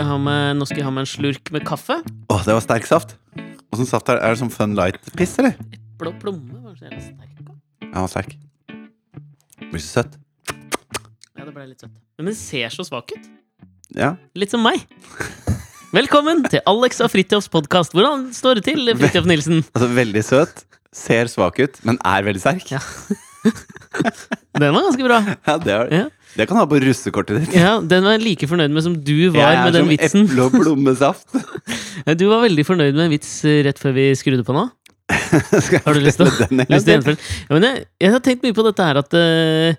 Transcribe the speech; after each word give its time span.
jeg 0.00 0.08
ha 0.08 0.16
med, 0.20 0.56
nå 0.56 0.66
skal 0.68 0.80
jeg 0.80 0.86
ha 0.88 0.92
med 0.94 1.04
en 1.04 1.10
slurk 1.10 1.50
med 1.54 1.64
kaffe. 1.68 1.98
Åh, 2.32 2.44
det 2.46 2.54
var 2.56 2.62
sterk 2.64 2.86
saft. 2.88 3.16
Åssen 3.70 3.88
saft 3.88 4.08
er 4.08 4.16
det? 4.18 4.22
Er 4.24 4.34
det 4.34 4.40
sånn 4.40 4.52
Fun 4.54 4.72
Light-piss, 4.78 5.34
eller? 5.42 5.58
Blå 6.00 6.12
plomme, 6.22 6.56
var 6.64 6.78
det 6.78 6.88
så 6.96 7.10
sterk? 7.10 7.36
da? 7.44 7.56
Ja, 7.84 7.90
den 7.92 8.00
var 8.06 8.12
sterk. 8.14 8.32
Blir 9.70 9.84
så 9.84 9.90
søtt. 10.00 10.16
Ja, 11.36 11.44
det 11.44 11.52
ble 11.52 11.66
litt 11.68 11.84
søtt. 11.84 11.94
Men 12.18 12.30
den 12.32 12.38
ser 12.38 12.72
så 12.72 12.86
svak 12.88 13.12
ut. 13.12 13.28
Ja. 13.96 14.14
Litt 14.38 14.54
som 14.54 14.64
meg. 14.64 14.86
Velkommen 15.92 16.44
til 16.48 16.62
Alex 16.70 17.00
og 17.04 17.10
Fridtjofs 17.12 17.50
podkast. 17.52 17.96
Hvordan 17.96 18.28
står 18.36 18.60
det 18.60 18.68
til, 18.70 18.92
Fridtjof 18.96 19.28
Nilsen? 19.28 19.64
Altså, 19.74 19.90
veldig 20.00 20.22
søt, 20.24 20.64
ser 20.96 21.28
svak 21.32 21.60
ut, 21.60 21.82
men 21.88 22.00
er 22.06 22.24
veldig 22.26 22.42
sterk. 22.46 22.72
Ja. 22.72 22.80
Den 24.60 24.74
var 24.74 24.82
ganske 24.88 25.04
bra. 25.06 25.18
Ja, 25.46 25.54
det, 25.62 25.72
er, 25.74 25.92
Ja. 25.94 26.04
det 26.36 26.46
kan 26.48 26.56
du 26.56 26.60
ha 26.60 26.66
på 26.70 26.80
russekortet 26.82 27.40
ditt. 27.44 27.54
Ja, 27.56 27.78
Den 27.80 28.04
var 28.06 28.16
jeg 28.18 28.24
like 28.26 28.48
fornøyd 28.50 28.74
med 28.74 28.84
som 28.84 28.96
du 29.04 29.30
var 29.30 29.40
Jeg 29.40 29.56
er 29.60 29.64
med 29.64 29.72
den 29.78 29.84
som 29.86 29.92
vitsen. 29.94 30.26
eple- 30.28 30.46
og 30.48 30.52
blommesaft. 30.58 31.26
Du 32.20 32.26
var 32.30 32.42
veldig 32.46 32.64
fornøyd 32.66 32.94
med 32.96 33.04
en 33.08 33.12
vits 33.14 33.32
eh, 33.48 33.60
rett 33.66 33.78
før 33.80 33.92
vi 33.96 34.08
skrudde 34.18 34.44
på 34.46 34.54
nå. 34.56 34.66
Har 35.84 35.94
du 35.96 36.00
lyst 36.04 36.20
til 36.20 36.28
å- 36.28 36.34
gjennomføre 36.48 37.02
den? 37.08 37.18
Ja, 37.48 37.54
men 37.56 37.66
jeg, 37.66 37.84
jeg 38.04 38.12
har 38.14 38.22
tenkt 38.24 38.44
mye 38.46 38.56
på 38.56 38.64
dette 38.66 38.86
her 38.86 39.00
at 39.02 39.16
eh, 39.18 39.78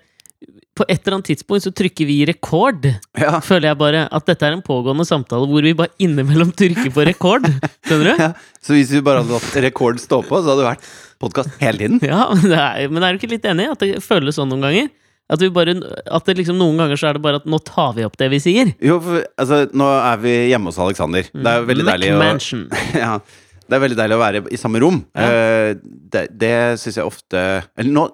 på 0.72 0.86
et 0.88 1.02
eller 1.02 1.18
annet 1.18 1.28
tidspunkt 1.28 1.66
så 1.66 1.72
trykker 1.76 2.08
vi 2.08 2.22
rekord. 2.28 2.86
Ja. 3.18 3.42
Føler 3.44 3.70
jeg 3.70 3.78
bare 3.80 4.06
At 4.08 4.24
dette 4.28 4.46
er 4.48 4.56
en 4.56 4.64
pågående 4.64 5.04
samtale 5.04 5.44
hvor 5.50 5.64
vi 5.64 5.74
bare 5.76 5.92
innimellom 6.00 6.52
trykker 6.56 6.88
på 6.94 7.04
rekord. 7.08 7.44
Skjønner 7.88 8.08
du? 8.08 8.22
Ja. 8.24 8.30
Så 8.64 8.76
hvis 8.76 8.92
vi 8.94 9.02
bare 9.04 9.20
hadde 9.20 9.36
latt 9.36 9.60
rekord 9.66 10.00
stå 10.00 10.22
på, 10.24 10.40
så 10.40 10.52
hadde 10.52 10.62
det 10.62 10.70
vært 10.70 10.88
podkast 11.22 11.60
hele 11.60 11.82
tiden. 11.82 12.00
Ja, 12.06 12.24
men, 12.32 12.48
det 12.48 12.58
er, 12.58 12.88
men 12.88 13.04
er 13.04 13.12
du 13.12 13.20
ikke 13.20 13.34
litt 13.34 13.46
enig 13.48 13.68
i 13.68 13.72
at 13.74 13.84
det 13.84 14.02
føles 14.04 14.38
sånn 14.38 14.50
noen 14.52 14.64
ganger? 14.68 14.90
At, 15.32 15.40
vi 15.40 15.48
bare, 15.54 15.76
at 16.12 16.26
det 16.28 16.34
liksom 16.40 16.58
noen 16.60 16.80
ganger 16.80 16.98
så 17.00 17.08
er 17.08 17.16
det 17.16 17.22
bare 17.24 17.38
at 17.40 17.46
nå 17.48 17.60
tar 17.64 17.94
vi 17.96 18.04
opp 18.04 18.18
det 18.20 18.28
vi 18.32 18.40
sier. 18.42 18.72
Jo, 18.84 18.98
for 19.04 19.22
altså, 19.40 19.62
nå 19.76 19.86
er 19.94 20.18
vi 20.24 20.34
hjemme 20.50 20.72
hos 20.72 20.80
Alexander. 20.82 21.28
Det 21.32 21.54
er 21.54 21.68
veldig 21.68 21.86
deilig 21.88 22.10
å 22.16 22.18
ja, 23.04 23.14
det 23.68 23.78
er 23.78 23.84
veldig 23.86 24.00
deilig 24.02 24.18
å 24.18 24.24
være 24.24 24.42
i 24.52 24.60
samme 24.60 24.82
rom. 24.82 24.98
Ja. 25.16 25.30
Uh, 25.30 26.02
det 26.12 26.26
det 26.36 26.56
syns 26.82 26.98
jeg 26.98 27.08
ofte 27.08 27.40
Eller 27.78 27.92
nå 27.92 28.08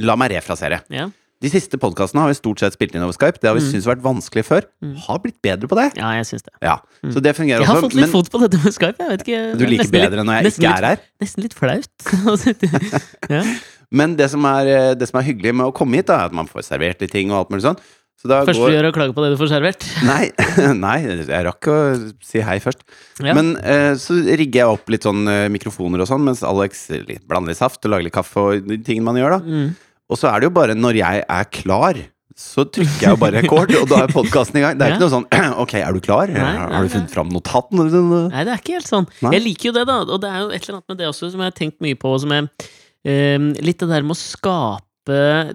La 0.00 0.14
meg 0.16 0.32
refrasere. 0.32 0.78
Ja. 0.88 1.10
De 1.42 1.50
siste 1.50 1.74
podkastene 1.82 2.22
har 2.22 2.30
vi 2.30 2.36
stort 2.38 2.60
sett 2.62 2.76
spilt 2.76 2.94
inn 2.94 3.02
over 3.02 3.16
Skype. 3.16 3.40
Det 3.42 3.48
har 3.50 3.56
vi 3.58 3.64
Mm. 3.64 3.72
syntes 3.72 3.88
vært 3.90 4.02
vanskelig 4.04 4.44
før. 4.46 4.62
Har 5.08 5.18
blitt 5.24 5.40
bedre 5.42 5.66
på 5.66 5.74
det. 5.74 5.88
ja, 5.98 6.12
jeg 6.20 6.26
syns 6.30 6.44
det. 6.46 6.52
Ja, 6.62 6.76
Så 7.10 7.20
det 7.20 7.34
fungerer 7.34 7.60
Jeg 7.60 7.66
har 7.66 7.76
også. 7.76 7.88
fått 7.90 7.94
litt 7.98 8.06
Men 8.06 8.12
fot 8.14 8.30
på 8.30 8.40
dette 8.44 8.58
med 8.62 8.72
Skype. 8.72 8.98
Jeg 9.02 9.10
vet 9.10 9.24
ikke, 9.26 9.58
du 9.58 9.66
liker 9.66 9.90
bedre 9.90 10.16
litt- 10.22 10.26
når 10.26 10.42
jeg 10.42 10.52
ikke 10.52 10.70
er 10.78 10.86
her. 10.86 10.98
Nesten 11.20 11.42
litt 11.42 11.54
flaut. 11.58 11.90
ja. 13.30 13.42
Men 13.92 14.14
det 14.16 14.30
som 14.32 14.44
er, 14.48 14.66
eh, 14.72 14.94
det 14.94 15.08
som 15.10 15.20
er 15.20 15.26
hyggelig 15.26 15.52
med 15.58 15.66
å 15.68 15.74
komme 15.74 15.98
hit, 15.98 16.06
da, 16.06 16.20
er 16.22 16.30
at 16.30 16.32
man 16.32 16.46
får 16.48 16.64
servert 16.64 17.00
litt 17.02 17.10
ting 17.12 17.30
og 17.30 17.42
alt 17.42 17.50
mulig 17.52 17.62
sånn. 17.66 17.76
Så 18.22 18.28
da 18.30 18.44
går... 18.46 18.54
du 18.54 18.76
gjør, 18.76 18.86
å 18.88 18.94
klage 18.94 19.14
på 19.16 19.22
det 19.24 19.32
du 19.34 19.38
får 19.40 19.50
servert. 19.50 19.82
Nei, 20.06 20.30
nei, 20.78 20.98
jeg 21.26 21.44
rakk 21.48 21.66
å 21.72 21.76
si 22.22 22.38
hei 22.40 22.58
først. 22.62 22.84
Ja. 23.20 23.34
Men 23.34 23.56
eh, 23.58 23.94
så 23.98 24.14
rigger 24.24 24.62
jeg 24.62 24.68
opp 24.78 24.88
litt 24.94 25.02
sånn 25.08 25.26
eh, 25.28 25.48
mikrofoner 25.52 26.00
og 26.04 26.08
sånn, 26.08 26.22
mens 26.24 26.44
Alex 26.46 26.86
litt, 26.94 27.26
blander 27.26 27.50
litt 27.52 27.58
saft 27.60 27.82
og 27.84 27.90
lager 27.96 28.06
litt 28.06 28.14
kaffe 28.14 28.36
og 28.38 28.68
de 28.70 28.78
tingene 28.78 29.10
man 29.10 29.18
gjør, 29.18 29.40
da. 29.40 29.72
Og 30.10 30.18
så 30.18 30.30
er 30.30 30.42
det 30.42 30.50
jo 30.50 30.54
bare 30.56 30.74
når 30.78 30.98
jeg 30.98 31.22
er 31.24 31.48
klar, 31.54 32.00
så 32.38 32.64
trykker 32.64 33.04
jeg 33.04 33.14
jo 33.14 33.20
bare 33.20 33.42
rekord, 33.42 33.72
og 33.76 33.88
da 33.90 34.02
er 34.06 34.12
podkasten 34.12 34.58
i 34.58 34.62
gang. 34.64 34.78
Det 34.78 34.86
er 34.86 34.92
ikke 34.94 35.04
noe 35.04 35.12
sånn 35.12 35.26
Ok, 35.62 35.74
er 35.80 35.96
du 35.96 36.00
klar? 36.04 36.30
Nei, 36.32 36.40
har, 36.40 36.70
nei, 36.70 36.78
har 36.78 36.86
du 36.86 36.92
funnet 36.94 37.12
fram 37.12 37.32
notatene? 37.32 37.88
Nei, 38.32 38.44
det 38.48 38.54
er 38.54 38.62
ikke 38.62 38.78
helt 38.78 38.88
sånn. 38.88 39.08
Nei. 39.24 39.34
Jeg 39.36 39.44
liker 39.46 39.70
jo 39.70 39.74
det, 39.78 39.84
da. 39.90 39.98
Og 40.06 40.22
det 40.22 40.30
er 40.30 40.44
jo 40.44 40.48
et 40.50 40.62
eller 40.62 40.78
annet 40.78 40.94
med 40.94 41.02
det 41.02 41.10
også 41.10 41.32
som 41.32 41.42
jeg 41.42 41.52
har 41.52 41.58
tenkt 41.58 41.82
mye 41.84 41.98
på. 41.98 42.14
og 42.14 42.22
Som 42.24 42.34
jeg, 42.36 42.48
um, 43.08 43.50
litt 43.60 43.82
det 43.82 43.90
der 43.92 44.06
med 44.06 44.16
å 44.16 44.20
skape 44.22 44.88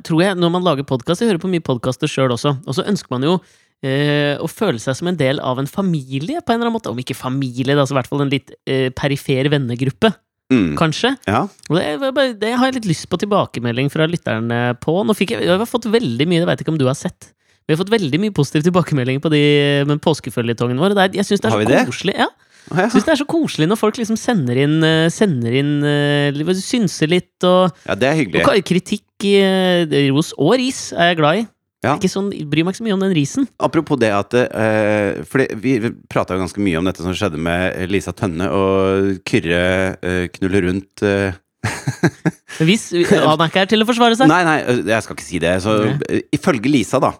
Tror 0.03 0.19
jeg, 0.19 0.35
når 0.35 0.49
man 0.51 0.65
lager 0.65 0.83
podkast 0.83 1.21
Jeg 1.23 1.29
hører 1.29 1.39
på 1.39 1.47
mye 1.47 1.63
podkaster 1.63 2.09
sjøl 2.11 2.33
også. 2.35 2.57
Og 2.67 2.75
så 2.75 2.83
ønsker 2.83 3.13
man 3.13 3.23
jo 3.23 3.37
eh, 3.79 4.35
å 4.43 4.47
føle 4.51 4.81
seg 4.83 4.97
som 4.99 5.07
en 5.07 5.19
del 5.19 5.39
av 5.39 5.61
en 5.61 5.69
familie, 5.71 6.41
på 6.41 6.51
en 6.51 6.59
eller 6.59 6.67
annen 6.67 6.75
måte. 6.75 6.91
Om 6.91 6.99
ikke 6.99 7.15
familie, 7.15 7.77
da, 7.77 7.85
så 7.87 7.95
i 7.95 7.99
hvert 8.01 8.09
fall 8.11 8.25
en 8.25 8.33
litt 8.33 8.51
uh, 8.67 8.89
perifer 8.97 9.47
vennegruppe, 9.53 10.11
Mm. 10.47 10.77
kanskje. 10.79 11.11
Ja. 11.27 11.41
Og 11.67 11.75
det, 11.75 12.27
det 12.39 12.53
har 12.55 12.69
jeg 12.69 12.77
litt 12.77 12.91
lyst 12.93 13.09
på 13.11 13.19
tilbakemelding 13.19 13.89
fra 13.91 14.07
lytterne 14.07 14.77
på. 14.79 14.95
Nå 15.03 15.15
fikk 15.17 15.35
jeg, 15.35 15.43
jeg 15.43 15.59
har 15.59 15.67
fått 15.67 15.89
veldig 15.91 16.27
mye, 16.29 16.43
det 16.43 16.47
veit 16.47 16.63
ikke 16.63 16.71
om 16.71 16.79
du 16.79 16.87
har 16.87 16.95
sett. 16.95 17.33
Vi 17.67 17.75
har 17.75 17.81
fått 17.81 17.91
veldig 17.91 18.19
mye 18.23 18.35
positiv 18.35 18.63
tilbakemelding 18.63 19.19
på 19.19 19.31
de 19.33 19.41
med 19.89 19.99
påskeføljetongen 20.03 20.79
vår. 20.79 20.95
Er, 20.95 21.11
jeg 21.19 21.27
syns 21.27 21.43
det 21.43 21.49
er 21.49 21.57
så 21.57 21.67
det? 21.67 21.81
koselig. 21.89 22.15
Ja. 22.15 22.29
Jeg 22.67 22.91
synes 22.93 23.05
det 23.07 23.11
er 23.13 23.19
så 23.21 23.27
koselig 23.27 23.67
når 23.71 23.79
folk 23.79 23.99
liksom 23.99 24.17
sender 24.19 24.59
inn, 24.59 24.79
eh, 24.83 25.07
sender 25.11 25.53
inn 25.55 25.75
eh, 25.87 26.55
synser 26.59 27.11
litt, 27.11 27.35
og, 27.47 27.75
ja, 27.87 27.95
er 27.95 28.23
og 28.43 28.63
kritikk, 28.67 29.07
eh, 29.23 29.87
ros 30.11 30.33
og 30.35 30.57
ris 30.59 30.89
er 30.95 31.13
jeg 31.13 31.19
glad 31.21 31.43
i. 31.43 31.45
Ja. 31.85 31.93
Ikke 31.93 32.09
sånn, 32.09 32.31
bryr 32.49 32.65
meg 32.65 32.73
ikke 32.73 32.81
så 32.81 32.85
mye 32.87 32.95
om 32.95 33.03
den 33.05 33.13
risen. 33.13 33.45
Apropos 33.61 33.99
det 34.01 34.09
at 34.09 34.33
eh, 34.33 35.19
For 35.29 35.43
vi 35.61 35.75
prata 36.09 36.33
jo 36.33 36.41
ganske 36.41 36.63
mye 36.63 36.79
om 36.79 36.87
dette 36.89 37.03
som 37.05 37.13
skjedde 37.13 37.37
med 37.37 37.77
Lisa 37.93 38.13
Tønne 38.17 38.47
og 38.49 39.19
Kyrre 39.29 39.61
eh, 40.01 40.23
knuller 40.33 40.65
rundt 40.71 41.05
eh, 41.05 41.37
Hvis 42.65 42.89
han 43.11 43.29
er 43.29 43.45
ikke 43.45 43.61
her 43.61 43.69
til 43.69 43.83
å 43.83 43.87
forsvare 43.89 44.17
seg. 44.17 44.29
Nei, 44.31 44.41
nei, 44.47 44.57
jeg 44.89 45.05
skal 45.05 45.17
ikke 45.17 45.25
si 45.27 45.39
det. 45.43 45.53
Så 45.63 45.77
Nei. 45.83 45.95
eh, 46.09 46.25
ifølge 46.37 46.71
Lisa, 46.71 47.01
da. 47.03 47.13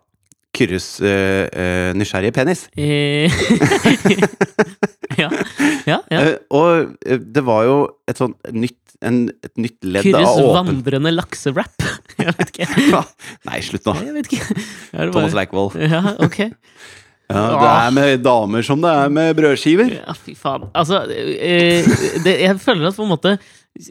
Kyrres 0.58 0.88
eh, 1.06 1.46
eh, 1.54 1.92
nysgjerrige 1.98 2.34
penis. 2.40 2.66
Ja, 5.18 5.32
ja. 5.90 5.96
ja. 6.14 6.20
Og 6.54 6.92
det 7.02 7.42
var 7.48 7.64
jo 7.66 7.78
et 8.06 8.20
sånn 8.20 8.36
nytt 8.54 8.87
en, 9.06 9.18
Et 9.44 9.54
nytt 9.60 9.78
ledd 9.86 10.08
Kyrres 10.08 10.28
av 10.28 10.40
åpen 10.42 10.72
vandrende 10.72 11.14
lakserapp. 11.14 11.88
Jeg 12.22 12.36
vet 12.38 12.54
ikke. 12.54 13.02
Nei, 13.50 13.60
slutt 13.66 13.90
nå. 13.90 13.98
Jeg 14.08 14.16
vet 14.16 14.32
ikke. 14.32 14.62
Er 14.94 15.12
Thomas 15.14 15.36
Leikvoll. 15.38 15.74
Ja, 15.82 16.04
ok. 16.24 16.42
Ja, 17.28 17.42
det 17.60 17.68
er 17.68 17.90
med 17.92 18.22
damer 18.24 18.64
som 18.64 18.80
det 18.80 18.88
er 18.88 19.10
med 19.12 19.34
brødskiver. 19.36 19.90
Ja, 19.98 20.14
fy 20.16 20.32
faen. 20.40 20.70
Altså, 20.80 21.02
eh, 21.12 21.84
det, 22.24 22.38
jeg 22.40 22.56
føler 22.64 22.88
at 22.88 22.96
på 22.96 23.04
en 23.04 23.12
måte 23.12 23.34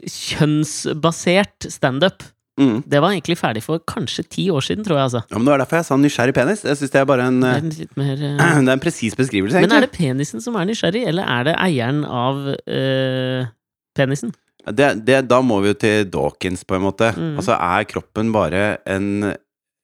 kjønnsbasert 0.09 1.67
standup 1.69 2.25
Mm. 2.57 2.81
Det 2.89 2.99
var 2.99 3.13
egentlig 3.13 3.37
ferdig 3.37 3.61
for 3.61 3.81
kanskje 3.85 4.23
ti 4.33 4.47
år 4.49 4.63
siden, 4.65 4.85
tror 4.85 4.97
jeg. 4.97 5.03
altså. 5.03 5.21
Ja, 5.29 5.37
men 5.37 5.45
Det 5.45 5.51
var 5.51 5.59
derfor 5.61 5.77
jeg 5.77 5.85
sa 5.85 5.97
nysgjerrig 5.97 6.33
penis. 6.33 6.63
Jeg 6.65 6.77
synes 6.77 6.91
Det 6.91 6.99
er 6.99 7.05
bare 7.05 7.27
en 7.27 7.41
Det 7.41 7.49
er 7.49 7.57
en, 7.57 7.89
mer, 7.95 8.13
eh, 8.13 8.61
Det 8.65 8.69
er 8.69 8.73
en 8.73 8.79
presis 8.79 9.15
beskrivelse, 9.15 9.61
Men 9.61 9.71
er 9.71 9.85
det 9.85 9.91
penisen 9.91 10.41
som 10.41 10.55
er 10.55 10.65
nysgjerrig, 10.65 11.05
eller 11.07 11.23
er 11.23 11.43
det 11.43 11.55
eieren 11.55 12.03
av 12.05 12.35
uh, 12.49 13.45
penisen? 13.95 14.33
Det, 14.75 15.05
det, 15.07 15.21
da 15.29 15.41
må 15.45 15.59
vi 15.63 15.73
jo 15.73 15.77
til 15.79 16.07
Dawkins, 16.11 16.63
på 16.67 16.75
en 16.77 16.85
måte. 16.87 17.11
Mm. 17.15 17.35
Altså, 17.39 17.55
er 17.55 17.87
kroppen 17.89 18.33
bare 18.35 18.63
en, 18.89 19.29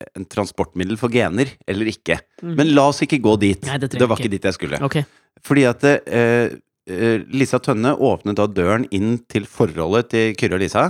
en 0.03 0.25
transportmiddel 0.27 0.99
for 0.99 1.13
gener, 1.13 1.53
eller 1.67 1.91
ikke? 1.93 2.19
Mm. 2.41 2.55
Men 2.59 2.73
la 2.75 2.89
oss 2.91 3.03
ikke 3.05 3.21
gå 3.23 3.37
dit. 3.41 3.63
Nei, 3.69 3.79
det 3.79 3.93
det 3.95 4.09
var 4.09 4.19
ikke 4.19 4.33
dit 4.33 4.49
jeg 4.49 4.57
skulle. 4.57 4.81
Okay. 4.83 5.05
Fordi 5.43 5.63
at 5.69 5.85
eh, 5.87 6.57
eh, 6.89 7.23
Lisa 7.31 7.59
Tønne 7.63 7.95
åpnet 7.95 8.39
da 8.39 8.47
døren 8.47 8.87
inn 8.91 9.17
til 9.31 9.47
forholdet 9.49 10.11
til 10.13 10.35
Kyrre 10.39 10.59
og 10.59 10.63
Lisa 10.65 10.89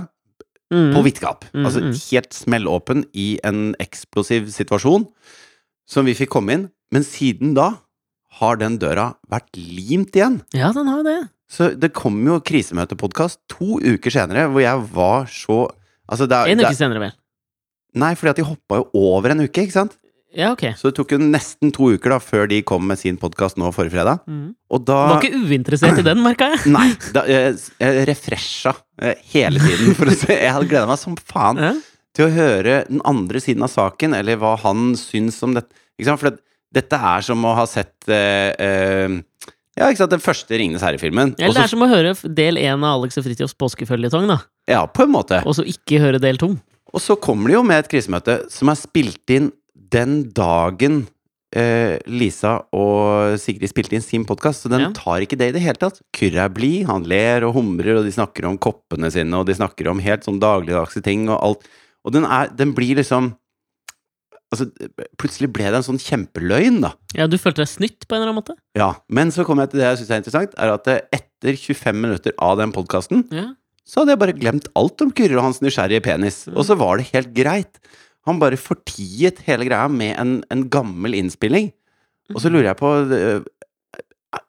Mm. 0.72 0.94
på 0.94 1.02
vidt 1.04 1.20
gap. 1.20 1.44
Mm, 1.52 1.66
Altså 1.66 1.80
mm. 1.84 1.92
helt 2.10 2.32
smellåpen 2.34 3.04
i 3.14 3.38
en 3.44 3.74
eksplosiv 3.82 4.48
situasjon 4.50 5.06
som 5.86 6.06
vi 6.08 6.16
fikk 6.16 6.32
komme 6.34 6.56
inn. 6.56 6.64
Men 6.90 7.04
siden 7.04 7.54
da 7.54 7.74
har 8.40 8.56
den 8.58 8.78
døra 8.78 9.14
vært 9.30 9.52
limt 9.54 10.16
igjen. 10.16 10.40
Ja, 10.56 10.72
den 10.74 10.88
har 10.90 11.02
jo 11.02 11.06
det. 11.06 11.18
Så 11.50 11.72
det 11.78 11.92
kom 11.96 12.16
jo 12.26 12.38
krisemøtepodkast 12.40 13.40
to 13.52 13.76
uker 13.82 14.10
senere 14.14 14.46
hvor 14.50 14.64
jeg 14.64 14.86
var 14.94 15.26
så 15.30 15.66
Altså, 16.04 16.26
det 16.28 16.36
En 16.52 16.60
uke 16.60 16.68
det, 16.68 16.76
senere, 16.76 17.00
vel. 17.00 17.12
Nei, 17.96 18.10
fordi 18.18 18.32
at 18.34 18.36
de 18.36 18.44
hoppa 18.44 18.76
jo 18.82 18.88
over 19.14 19.32
en 19.32 19.40
uke, 19.46 19.62
ikke 19.64 19.72
sant? 19.72 19.94
Ja, 20.36 20.50
ok. 20.52 20.66
Så 20.76 20.90
det 20.90 20.98
tok 20.98 21.14
jo 21.14 21.18
nesten 21.22 21.70
to 21.72 21.86
uker 21.94 22.12
da 22.12 22.18
før 22.20 22.48
de 22.50 22.58
kom 22.66 22.84
med 22.90 22.98
sin 23.00 23.16
podkast 23.16 23.56
nå 23.56 23.70
forrige 23.72 23.94
fredag. 23.94 24.20
Mm. 24.28 24.50
Og 24.74 24.82
da 24.84 24.98
Var 25.14 25.24
ikke 25.24 25.40
uinteressert 25.48 26.00
i 26.02 26.04
den, 26.04 26.20
merka 26.20 26.50
jeg. 26.52 26.72
Nei. 26.74 26.88
Da, 27.16 27.22
jeg, 27.30 27.54
jeg 27.80 28.04
refresha 28.10 28.74
eh, 29.00 29.16
hele 29.32 29.62
tiden. 29.64 29.94
For 29.96 30.10
å 30.12 30.16
se. 30.18 30.34
Jeg 30.36 30.52
hadde 30.58 30.68
gleda 30.74 30.90
meg 30.90 31.00
som 31.00 31.16
faen 31.16 31.62
Ja. 31.62 31.72
til 32.18 32.26
å 32.28 32.34
høre 32.34 32.76
den 32.90 33.00
andre 33.08 33.40
siden 33.40 33.64
av 33.64 33.72
saken, 33.72 34.12
eller 34.20 34.36
hva 34.42 34.56
han 34.66 34.92
syns 34.98 35.38
om 35.46 35.54
dette. 35.56 35.72
Ikke 35.96 36.10
sant? 36.10 36.20
For 36.20 36.34
det, 36.34 36.42
dette 36.82 37.00
er 37.14 37.24
som 37.24 37.46
å 37.48 37.54
ha 37.56 37.64
sett 37.70 38.10
eh, 38.12 38.50
eh, 38.60 39.53
Ja, 39.78 39.88
ikke 39.90 40.04
sant, 40.04 40.12
den 40.14 40.22
første 40.22 40.54
Ringenes 40.60 40.84
herre-filmen. 40.86 41.32
Eller 41.38 41.56
det 41.56 41.64
er 41.64 41.72
som 41.72 41.82
å 41.82 41.88
høre 41.90 42.12
del 42.38 42.60
én 42.62 42.78
av 42.86 43.00
Alex 43.00 43.18
og 43.18 43.24
Fridtjofs 43.26 43.56
påskeføljetong, 43.58 44.28
da. 44.30 44.38
Ja, 44.70 44.84
på 44.86 45.02
en 45.06 45.10
måte. 45.16 45.40
Og 45.44 45.56
så 45.58 45.64
ikke 45.66 45.98
høre 46.02 46.20
del 46.22 46.38
to. 46.40 46.52
Og 46.94 47.02
så 47.02 47.16
kommer 47.18 47.50
de 47.50 47.56
jo 47.56 47.64
med 47.66 47.82
et 47.82 47.90
krisemøte 47.90 48.44
som 48.54 48.70
er 48.70 48.78
spilt 48.78 49.34
inn 49.34 49.50
den 49.94 50.20
dagen 50.34 51.02
eh, 51.54 51.98
Lisa 52.10 52.56
og 52.74 53.34
Sigrid 53.42 53.70
spilte 53.70 53.94
inn 53.98 54.02
sin 54.04 54.24
podkast, 54.26 54.62
så 54.64 54.70
den 54.72 54.80
Ja. 54.86 54.90
tar 54.94 55.22
ikke 55.26 55.38
det 55.38 55.48
i 55.50 55.56
det 55.58 55.62
hele 55.62 55.78
tatt. 55.78 56.00
Kyrre 56.14 56.46
er 56.46 56.54
blid, 56.54 56.86
han 56.86 57.02
ler 57.06 57.44
og 57.46 57.54
humrer, 57.54 57.98
og 57.98 58.04
de 58.06 58.14
snakker 58.14 58.46
om 58.48 58.58
koppene 58.58 59.10
sine, 59.10 59.34
og 59.38 59.46
de 59.46 59.54
snakker 59.58 59.90
om 59.90 59.98
helt 60.02 60.22
sånn 60.26 60.38
dagligdagse 60.42 61.02
ting 61.02 61.28
og 61.28 61.38
alt. 61.42 61.68
Og 62.04 62.12
den, 62.14 62.24
er, 62.26 62.50
den 62.54 62.74
blir 62.74 62.96
liksom 62.98 63.32
Altså, 64.54 64.68
plutselig 65.20 65.50
ble 65.52 65.66
det 65.68 65.80
en 65.80 65.86
sånn 65.88 65.98
kjempeløgn, 66.00 66.78
da. 66.84 66.92
Ja, 67.18 67.26
du 67.30 67.34
følte 67.40 67.64
deg 67.64 67.70
snytt 67.72 68.06
på 68.06 68.14
en 68.16 68.22
eller 68.22 68.30
annen 68.32 68.40
måte? 68.40 68.54
Ja, 68.78 68.92
Men 69.10 69.34
så 69.34 69.44
kommer 69.46 69.66
jeg 69.66 69.74
til 69.74 69.82
det 69.82 69.88
jeg 69.90 70.00
syns 70.04 70.14
er 70.14 70.22
interessant, 70.22 70.54
er 70.56 70.72
at 70.76 70.88
etter 71.18 71.58
25 71.58 72.00
minutter 72.00 72.32
av 72.38 72.56
den 72.62 72.72
podkasten, 72.74 73.26
Ja. 73.34 73.48
så 73.84 74.00
hadde 74.02 74.14
jeg 74.14 74.22
bare 74.22 74.38
glemt 74.38 74.68
alt 74.78 75.02
om 75.04 75.10
Kyrre 75.12 75.36
og 75.40 75.48
hans 75.50 75.60
nysgjerrige 75.64 76.04
penis. 76.06 76.44
Og 76.54 76.64
så 76.64 76.76
var 76.78 76.96
det 77.02 77.10
helt 77.12 77.34
greit. 77.36 77.80
Han 78.24 78.38
bare 78.40 78.56
fortiet 78.56 79.42
hele 79.44 79.66
greia 79.68 79.88
med 79.92 80.14
en, 80.16 80.36
en 80.50 80.62
gammel 80.72 81.12
innspilling. 81.18 81.72
Og 82.32 82.40
så 82.40 82.48
lurer 82.48 82.70
jeg 82.70 82.78
på 82.80 82.88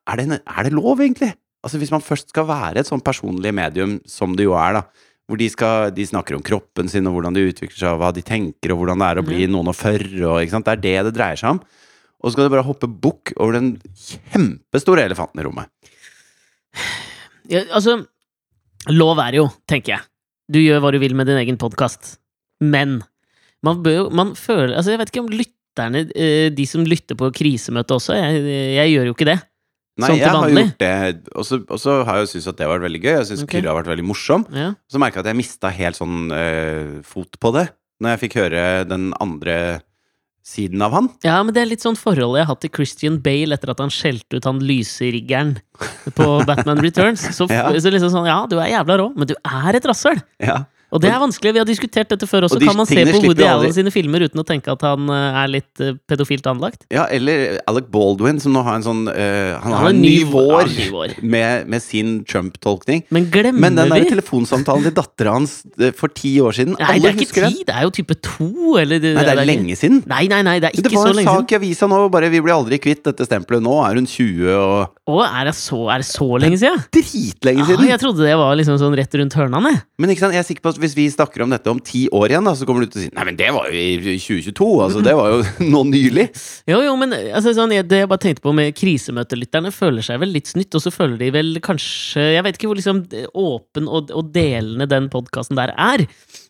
er 0.07 0.21
det, 0.21 0.39
er 0.45 0.63
det 0.67 0.73
lov, 0.73 1.01
egentlig? 1.03 1.33
Altså 1.65 1.79
Hvis 1.81 1.91
man 1.91 2.03
først 2.05 2.29
skal 2.31 2.45
være 2.47 2.79
et 2.81 2.87
sånn 2.89 3.01
personlig 3.03 3.51
medium, 3.57 3.97
som 4.07 4.35
det 4.37 4.45
jo 4.47 4.53
er, 4.57 4.77
da, 4.79 4.83
hvor 5.25 5.39
de, 5.41 5.47
skal, 5.49 5.89
de 5.95 6.05
snakker 6.05 6.37
om 6.37 6.43
kroppen 6.45 6.89
sin, 6.91 7.07
og 7.09 7.15
hvordan 7.15 7.33
de 7.33 7.47
utvikler 7.49 7.77
seg, 7.79 7.95
og 7.95 8.01
hva 8.03 8.11
de 8.13 8.21
tenker, 8.25 8.73
og 8.73 8.81
hvordan 8.81 9.01
det 9.01 9.07
er 9.07 9.21
å 9.21 9.25
bli 9.25 9.47
noen 9.49 9.71
og 9.71 9.77
førre. 9.77 10.43
det 10.45 10.73
er 10.75 10.83
det 10.83 10.95
det 11.07 11.13
dreier 11.15 11.39
seg 11.41 11.55
om. 11.55 11.61
Og 12.21 12.29
så 12.29 12.35
skal 12.35 12.47
du 12.47 12.53
bare 12.53 12.65
hoppe 12.65 12.89
bukk 12.89 13.33
over 13.35 13.57
den 13.57 13.71
kjempestore 13.93 15.05
elefanten 15.05 15.41
i 15.41 15.47
rommet. 15.47 15.71
Ja, 17.49 17.63
altså, 17.69 17.99
lov 18.89 19.21
er 19.21 19.39
jo, 19.41 19.49
tenker 19.69 19.95
jeg. 19.95 20.07
Du 20.49 20.61
gjør 20.61 20.83
hva 20.83 20.93
du 20.93 20.99
vil 21.01 21.17
med 21.17 21.29
din 21.29 21.41
egen 21.41 21.57
podkast. 21.61 22.15
Men 22.61 22.99
man 23.65 23.81
bør 23.83 23.95
jo 23.97 24.03
Man 24.15 24.29
føler 24.39 24.77
Altså, 24.77 24.93
jeg 24.93 25.01
vet 25.01 25.09
ikke 25.11 25.23
om 25.25 25.33
lytterne, 25.33 26.05
eh, 26.15 26.47
de 26.53 26.65
som 26.69 26.85
lytter 26.85 27.17
på 27.19 27.31
krisemøtet 27.35 27.97
også, 27.97 28.15
jeg, 28.15 28.45
jeg 28.77 28.93
gjør 28.93 29.09
jo 29.09 29.15
ikke 29.17 29.29
det. 29.33 29.39
Nei, 29.97 30.09
Sånn 30.09 30.17
jeg 30.19 30.27
har 30.27 30.49
gjort 30.51 30.77
det, 30.81 31.29
og 31.39 31.45
så- 31.79 32.03
har 32.03 32.17
jeg 32.17 32.25
jo 32.25 32.31
syntes 32.33 32.47
at 32.51 32.57
det 32.57 32.65
har 32.67 32.73
vært 32.77 32.83
veldig 32.89 32.99
gøy. 33.01 33.13
Jeg 33.15 33.27
syns 33.29 33.43
okay. 33.45 33.61
Kyrre 33.61 33.71
har 33.71 33.77
vært 33.83 33.91
veldig 33.93 34.03
morsom. 34.09 34.45
Ja. 34.51 34.73
Så 34.91 34.99
merka 34.99 35.21
jeg 35.21 35.23
at 35.23 35.29
jeg 35.31 35.39
mista 35.39 35.69
helt 35.71 35.95
sånn 35.95 36.17
øh, 36.35 37.03
fot 37.07 37.39
på 37.39 37.53
det, 37.55 37.69
når 38.03 38.09
jeg 38.17 38.19
fikk 38.25 38.35
høre 38.41 38.63
den 38.89 39.13
andre 39.23 39.81
siden 40.45 40.83
av 40.85 40.91
han. 40.93 41.07
ja, 41.23 41.39
men 41.41 41.55
det 41.55 41.63
er 41.63 41.69
litt 41.71 41.81
sånn 41.81 41.95
forholdet 41.97 42.37
jeg 42.37 42.45
har 42.45 42.51
hatt 42.53 42.61
til 42.61 42.69
Christian 42.75 43.15
Bale 43.23 43.55
etter 43.55 43.71
at 43.71 43.79
han 43.81 43.89
skjelte 43.89 44.37
ut 44.37 44.43
han 44.45 44.59
lyseriggeren 44.61 45.55
på 46.13 46.27
Batman 46.45 46.77
Returns. 46.83 47.23
Så, 47.33 47.47
Ja. 47.55 47.71
så 47.73 47.89
liksom 47.89 48.11
sånn, 48.13 48.27
ja, 48.29 48.45
du 48.45 48.59
er 48.59 48.69
jævla 48.75 48.99
rå, 48.99 49.07
men 49.17 49.25
du 49.31 49.33
er 49.41 49.75
et 49.79 49.87
rasshøl! 49.89 50.21
Ja. 50.43 50.65
Og 50.93 51.01
det 51.01 51.09
er 51.09 51.17
vanskelig, 51.19 51.51
vi 51.55 51.59
har 51.59 51.65
diskutert 51.67 52.09
dette 52.13 52.27
før 52.29 52.45
også. 52.45 52.59
Og 52.59 52.65
Kan 52.67 52.77
man 52.77 52.85
se 52.87 53.01
på 53.09 53.21
Woody 53.25 53.43
Allen 53.43 53.73
sine 53.73 53.91
filmer 53.91 54.21
uten 54.27 54.39
å 54.39 54.45
tenke 54.47 54.71
at 54.71 54.81
han 54.85 55.09
eh, 55.09 55.39
er 55.41 55.47
litt 55.49 55.81
eh, 55.81 55.95
pedofilt 56.07 56.45
anlagt? 56.47 56.85
ja, 56.93 57.07
eller 57.11 57.57
Alec 57.67 57.87
Baldwin, 57.91 58.39
som 58.39 58.53
nå 58.53 58.61
har 58.63 58.77
en 58.77 58.85
sånn 58.85 59.01
uh, 59.09 59.57
Han 59.63 59.71
han 59.71 59.73
har 59.81 59.89
en 59.89 60.01
ny 60.01 60.23
vår. 60.29 60.61
Ja, 60.61 60.67
ny 60.69 60.89
vår. 60.93 61.15
med, 61.35 61.67
med 61.73 61.81
sin 61.83 62.23
Trump-tolkning. 62.29 63.03
Men 63.09 63.29
glemmer 63.33 63.59
Men 63.65 63.75
den 63.79 63.89
der 63.91 64.05
vi 64.05 64.09
telefonsamtalen 64.13 64.85
til 64.87 64.93
dattera 64.95 65.33
hans 65.35 65.57
for 65.97 66.13
ti 66.13 66.35
år 66.43 66.55
siden 66.55 66.75
Nei, 66.79 66.99
det 67.01 67.11
er 67.11 67.19
ikke 67.25 67.49
ti, 67.49 67.63
det 67.67 67.75
er 67.75 67.83
jo 67.87 67.93
type 67.95 68.15
to, 68.23 68.49
eller 68.79 69.01
Nei, 69.01 69.25
det 69.25 69.35
er 69.35 69.43
lenge 69.49 69.75
siden. 69.79 70.03
Nei, 70.09 70.25
nei, 70.31 70.41
nei, 70.45 70.57
det 70.63 70.69
er 70.69 70.77
ikke 70.79 70.93
så 70.93 71.09
lenge 71.09 71.25
siden. 71.25 71.25
Det 71.25 71.25
var 71.25 71.39
en 71.39 71.43
sak 71.43 71.55
i 71.55 71.59
avisa 71.59 71.89
nå, 71.91 71.99
bare 72.13 72.29
'vi 72.29 72.41
blir 72.45 72.55
aldri 72.55 72.79
kvitt 72.81 73.03
dette 73.09 73.25
stempelet'. 73.27 73.63
Nå 73.65 73.75
er 73.89 73.99
hun 73.99 74.05
20 74.05 74.53
og 74.55 74.93
Å, 75.05 75.17
er 75.25 75.49
det 75.49 75.55
så, 75.57 75.81
er 75.93 76.01
det 76.01 76.07
så 76.09 76.27
lenge 76.41 76.57
siden? 76.61 76.81
Dritlenge 76.93 77.61
Ah, 77.65 77.67
siden! 77.69 77.87
jeg 77.89 77.99
trodde 78.01 78.25
det 78.25 78.37
var 78.39 78.55
liksom 78.57 78.77
sånn 78.81 78.95
rett 78.97 79.13
rundt 79.19 79.35
hørnene. 79.37 79.69
jeg. 79.75 79.81
Men 80.01 80.09
ikke 80.13 80.23
sant, 80.25 80.33
jeg 80.33 80.41
er 80.41 80.47
sikker 80.47 80.63
på 80.65 80.73
at 80.73 80.79
hvis 80.85 80.95
vi 80.97 81.05
snakker 81.11 81.43
om 81.43 81.51
dette 81.53 81.71
om 81.71 81.81
ti 81.83 82.05
år 82.13 82.31
igjen, 82.31 82.47
da, 82.47 82.55
så 82.57 82.67
kommer 82.67 82.85
du 82.85 82.93
til 82.93 83.01
å 83.01 83.03
si 83.03 83.11
'nei, 83.11 83.25
men 83.27 83.39
det 83.39 83.51
var 83.55 83.69
jo 83.69 83.75
i 83.75 84.17
2022'. 84.21 84.69
Altså, 84.85 85.03
det 85.05 85.15
var 85.17 85.33
jo 85.33 85.39
nå 85.73 85.83
nylig. 85.91 86.27
Jo, 86.71 86.81
jo, 86.85 86.95
men 87.01 87.15
altså, 87.15 87.55
sånn, 87.57 87.75
det 87.75 88.01
jeg 88.03 88.11
bare 88.11 88.23
tenkte 88.23 88.45
på 88.45 88.55
med 88.55 88.75
krisemøtelytterne, 88.77 89.73
føler 89.75 90.05
seg 90.05 90.21
vel 90.23 90.33
litt 90.35 90.51
snytt, 90.53 90.73
og 90.77 90.85
så 90.85 90.93
føler 90.93 91.17
de 91.21 91.31
vel 91.35 91.59
kanskje 91.65 92.23
Jeg 92.35 92.43
vet 92.45 92.57
ikke 92.57 92.69
hvor 92.69 92.79
liksom 92.79 93.03
åpen 93.33 93.89
og, 93.89 94.11
og 94.15 94.31
delende 94.35 94.87
den 94.89 95.09
podkasten 95.13 95.57
der 95.59 95.73
er, 95.75 96.05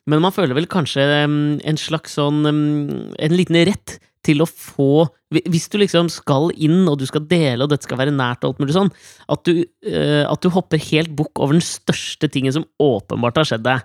men 0.06 0.22
man 0.22 0.34
føler 0.36 0.58
vel 0.58 0.70
kanskje 0.70 1.04
en 1.26 1.80
slags 1.80 2.18
sånn 2.20 2.44
En 2.46 3.36
liten 3.36 3.58
rett 3.66 3.98
til 4.26 4.44
å 4.44 4.50
få 4.50 5.06
Hvis 5.36 5.68
du 5.72 5.80
liksom 5.82 6.10
skal 6.14 6.52
inn, 6.54 6.86
og 6.90 7.00
du 7.02 7.06
skal 7.10 7.26
dele, 7.28 7.66
og 7.66 7.72
dette 7.72 7.88
skal 7.88 8.00
være 8.00 8.14
nært 8.16 8.46
og 8.46 8.54
alt 8.54 8.62
mulig 8.64 8.76
sånn, 8.76 8.92
at 9.32 9.42
du, 9.48 9.66
eh, 9.84 10.24
at 10.24 10.42
du 10.42 10.52
hopper 10.54 10.80
helt 10.80 11.12
bukk 11.18 11.42
over 11.42 11.58
den 11.58 11.66
største 11.66 12.30
tingen 12.32 12.54
som 12.56 12.68
åpenbart 12.82 13.42
har 13.42 13.50
skjedd 13.50 13.66
deg, 13.66 13.84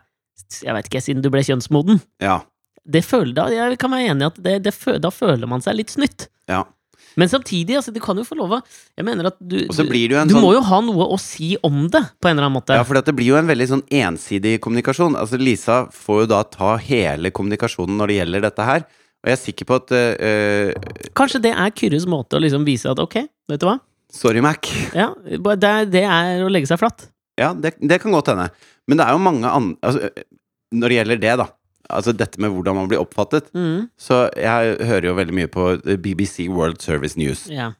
jeg 0.62 0.74
vet 0.76 0.90
ikke, 0.90 1.02
siden 1.04 1.24
du 1.24 1.30
ble 1.32 1.42
kjønnsmoden. 1.46 2.02
Ja. 2.22 2.40
Det 2.90 3.04
føler, 3.04 3.34
da, 3.36 3.48
jeg 3.52 3.78
kan 3.80 3.92
være 3.92 4.12
enig 4.12 4.24
i 4.24 4.30
at 4.30 4.38
det, 4.42 4.58
det, 4.66 4.74
da 5.04 5.10
føler 5.12 5.50
man 5.50 5.64
seg 5.64 5.78
litt 5.80 5.92
snytt. 5.96 6.30
ja. 6.50 6.64
Men 7.18 7.28
samtidig, 7.28 7.74
altså, 7.74 7.90
du 7.90 7.98
kan 8.02 8.18
jo 8.18 8.22
få 8.22 8.36
lov 8.38 8.52
å 8.54 8.58
Jeg 8.96 9.06
mener 9.06 9.30
at 9.32 9.38
du 9.40 9.56
en 9.64 9.66
Du 9.66 10.34
sånn 10.36 10.44
må 10.44 10.52
jo 10.54 10.60
ha 10.62 10.78
noe 10.84 11.08
å 11.10 11.18
si 11.18 11.56
om 11.66 11.88
det, 11.90 12.02
på 12.22 12.30
en 12.30 12.36
eller 12.36 12.46
annen 12.46 12.58
måte. 12.60 12.76
Ja, 12.76 12.84
for 12.86 12.98
det 13.00 13.14
blir 13.16 13.32
jo 13.32 13.38
en 13.40 13.50
veldig 13.50 13.66
sånn 13.72 13.82
ensidig 13.90 14.60
kommunikasjon. 14.62 15.18
Altså 15.18 15.40
Lisa 15.40 15.82
får 15.94 16.24
jo 16.24 16.30
da 16.30 16.42
ta 16.46 16.76
hele 16.78 17.32
kommunikasjonen 17.34 17.98
når 17.98 18.12
det 18.12 18.18
gjelder 18.20 18.46
dette 18.46 18.68
her. 18.68 18.86
Og 19.20 19.28
jeg 19.28 19.36
er 19.36 19.40
sikker 19.42 19.68
på 19.68 19.78
at 19.82 19.94
øh, 19.98 21.10
Kanskje 21.18 21.42
det 21.44 21.52
er 21.52 21.74
Kyrres 21.76 22.06
måte 22.08 22.38
å 22.38 22.42
liksom 22.42 22.64
vise 22.68 22.88
at 22.88 23.02
ok, 23.02 23.18
vet 23.50 23.60
du 23.60 23.66
hva? 23.68 23.80
Sorry, 24.10 24.40
Mac. 24.42 24.70
Ja, 24.96 25.10
det, 25.26 25.74
det 25.92 26.04
er 26.06 26.44
å 26.46 26.50
legge 26.50 26.70
seg 26.70 26.80
flatt. 26.80 27.10
Ja, 27.40 27.52
det, 27.56 27.74
det 27.80 28.00
kan 28.02 28.12
godt 28.14 28.28
hende. 28.32 28.50
Men 28.88 29.00
det 29.00 29.06
er 29.08 29.16
jo 29.16 29.22
mange 29.24 29.48
andre 29.48 29.78
altså, 29.82 30.10
Når 30.76 30.88
det 30.92 30.96
gjelder 31.00 31.20
det, 31.24 31.34
da. 31.40 31.46
Altså 31.90 32.12
dette 32.14 32.38
med 32.38 32.52
hvordan 32.54 32.76
man 32.76 32.86
blir 32.90 33.00
oppfattet. 33.02 33.48
Mm, 33.56 33.88
Så 33.98 34.20
jeg 34.38 34.76
hører 34.86 35.08
jo 35.08 35.14
veldig 35.18 35.34
mye 35.40 35.48
på 35.50 35.64
BBC 36.04 36.46
World 36.52 36.78
Service 36.84 37.16
News. 37.18 37.46
ja. 37.50 37.72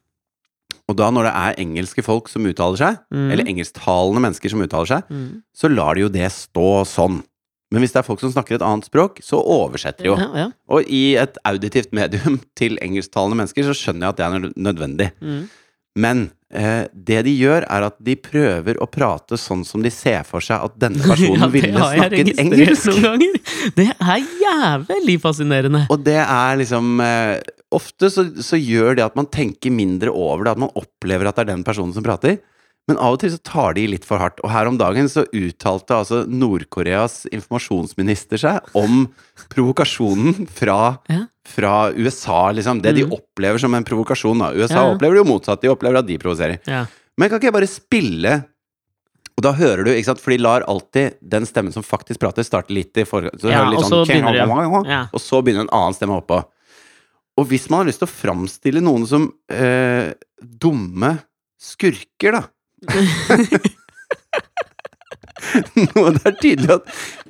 Og 0.89 0.95
da 0.99 1.07
når 1.13 1.23
det 1.29 1.31
er 1.39 1.59
engelske 1.61 2.03
folk 2.03 2.27
som 2.27 2.43
uttaler 2.49 2.75
seg, 2.79 2.97
Mm. 3.13 3.29
eller 3.31 3.47
engelsktalende 3.47 4.19
mennesker 4.25 4.49
som 4.51 4.61
uttaler 4.65 4.87
seg, 4.89 5.03
Mm. 5.11 5.41
så 5.55 5.69
lar 5.71 5.95
de 5.95 6.01
jo 6.01 6.09
det 6.09 6.27
stå 6.31 6.83
sånn. 6.87 7.21
Men 7.71 7.81
hvis 7.81 7.93
det 7.93 7.99
er 8.01 8.07
folk 8.07 8.19
som 8.19 8.31
snakker 8.33 8.55
et 8.55 8.61
annet 8.67 8.83
språk, 8.89 9.21
så 9.23 9.39
oversetter 9.39 10.03
de 10.03 10.09
jo. 10.09 10.15
Ja, 10.19 10.27
ja. 10.35 10.47
Og 10.67 10.83
i 10.91 11.15
et 11.15 11.37
auditivt 11.45 11.93
medium 11.95 12.41
til 12.59 12.75
engelsktalende 12.81 13.37
mennesker, 13.39 13.63
så 13.63 13.71
skjønner 13.77 14.09
jeg 14.09 14.09
at 14.09 14.17
det 14.17 14.25
er 14.25 14.53
nødvendig. 14.59 15.11
Mm. 15.21 15.49
Men 15.99 16.29
eh, 16.53 16.85
det 16.93 17.21
de 17.27 17.33
gjør, 17.35 17.65
er 17.67 17.85
at 17.89 17.97
de 18.03 18.15
prøver 18.19 18.79
å 18.81 18.87
prate 18.91 19.39
sånn 19.39 19.63
som 19.67 19.83
de 19.83 19.91
ser 19.93 20.23
for 20.27 20.43
seg 20.43 20.63
at 20.67 20.77
denne 20.79 21.03
personen 21.03 21.41
Ja, 21.43 21.49
ville 21.51 21.87
snakket 21.95 22.39
engelsk. 22.39 22.91
Det 23.77 23.89
er 23.91 24.29
jævlig 24.41 25.17
fascinerende. 25.23 25.85
Og 25.91 26.05
det 26.05 26.19
er 26.23 26.61
liksom 26.61 27.01
eh, 27.03 27.41
Ofte 27.71 28.09
så, 28.11 28.25
så 28.43 28.57
gjør 28.59 28.97
det 28.97 29.03
at 29.05 29.13
man 29.15 29.29
tenker 29.31 29.71
mindre 29.71 30.11
over 30.11 30.43
det, 30.43 30.55
at 30.57 30.59
man 30.59 30.73
opplever 30.75 31.29
at 31.29 31.37
det 31.37 31.45
er 31.45 31.53
den 31.53 31.61
personen 31.63 31.93
som 31.95 32.03
prater. 32.03 32.41
Men 32.89 32.97
av 32.97 33.13
og 33.13 33.19
til 33.21 33.29
så 33.31 33.39
tar 33.45 33.73
de 33.77 33.85
litt 33.87 34.03
for 34.03 34.17
hardt. 34.19 34.39
Og 34.43 34.49
her 34.51 34.67
om 34.67 34.77
dagen 34.77 35.05
så 35.07 35.23
uttalte 35.31 35.93
altså 35.95 36.23
Nord-Koreas 36.27 37.25
informasjonsminister 37.31 38.41
seg 38.41 38.71
om 38.75 39.05
provokasjonen 39.53 40.47
fra, 40.49 40.97
Ja. 41.07 41.25
fra 41.45 41.91
USA, 41.93 42.51
liksom. 42.51 42.81
Det 42.81 42.95
de 42.95 43.03
Mm. 43.05 43.11
opplever 43.17 43.59
som 43.59 43.73
en 43.75 43.83
provokasjon. 43.85 44.39
da. 44.39 44.51
USA 44.53 44.73
Ja, 44.75 44.87
ja. 44.89 44.95
opplever 44.95 45.13
det 45.15 45.25
jo 45.25 45.31
motsatt. 45.33 45.61
De 45.61 45.67
opplever 45.69 45.97
at 45.99 46.07
de 46.07 46.17
provoserer. 46.17 46.59
Men 47.17 47.29
kan 47.29 47.39
ikke 47.39 47.51
jeg 47.51 47.53
bare 47.53 47.67
spille 47.67 48.45
Og 49.37 49.43
da 49.43 49.53
hører 49.53 49.85
du, 49.85 49.89
ikke 49.91 50.05
sant, 50.05 50.19
for 50.19 50.29
de 50.31 50.37
lar 50.37 50.61
alltid 50.67 51.15
den 51.27 51.43
stemmen 51.45 51.71
som 51.73 51.81
faktisk 51.81 52.19
prater, 52.19 52.43
starte 52.43 52.69
litt 52.69 52.95
i 52.97 53.03
forgang. 53.05 53.31
Ja, 53.41 53.63
og 53.71 53.83
så 53.85 54.05
sånn, 54.05 54.05
de- 54.05 54.89
ja. 54.89 55.07
Og 55.13 55.19
så 55.19 55.41
begynner 55.41 55.61
en 55.61 55.69
annen 55.69 55.93
stemme 55.95 56.21
oppå. 56.21 56.45
Og 57.37 57.47
hvis 57.47 57.67
man 57.69 57.79
har 57.79 57.85
lyst 57.91 57.99
til 57.99 58.07
å 58.07 58.11
framstille 58.11 58.81
noen 58.83 59.07
som 59.07 59.33
eh, 59.49 60.13
dumme 60.43 61.23
skurker, 61.59 62.31
da 62.33 62.43
Noe 65.96 66.10
det 66.16 66.22
er 66.26 66.36
tydelig 66.40 66.70
at 66.74 66.86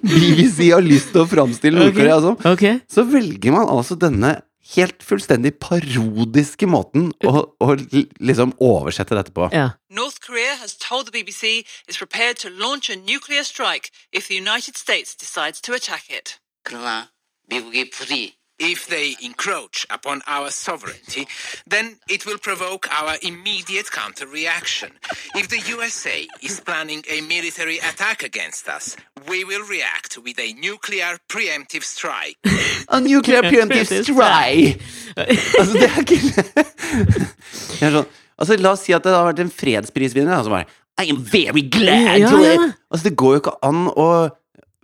BBC 0.06 0.68
har 0.72 0.84
lyst 0.84 1.10
til 1.12 1.22
å 1.24 1.28
framstille 1.30 1.78
Nord-Korea 1.80 2.18
som, 2.22 2.36
Ok. 2.48 2.64
så 2.90 3.04
velger 3.08 3.52
man 3.54 3.68
altså 3.72 3.96
denne 3.98 4.36
helt 4.74 5.02
fullstendig 5.06 5.52
parodiske 5.62 6.66
måten 6.66 7.10
å, 7.26 7.44
å 7.62 7.68
li- 7.78 8.08
liksom 8.18 8.54
oversette 8.62 9.14
dette 9.14 9.34
på. 9.34 9.46
Ja. 9.54 9.68
North 9.90 10.18
Korea 10.24 10.56
has 10.62 10.74
told 10.74 11.06
the 11.06 11.14
BBC 11.14 11.62
it's 11.86 11.98
prepared 11.98 12.36
to 12.42 12.50
launch 12.50 12.90
a 12.90 12.96
nuclear 12.96 13.44
strike 13.46 13.90
if 14.12 14.26
the 14.28 14.34
United 14.38 14.76
States 14.76 15.14
decides 15.14 15.60
to 15.62 15.72
attack 15.74 16.10
it. 16.10 16.38
그러나 16.64 17.10
미국이 17.48 17.90
불이 17.90 18.34
If 18.63 18.87
they 18.87 19.15
encroach 19.25 19.87
upon 19.89 20.21
our 20.27 20.51
sovereignty, 20.51 21.27
then 21.65 21.97
it 22.07 22.25
will 22.27 22.37
provoke 22.37 22.87
our 22.93 23.15
immediate 23.23 23.89
counter 23.91 24.27
reaction. 24.27 24.91
If 25.35 25.49
the 25.49 25.57
USA 25.73 26.27
is 26.43 26.59
planning 26.59 27.01
a 27.09 27.21
military 27.21 27.79
attack 27.79 28.21
against 28.21 28.67
us, 28.69 28.95
we 29.27 29.43
will 29.43 29.65
react 29.67 30.19
with 30.23 30.37
a 30.39 30.53
nuclear 30.53 31.17
preemptive 31.27 31.83
strike. 31.83 32.37
A 32.89 32.99
nuclear 33.01 33.41
preemptive 33.41 33.89
strike! 34.03 34.77
altså, 35.57 35.73
det 35.73 35.89
er 35.89 35.99
ikke 35.99 36.19
det 37.79 37.87
er 37.87 37.95
sånn, 37.97 38.05
altså, 38.37 38.57
La 38.61 38.75
oss 38.75 38.85
si 38.85 38.93
at 38.93 39.03
det 39.05 39.13
har 39.15 39.25
vært 39.31 39.41
en 39.43 39.51
fredsprisvinner, 39.53 40.35
da, 40.37 40.43
som 40.45 40.53
bare 40.53 40.69
I 41.01 41.09
am 41.09 41.23
very 41.25 41.63
glad 41.65 42.19
Ja, 42.21 42.29
to 42.29 42.43
ja. 42.45 42.53
it. 42.53 42.77
Altså, 42.91 43.09
det 43.09 43.15
går 43.17 43.33
jo 43.35 43.41
ikke 43.41 43.57
an 43.65 43.87
å 43.89 44.07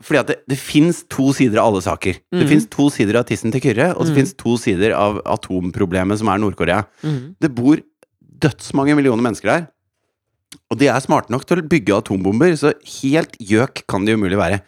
fordi 0.03 0.19
at 0.19 0.27
det, 0.29 0.35
det 0.47 0.57
fins 0.61 1.03
to 1.09 1.31
sider 1.33 1.57
av 1.61 1.71
alle 1.71 1.81
saker. 1.81 2.13
Det 2.31 2.43
Mhm. 2.43 2.49
fins 2.51 2.67
to 2.69 2.89
sider 2.93 3.17
av 3.17 3.25
tissen 3.25 3.51
til 3.51 3.61
Kyrre, 3.61 3.95
og 3.97 4.05
det 4.05 4.15
fins 4.15 4.33
to 4.37 4.57
sider 4.57 4.93
av 4.93 5.21
atomproblemet 5.25 6.19
som 6.19 6.27
er 6.29 6.37
Nord-Korea. 6.37 6.83
Mm. 7.03 7.35
Det 7.41 7.49
bor 7.55 7.77
dødsmange 8.39 8.95
millioner 8.95 9.23
mennesker 9.25 9.49
der. 9.49 9.67
Og 10.71 10.77
de 10.77 10.87
er 10.87 10.99
smarte 11.01 11.29
nok 11.33 11.45
til 11.45 11.57
å 11.61 11.67
bygge 11.67 11.97
atombomber, 11.97 12.53
så 12.55 12.73
helt 13.01 13.37
gjøk 13.39 13.85
kan 13.87 14.05
det 14.05 14.15
umulig 14.15 14.37
være. 14.37 14.61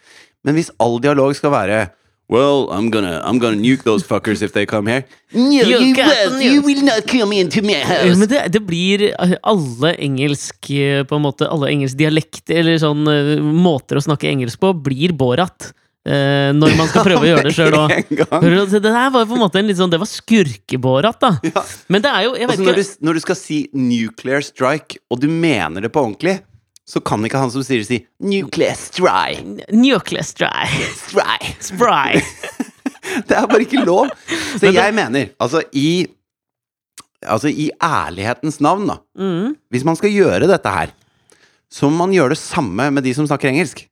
Men 0.44 0.54
hvis 0.56 0.70
all 0.80 0.98
dialog 0.98 1.34
skal 1.36 1.50
være 1.52 1.90
Well, 2.30 2.68
I'm 2.70 2.90
gonna, 2.94 3.20
I'm 3.26 3.40
gonna 3.42 3.58
nuke 3.58 3.82
those 3.82 4.06
fuckers 4.06 4.40
if 4.40 4.52
they 4.54 4.64
come 4.64 4.86
here. 4.86 5.02
No, 5.34 5.50
You 5.50 5.80
you, 5.82 5.94
can't 5.98 6.38
you 6.38 6.62
will 6.62 6.84
not 6.86 7.08
come 7.10 7.32
into 7.34 7.60
my 7.62 7.80
house. 7.82 8.14
Men 8.18 8.28
det, 8.30 8.44
det 8.54 8.60
blir 8.62 9.02
eh, 9.10 9.34
alle 9.42 9.94
engelsk 9.98 10.70
eh, 10.70 11.02
På 11.06 11.18
en 11.18 11.22
måte 11.26 11.46
Alle 11.50 11.70
engelsk 11.70 11.98
dialekter 11.98 12.62
eller 12.62 12.78
sånn 12.82 13.02
eh, 13.10 13.36
måter 13.42 13.98
å 13.98 14.02
snakke 14.06 14.30
engelsk 14.30 14.62
på 14.62 14.72
blir 14.86 15.14
Borat. 15.18 15.72
eh, 16.06 16.50
når 16.56 16.76
man 16.78 16.88
skal 16.90 17.04
prøve 17.04 17.26
å 17.26 17.28
gjøre 17.28 17.48
det 17.48 17.54
sjøl 17.56 17.76
òg. 17.76 17.96
Det 18.70 18.80
der 18.84 19.10
var 19.12 19.26
på 19.26 19.36
en 19.36 19.42
måte 19.42 19.60
en 19.60 19.68
litt 19.68 19.78
sånn 19.80 19.90
Det 19.92 20.00
var 20.00 20.08
skurkebårat, 20.08 21.18
da. 21.20 21.32
Ja. 21.50 21.64
Men 21.92 22.04
det 22.04 22.12
er 22.14 22.28
jo 22.28 22.36
Jeg 22.38 22.46
vet 22.48 22.54
Altså, 22.54 22.68
når, 22.68 22.78
ikke 22.78 22.86
du, 23.02 23.06
når 23.06 23.18
du 23.18 23.24
skal 23.26 23.38
si 23.40 23.58
'nuclear 23.74 24.46
strike', 24.46 25.00
og 25.10 25.20
du 25.20 25.28
mener 25.28 25.84
det 25.84 25.92
på 25.92 26.02
ordentlig, 26.06 26.38
så 26.90 27.00
kan 27.06 27.22
ikke 27.24 27.38
han 27.38 27.52
som 27.52 27.62
det, 27.62 27.84
si 27.86 28.00
'nuclear 28.20 28.74
strike'. 28.74 29.70
Nuclear 29.72 30.24
strike. 30.26 30.88
strike. 30.96 31.54
Spry. 31.62 32.20
Det 33.26 33.34
er 33.36 33.46
bare 33.48 33.64
ikke 33.64 33.84
lov. 33.84 34.10
Så 34.58 34.70
jeg 34.72 34.94
mener, 34.94 35.30
altså 35.40 35.62
i 35.72 36.06
Altså 37.20 37.50
i 37.52 37.66
ærlighetens 37.84 38.60
navn, 38.64 38.86
da. 38.88 38.94
Mm. 39.18 39.56
Hvis 39.68 39.84
man 39.84 39.96
skal 39.98 40.08
gjøre 40.14 40.46
dette 40.48 40.70
her, 40.72 40.88
så 41.68 41.90
må 41.90 42.06
man 42.06 42.14
gjøre 42.16 42.32
det 42.32 42.38
samme 42.40 42.86
med 42.96 43.04
de 43.04 43.12
som 43.12 43.26
snakker 43.28 43.50
engelsk. 43.50 43.82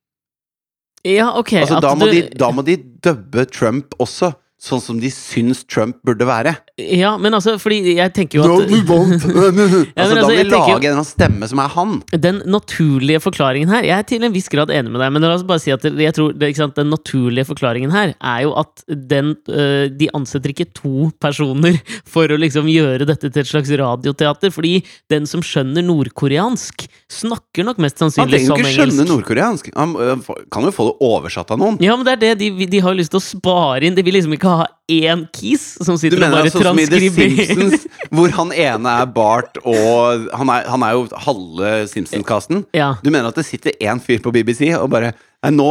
Ja, 1.04 1.26
ok. 1.36 1.52
Altså, 1.60 1.76
da, 1.84 1.90
må 1.94 2.06
du- 2.08 2.12
de, 2.16 2.22
da 2.40 2.48
må 2.50 2.64
de 2.64 2.76
dubbe 3.04 3.44
Trump 3.52 3.92
også, 4.00 4.32
sånn 4.58 4.80
som 4.80 4.98
de 4.98 5.10
syns 5.12 5.60
Trump 5.68 6.00
burde 6.08 6.24
være. 6.24 6.56
Ja, 6.78 7.16
men 7.18 7.34
altså, 7.34 7.56
fordi 7.58 7.96
jeg 7.96 8.12
tenker 8.14 8.38
jo 8.38 8.44
at 8.46 8.68
altså, 8.70 9.30
men 9.34 9.58
da 9.58 10.04
altså, 10.04 10.18
må 10.22 10.28
tenker 10.30 10.54
jo- 10.54 10.76
lage 10.76 10.92
en 10.92 11.06
stemme 11.06 11.48
som 11.50 11.62
er 11.62 11.72
han. 11.74 11.96
Den 12.14 12.38
naturlige 12.46 13.18
forklaringen 13.24 13.72
her 13.72 13.82
Jeg 13.82 13.96
er 13.98 14.06
til 14.06 14.26
en 14.26 14.34
viss 14.34 14.46
grad 14.52 14.70
enig 14.70 14.92
med 14.94 15.02
deg, 15.02 15.10
men 15.14 15.26
la 15.26 15.32
oss 15.34 15.46
bare 15.48 15.62
si 15.62 15.72
at 15.74 15.82
jeg 15.82 16.14
tror, 16.14 16.36
ikke 16.38 16.60
sant, 16.60 16.76
den 16.78 16.92
naturlige 16.94 17.48
forklaringen 17.48 17.90
her 17.94 18.14
er 18.14 18.44
jo 18.46 18.54
at 18.62 18.84
den, 18.86 19.34
øh, 19.50 19.88
de 19.90 20.10
ansetter 20.14 20.54
ikke 20.54 20.68
to 20.76 21.10
personer 21.18 21.80
for 22.14 22.30
å 22.30 22.38
liksom 22.38 22.70
gjøre 22.70 23.08
dette 23.08 23.26
til 23.26 23.42
et 23.42 23.50
slags 23.50 23.74
radioteater, 23.74 24.54
fordi 24.54 24.78
den 25.10 25.26
som 25.26 25.42
skjønner 25.42 25.82
nordkoreansk, 25.86 26.86
snakker 27.10 27.66
nok 27.66 27.82
mest 27.82 27.98
Han 28.04 28.14
som 28.14 28.28
trenger 28.28 28.54
Han 28.54 28.62
jo 28.62 28.64
ikke 28.64 28.76
skjønne 28.76 29.08
nordkoreansk. 29.08 29.70
Han 29.74 29.96
øh, 29.98 30.32
kan 30.52 30.68
jo 30.68 30.74
få 30.74 30.90
det 30.92 30.96
oversatt 31.08 31.50
av 31.54 31.60
noen. 31.60 31.82
Ja, 31.82 31.98
men 31.98 32.06
det 32.06 32.18
er 32.18 32.24
det 32.28 32.32
de, 32.44 32.68
de 32.70 32.82
har 32.84 32.94
jo 32.94 33.02
lyst 33.02 33.14
til 33.14 33.20
å 33.22 33.24
spare 33.24 33.88
inn. 33.88 33.96
De 33.98 34.04
vil 34.06 34.14
liksom 34.18 34.34
ikke 34.36 34.58
ha 34.60 34.68
én 34.88 35.26
kis 35.36 35.74
som 35.84 35.98
sitter 36.00 36.16
og 36.16 36.32
bare 36.32 36.46
altså 36.46 36.62
som 36.68 36.82
i 36.82 36.86
The. 36.88 37.00
Simpsons, 37.08 37.88
hvor 38.14 38.34
han 38.38 38.52
ene 38.54 38.98
er 39.02 39.08
Bart, 39.14 39.58
og 39.64 40.28
han 40.36 40.52
er, 40.54 40.68
han 40.70 40.84
er 40.86 40.94
jo 40.96 41.08
halve 41.26 41.72
Simpsons-kasten. 41.90 42.64
Ja. 42.76 42.94
Du 43.02 43.10
mener 43.10 43.32
at 43.32 43.40
det 43.40 43.48
sitter 43.48 43.74
én 43.82 44.02
fyr 44.02 44.22
på 44.24 44.34
BBC 44.34 44.72
og 44.78 44.90
bare 44.94 45.14
Nei, 45.38 45.52
nå 45.54 45.68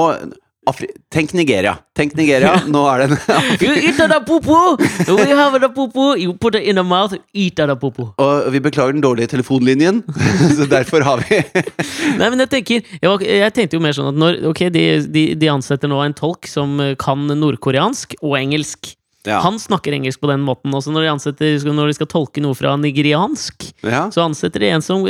Afri 0.67 0.87
Tenk 1.13 1.31
Nigeria. 1.33 1.77
Tenk 1.95 2.15
Nigeria. 2.17 2.57
Nå 2.67 2.81
er 2.91 3.05
det 3.05 3.17
You 3.63 3.71
eat 3.77 3.99
the 3.99 4.19
popo! 4.27 4.75
We 5.15 5.29
have 5.31 5.59
the 5.61 5.69
popo! 5.71 6.13
You 6.19 6.33
put 6.33 6.55
it 6.55 6.67
in 6.67 6.75
the 6.75 6.83
mouth, 6.83 7.15
eat 7.33 7.55
the 7.55 7.75
popo. 7.75 8.09
Og 8.17 8.51
vi 8.51 8.59
beklager 8.59 8.91
den 8.91 9.03
dårlige 9.03 9.31
telefonlinjen, 9.31 10.03
så 10.57 10.67
derfor 10.67 11.05
har 11.07 11.23
vi 11.23 11.39
Nei, 12.19 12.27
men 12.27 12.43
jeg 12.43 12.51
tenker 12.51 12.83
Jeg, 12.83 13.07
var, 13.07 13.23
jeg 13.23 13.55
tenkte 13.55 13.79
jo 13.79 13.83
mer 13.83 13.95
sånn 13.95 14.11
at 14.11 14.19
når 14.19 14.41
Ok, 14.51 14.65
de, 14.75 14.85
de, 15.07 15.25
de 15.39 15.51
ansetter 15.51 15.91
nå 15.91 16.01
en 16.03 16.15
tolk 16.17 16.49
som 16.51 16.75
kan 16.99 17.27
nordkoreansk 17.27 18.17
og 18.21 18.35
engelsk. 18.39 18.91
Ja. 19.25 19.39
Han 19.43 19.57
snakker 19.59 19.91
engelsk 19.91 20.21
på 20.21 20.29
den 20.29 20.43
måten 20.45 20.71
også 20.71 20.91
når 20.93 21.03
de, 21.03 21.09
ansetter, 21.11 21.57
når 21.73 21.89
de 21.89 21.95
skal 21.97 22.07
tolke 22.11 22.41
noe 22.43 22.55
fra 22.55 22.75
nigeriansk. 22.79 23.65
ja. 23.83 24.05
Så 24.13 24.21
ansetter 24.23 24.63
de 24.63 24.69
en 24.71 24.83
som 24.85 25.03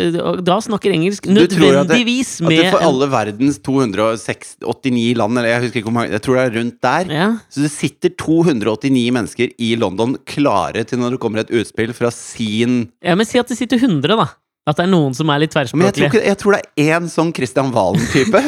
da 0.47 0.57
snakker 0.63 0.93
engelsk 0.95 1.27
Du 1.27 1.33
tror 1.35 1.43
at 1.43 1.49
det- 1.51 1.99
nødvendigvis 1.99 2.31
At 2.41 2.49
det 2.49 2.71
for 2.71 2.85
alle 2.87 3.09
verdens 3.11 3.59
289 3.59 5.13
land, 5.19 5.37
eller 5.37 5.49
jeg 5.49 5.61
husker 5.65 5.79
ikke 5.81 5.89
hvor 5.91 5.97
mange 5.99 6.11
Jeg 6.15 6.21
tror 6.25 6.35
det 6.39 6.45
er 6.45 6.57
rundt 6.59 6.81
der. 6.81 7.13
ja. 7.13 7.27
Så 7.49 7.61
det 7.61 7.71
sitter 7.71 8.09
289 8.17 9.11
mennesker 9.11 9.51
i 9.59 9.75
London 9.75 10.17
klare 10.25 10.83
til 10.87 10.99
når 10.99 11.11
det 11.11 11.19
kommer 11.19 11.39
et 11.43 11.51
utspill 11.53 11.93
fra 11.93 12.09
sin 12.11 12.89
ja, 13.03 13.13
men 13.15 13.25
si 13.25 13.37
at 13.39 13.47
det 13.47 13.57
sitter 13.57 13.77
100, 13.77 14.07
da. 14.17 14.27
At 14.67 14.77
det 14.77 14.83
er 14.87 14.91
noen 14.91 15.13
som 15.15 15.29
er 15.29 15.39
litt 15.39 15.53
Men 15.55 15.87
jeg 15.87 15.93
tror, 15.93 16.07
ikke, 16.09 16.25
jeg 16.25 16.37
tror 16.37 16.51
det 16.57 16.61
er 16.75 16.99
én 16.99 17.07
sånn 17.07 17.33
Christian 17.33 17.71
Valen-type. 17.71 18.41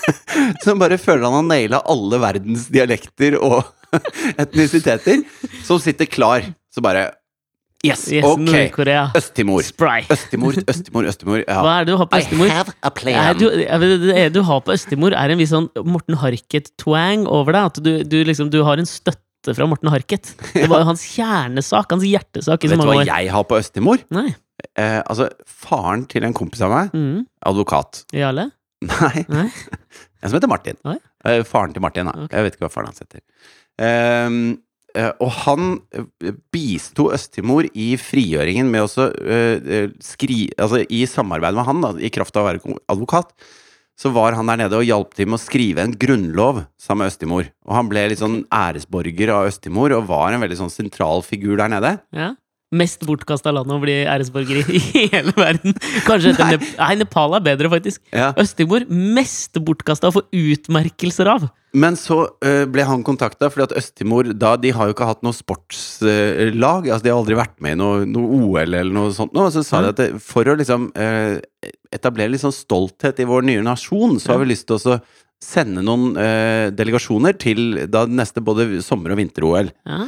som 0.64 0.78
bare 0.80 0.96
føler 0.98 1.26
han 1.26 1.36
har 1.36 1.42
naila 1.50 1.82
alle 1.84 2.18
verdens 2.22 2.68
dialekter 2.72 3.36
og 3.40 3.64
etnisiteter. 4.44 5.22
Som 5.66 5.78
sitter 5.82 6.06
klar. 6.10 6.46
Så 6.74 6.82
bare 6.84 7.10
Yes, 7.80 8.02
Yes, 8.12 8.26
ok! 8.28 8.42
Nord-Korea. 8.44 9.06
Øst-Timor. 9.16 9.62
Øst-Timor, 9.64 10.52
Øst-Timor, 10.68 11.06
Øst-Timor. 11.08 11.38
Ja. 11.48 11.62
Hva 11.64 11.78
er 11.80 11.86
det 11.88 11.94
du 11.94 11.96
har 11.96 12.08
på 12.12 12.18
I 12.18 12.24
Østemor? 12.26 12.50
have 12.52 12.74
vet, 13.80 14.02
det 14.04 14.26
du 14.34 14.42
har 14.44 14.60
på 14.66 14.74
Østemor, 14.74 15.14
er 15.16 15.32
en 15.32 15.40
viss 15.40 15.48
sånn 15.54 15.70
Morten 15.88 16.18
Harket-twang 16.20 17.24
over 17.24 17.56
deg. 17.56 17.70
At 17.70 17.80
du, 17.80 17.90
du 18.04 18.18
liksom 18.28 18.50
Du 18.52 18.58
har 18.68 18.76
en 18.82 18.84
støtte 18.90 19.54
fra 19.56 19.64
Morten 19.70 19.88
Harket. 19.88 20.34
Det 20.52 20.66
var 20.68 20.82
jo 20.84 20.90
hans 20.90 21.06
kjernesak, 21.14 21.88
hans 21.96 22.04
hjertesak 22.04 22.60
Vet 22.68 22.76
du 22.76 22.84
hva 22.84 22.98
år. 23.00 23.06
jeg 23.08 23.32
har 23.32 23.48
på 23.48 23.56
Øst-Timor? 23.62 24.04
Nei. 24.12 24.26
Eh, 24.76 25.00
altså, 25.08 25.30
faren 25.48 26.04
til 26.12 26.28
en 26.28 26.36
kompis 26.36 26.60
av 26.60 26.74
meg, 26.74 26.92
Mm. 26.92 27.24
advokat. 27.48 28.02
Jarle? 28.12 28.50
Nei, 28.84 29.24
Nei? 29.32 29.46
en 30.20 30.28
som 30.28 30.36
heter 30.36 30.52
Martin. 30.52 30.76
Nei. 30.84 30.98
Eh, 31.24 31.40
faren 31.48 31.72
til 31.72 31.80
Martin, 31.80 32.04
da. 32.12 32.12
Okay. 32.26 32.36
Jeg 32.36 32.44
vet 32.50 32.58
ikke 32.60 32.66
hva 32.68 32.72
faren 32.76 32.92
hans 32.92 33.00
heter. 33.00 33.24
Ehm, 33.80 34.58
eh, 34.94 35.12
og 35.22 35.32
han 35.46 35.72
eh, 35.94 36.34
bisto 36.52 37.08
Øst-Timor 37.14 37.70
i 37.72 37.94
frigjøringen 38.00 38.68
med 38.72 38.84
også 38.86 39.08
så, 39.08 39.08
eh, 39.24 39.88
skri... 40.04 40.42
Altså 40.58 40.84
i 40.88 41.06
samarbeid 41.08 41.56
med 41.56 41.68
han, 41.68 41.82
da, 41.84 41.94
i 41.96 42.12
kraft 42.12 42.36
av 42.36 42.44
å 42.44 42.50
være 42.50 42.78
advokat, 42.92 43.32
så 44.00 44.12
var 44.14 44.32
han 44.36 44.48
der 44.48 44.62
nede 44.62 44.78
og 44.78 44.86
hjalp 44.86 45.16
til 45.16 45.28
med 45.28 45.36
å 45.36 45.42
skrive 45.42 45.84
en 45.84 45.96
grunnlov 46.00 46.62
sammen 46.80 47.04
med 47.04 47.12
Øst-Timor. 47.12 47.50
Og 47.68 47.74
han 47.76 47.90
ble 47.90 48.06
litt 48.08 48.22
sånn 48.22 48.42
æresborger 48.48 49.32
av 49.34 49.50
Øst-Timor 49.50 49.96
og 49.96 50.06
var 50.08 50.32
en 50.32 50.44
veldig 50.44 50.60
sånn 50.62 50.72
sentral 50.72 51.24
figur 51.26 51.58
der 51.60 51.72
nede. 51.72 51.96
Ja? 52.16 52.32
Mest 52.70 53.02
bortkasta 53.02 53.50
land 53.50 53.72
å 53.74 53.80
bli 53.82 53.96
æresborger 54.06 54.60
i 54.62 54.80
i 55.02 55.06
hele 55.10 55.34
verden. 55.34 55.74
Kanskje 56.06 56.34
etter 56.34 56.46
Nei. 56.46 56.58
Nep 56.58 56.66
Nei, 56.78 56.92
Nepal 57.00 57.38
er 57.38 57.46
bedre, 57.48 57.70
faktisk. 57.72 58.02
Ja. 58.14 58.30
Øst-Timor 58.38 58.86
mest 58.90 59.58
bortkasta 59.66 60.10
å 60.10 60.14
få 60.14 60.22
utmerkelser 60.30 61.30
av. 61.32 61.48
Men 61.70 61.94
så 61.98 62.24
øh, 62.42 62.64
ble 62.70 62.84
han 62.86 63.02
kontakta, 63.06 63.50
fordi 63.50 63.68
at 63.68 63.74
Øst-Timor 63.78 64.32
de 64.34 64.72
har 64.74 64.88
jo 64.88 64.94
ikke 64.94 65.06
hatt 65.06 65.22
noe 65.26 65.34
sportslag. 65.34 66.88
altså 66.90 67.04
De 67.04 67.12
har 67.12 67.18
aldri 67.18 67.38
vært 67.38 67.58
med 67.62 67.76
i 67.76 67.78
noe, 67.78 68.06
noe 68.10 68.38
OL 68.38 68.78
eller 68.80 68.90
noe 68.94 69.14
sånt. 69.14 69.34
Og 69.34 69.50
så 69.54 69.62
sa 69.66 69.82
de 69.84 69.92
at 69.94 70.00
det, 70.00 70.08
for 70.22 70.46
å 70.50 70.56
liksom 70.58 70.90
øh, 70.94 71.36
etablere 71.94 72.34
litt 72.34 72.42
sånn 72.42 72.54
stolthet 72.54 73.22
i 73.22 73.28
vår 73.28 73.46
nye 73.50 73.66
nasjon, 73.66 74.18
så 74.22 74.34
har 74.34 74.42
vi 74.42 74.50
lyst 74.50 74.66
til 74.70 74.78
å 74.78 74.98
sende 75.40 75.82
noen 75.82 76.18
øh, 76.20 76.70
delegasjoner 76.76 77.38
til 77.40 77.84
da 77.90 78.04
neste 78.06 78.42
både 78.44 78.82
sommer- 78.84 79.14
og 79.14 79.22
vinter-OL. 79.22 79.70
Ja? 79.88 80.04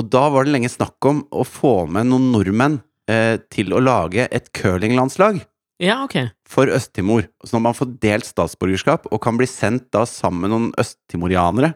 Og 0.00 0.08
da 0.12 0.26
var 0.32 0.44
det 0.46 0.54
lenge 0.54 0.70
snakk 0.72 1.04
om 1.08 1.22
å 1.32 1.44
få 1.44 1.86
med 1.90 2.08
noen 2.08 2.30
nordmenn 2.32 2.78
eh, 3.10 3.36
til 3.52 3.74
å 3.76 3.80
lage 3.82 4.24
et 4.32 4.48
curlinglandslag 4.56 5.42
ja, 5.82 5.98
ok. 6.06 6.14
for 6.48 6.70
Øst-Timor. 6.72 7.26
Så 7.44 7.56
når 7.56 7.64
man 7.66 7.76
får 7.76 7.90
delt 8.00 8.24
statsborgerskap 8.28 9.08
og 9.12 9.20
kan 9.24 9.36
bli 9.40 9.48
sendt 9.50 9.90
da 9.92 10.06
sammen 10.08 10.46
med 10.46 10.52
noen 10.54 10.70
østtimorianere 10.80 11.74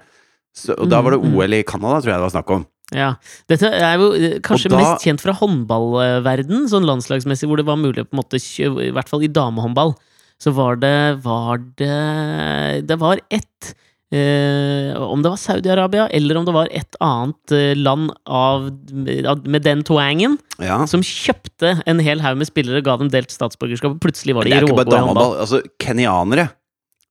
så, 0.56 0.72
Og 0.80 0.88
da 0.88 1.02
var 1.04 1.12
det 1.12 1.18
Mm, 1.20 1.28
mm. 1.34 1.36
OL 1.36 1.52
i 1.58 1.62
Canada, 1.68 1.98
tror 2.00 2.12
jeg 2.14 2.16
det 2.16 2.24
var 2.24 2.32
snakk 2.32 2.50
om. 2.54 2.62
Ja. 2.96 3.08
Dette 3.50 3.68
er 3.76 3.98
jo 4.00 4.06
eh, 4.16 4.38
kanskje 4.40 4.70
da- 4.72 4.78
mest 4.80 5.04
kjent 5.04 5.20
fra 5.20 5.34
håndballverden, 5.36 6.64
sånn 6.70 6.86
landslagsmessig, 6.88 7.48
hvor 7.50 7.60
det 7.60 7.66
var 7.68 7.76
mulig 7.76 8.06
på 8.06 8.14
en 8.16 8.20
måte 8.22 8.40
I 8.40 8.92
hvert 8.96 9.10
fall 9.10 9.26
i 9.26 9.28
damehåndball, 9.28 9.92
så 10.40 10.52
var 10.56 10.76
det 10.80 10.94
Var 11.24 11.58
det 11.76 12.86
Det 12.88 12.96
var 13.00 13.20
ett 13.28 13.74
eh, 14.12 14.92
Om 15.02 15.22
det 15.22 15.30
var 15.32 15.40
Saudi-Arabia, 15.40 16.08
eller 16.14 16.36
om 16.40 16.44
det 16.46 16.54
var 16.54 16.68
et 16.70 16.96
annet 17.02 17.52
eh, 17.56 17.72
land 17.78 18.10
av, 18.26 18.68
med 19.46 19.62
den 19.66 19.82
twangen, 19.86 20.38
Ja. 20.62 20.82
som 20.86 21.02
kjøpte 21.02 21.80
en 21.86 21.98
hel 22.04 22.20
haug 22.24 22.38
med 22.38 22.46
spillere, 22.48 22.82
ga 22.86 22.96
dem 23.00 23.10
delt 23.12 23.30
statsborgerskap, 23.34 23.96
og 23.96 24.00
plutselig 24.04 24.34
var 24.36 24.44
de 24.46 24.54
bare 24.54 24.66
rågode 24.68 24.94
i 24.96 25.02
håndball. 25.08 25.36
Altså, 25.42 25.62
kenyanere. 25.82 26.48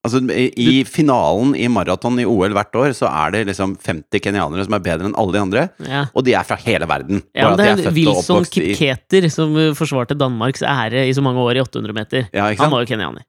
Altså, 0.05 0.19
i, 0.37 0.51
I 0.61 0.83
finalen 0.85 1.55
i 1.57 1.65
maraton 1.67 2.19
i 2.21 2.25
OL 2.29 2.53
hvert 2.53 2.75
år, 2.77 2.91
så 2.93 3.07
er 3.09 3.31
det 3.33 3.39
liksom 3.47 3.71
50 3.81 4.21
kenyanere 4.21 4.65
som 4.67 4.75
er 4.77 4.83
bedre 4.85 5.07
enn 5.09 5.15
alle 5.17 5.33
de 5.33 5.39
andre. 5.41 5.63
Ja. 5.81 6.03
Og 6.13 6.27
de 6.27 6.35
er 6.37 6.45
fra 6.45 6.59
hele 6.61 6.85
verden. 6.85 7.23
Ja, 7.33 7.55
det 7.57 7.65
er, 7.71 7.79
de 7.81 7.87
er 7.89 7.95
Wilson 8.13 8.45
Kipketer 8.45 9.25
i- 9.25 9.31
som 9.33 9.55
eh, 9.57 9.71
forsvarte 9.73 10.13
Danmarks 10.17 10.61
ære 10.61 11.07
i 11.09 11.13
så 11.17 11.23
mange 11.25 11.41
år 11.41 11.57
i 11.57 11.63
800 11.65 11.93
meter. 11.97 12.27
Ja, 12.37 12.51
Han 12.53 12.69
var 12.71 12.85
jo 12.85 12.91
kenyaner. 12.93 13.25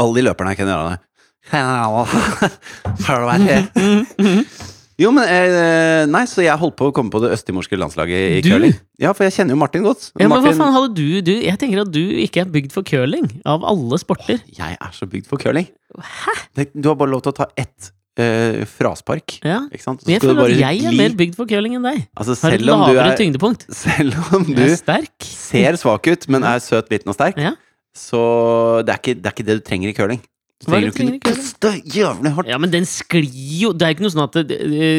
Alle 0.00 0.16
de 0.16 0.24
løperne 0.24 0.54
er 0.54 0.58
kenyanere. 0.62 0.96
Har 1.50 3.20
du 3.20 3.26
vært? 3.28 3.76
Jo, 5.00 5.10
men 5.10 5.24
eh, 5.26 6.04
Nei, 6.06 6.22
så 6.30 6.44
jeg 6.44 6.54
holdt 6.60 6.76
på 6.78 6.86
å 6.90 6.92
komme 6.94 7.10
på 7.10 7.18
det 7.24 7.32
østtimorske 7.34 7.74
landslaget 7.78 8.36
i 8.36 8.42
Du? 8.44 8.50
curling. 8.52 8.76
Ja, 9.02 9.10
for 9.16 9.26
jeg 9.26 9.34
kjenner 9.34 9.56
jo 9.56 9.58
Martin 9.58 9.82
godt. 9.86 10.06
Ja, 10.14 10.28
men 10.30 10.44
hva 10.44 10.52
faen 10.54 10.70
hadde 10.76 10.92
du, 10.94 11.18
du 11.26 11.32
Jeg 11.34 11.58
tenker 11.58 11.82
at 11.82 11.90
du 11.94 11.98
ikke 12.22 12.44
er 12.44 12.52
bygd 12.54 12.70
for 12.76 12.86
curling, 12.86 13.26
av 13.42 13.66
alle 13.66 13.98
sporter. 13.98 14.38
Jeg 14.54 14.78
er 14.78 14.94
så 14.94 15.08
bygd 15.10 15.26
for 15.30 15.42
curling. 15.42 15.66
Hæ? 15.98 16.36
Du 16.78 16.88
har 16.92 16.98
bare 17.00 17.10
lov 17.10 17.24
til 17.26 17.34
å 17.34 17.36
ta 17.40 17.48
ett 17.58 17.90
eh, 18.22 18.62
fraspark. 18.70 19.40
Ja. 19.42 19.64
Ikke 19.74 19.82
sant? 19.82 20.04
Så 20.06 20.14
jeg 20.14 20.22
føler 20.22 20.46
at 20.46 20.62
jeg 20.62 20.86
er 20.86 20.94
mer 20.94 21.16
bygd 21.18 21.34
for 21.40 21.50
curling 21.50 21.74
enn 21.80 21.88
deg. 21.90 22.04
Altså, 22.14 22.38
Har 22.46 22.54
et 22.54 22.62
selv 22.62 22.76
om 22.76 22.84
du 22.86 22.92
lavere 22.94 23.16
er 23.16 23.18
tyngdepunkt. 23.18 23.66
Selv 23.82 24.14
om 24.38 24.46
du 24.46 24.62
er 24.62 24.78
ser 25.26 25.80
svak 25.82 26.06
ut, 26.06 26.28
men 26.30 26.46
er 26.46 26.62
søt, 26.62 26.86
liten 26.94 27.10
og 27.10 27.18
sterk, 27.18 27.42
Ja. 27.42 27.56
så 27.98 28.22
det 28.86 28.94
er, 28.94 29.02
ikke, 29.02 29.18
det 29.18 29.26
er 29.32 29.34
ikke 29.36 29.48
det 29.50 29.58
du 29.58 29.66
trenger 29.66 29.90
i 29.90 29.96
curling. 29.98 30.22
Du 30.62 30.70
er 30.70 30.70
trenger 30.70 30.86
det 30.86 30.90
å 30.90 30.94
du 30.94 30.96
trenger 30.96 30.96
kunne 30.96 31.16
i 31.16 31.20
curling? 31.20 31.40
kaste 31.42 31.70
jævlig 31.98 32.30
hardt. 32.36 32.48
ja, 32.54 32.58
men 32.62 32.70
den 32.72 32.84
sklir 32.88 33.26
jo 33.60 33.72
Det 33.74 33.84
er 33.88 33.94
ikke 33.96 34.04
noe 34.06 34.14
sånn 34.14 34.22
at 34.28 34.36
det, 34.38 34.44
det, 34.54 34.90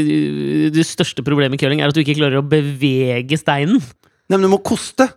det 0.75 0.85
største 0.85 1.23
problemet 1.25 1.55
med 1.55 1.61
curling 1.63 1.79
er 1.81 1.89
at 1.89 1.95
du 1.95 2.01
ikke 2.03 2.17
klarer 2.19 2.41
å 2.41 2.45
bevege 2.45 3.39
steinen. 3.39 3.79
Nei, 3.79 4.35
men 4.37 4.45
du 4.49 4.51
må 4.51 4.59
koste! 4.65 5.07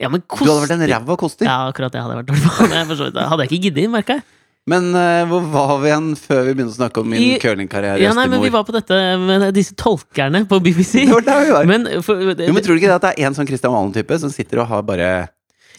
Ja, 0.00 0.08
men 0.10 0.22
Du 0.26 0.46
hadde 0.48 0.62
vært 0.64 0.72
en 0.74 0.86
ræva 0.90 1.14
koster. 1.20 1.46
Ja, 1.46 1.68
akkurat 1.70 1.92
det 1.94 2.00
hadde 2.02 2.16
jeg 2.16 2.22
vært 2.24 2.30
dårlig 2.32 2.46
på. 2.48 2.68
Det 2.72 2.86
for 2.88 2.96
så 2.98 3.04
vidt- 3.10 3.18
Det 3.20 3.26
hadde 3.30 3.44
jeg 3.44 3.52
ikke 3.52 3.66
giddet, 3.68 3.90
merka 3.92 4.16
jeg. 4.18 4.24
Men 4.72 4.88
uh, 4.94 5.24
hvor 5.26 5.44
var 5.50 5.70
vi 5.82 5.88
igjen 5.90 6.08
før 6.18 6.40
vi 6.46 6.52
begynte 6.54 6.70
å 6.70 6.78
snakke 6.78 7.02
om 7.02 7.08
min 7.10 7.18
I- 7.22 7.38
curlingkarriere 7.42 7.98
Ja, 7.98 8.12
nei, 8.14 8.28
men 8.30 8.42
vi 8.44 8.50
var 8.54 8.62
på 8.66 8.74
dette 8.74 8.94
med 9.18 9.48
disse 9.56 9.74
tolkerne 9.78 10.44
på 10.50 10.58
BBC. 10.62 11.00
Det 11.04 11.10
var 11.16 11.24
der 11.26 11.44
vi 11.48 11.54
var. 11.56 11.66
Men, 11.70 11.86
for, 12.06 12.22
det, 12.32 12.46
Jo, 12.46 12.54
men 12.54 12.62
tror 12.62 12.78
du 12.78 12.82
ikke 12.82 12.90
det 12.92 12.98
at 13.00 13.06
det 13.08 13.12
er 13.18 13.26
en 13.30 13.34
sånn 13.38 13.48
Christian 13.50 13.74
Valen-type 13.74 14.18
som 14.22 14.30
sitter 14.30 14.62
og 14.62 14.68
har 14.70 14.84
bare 14.86 15.08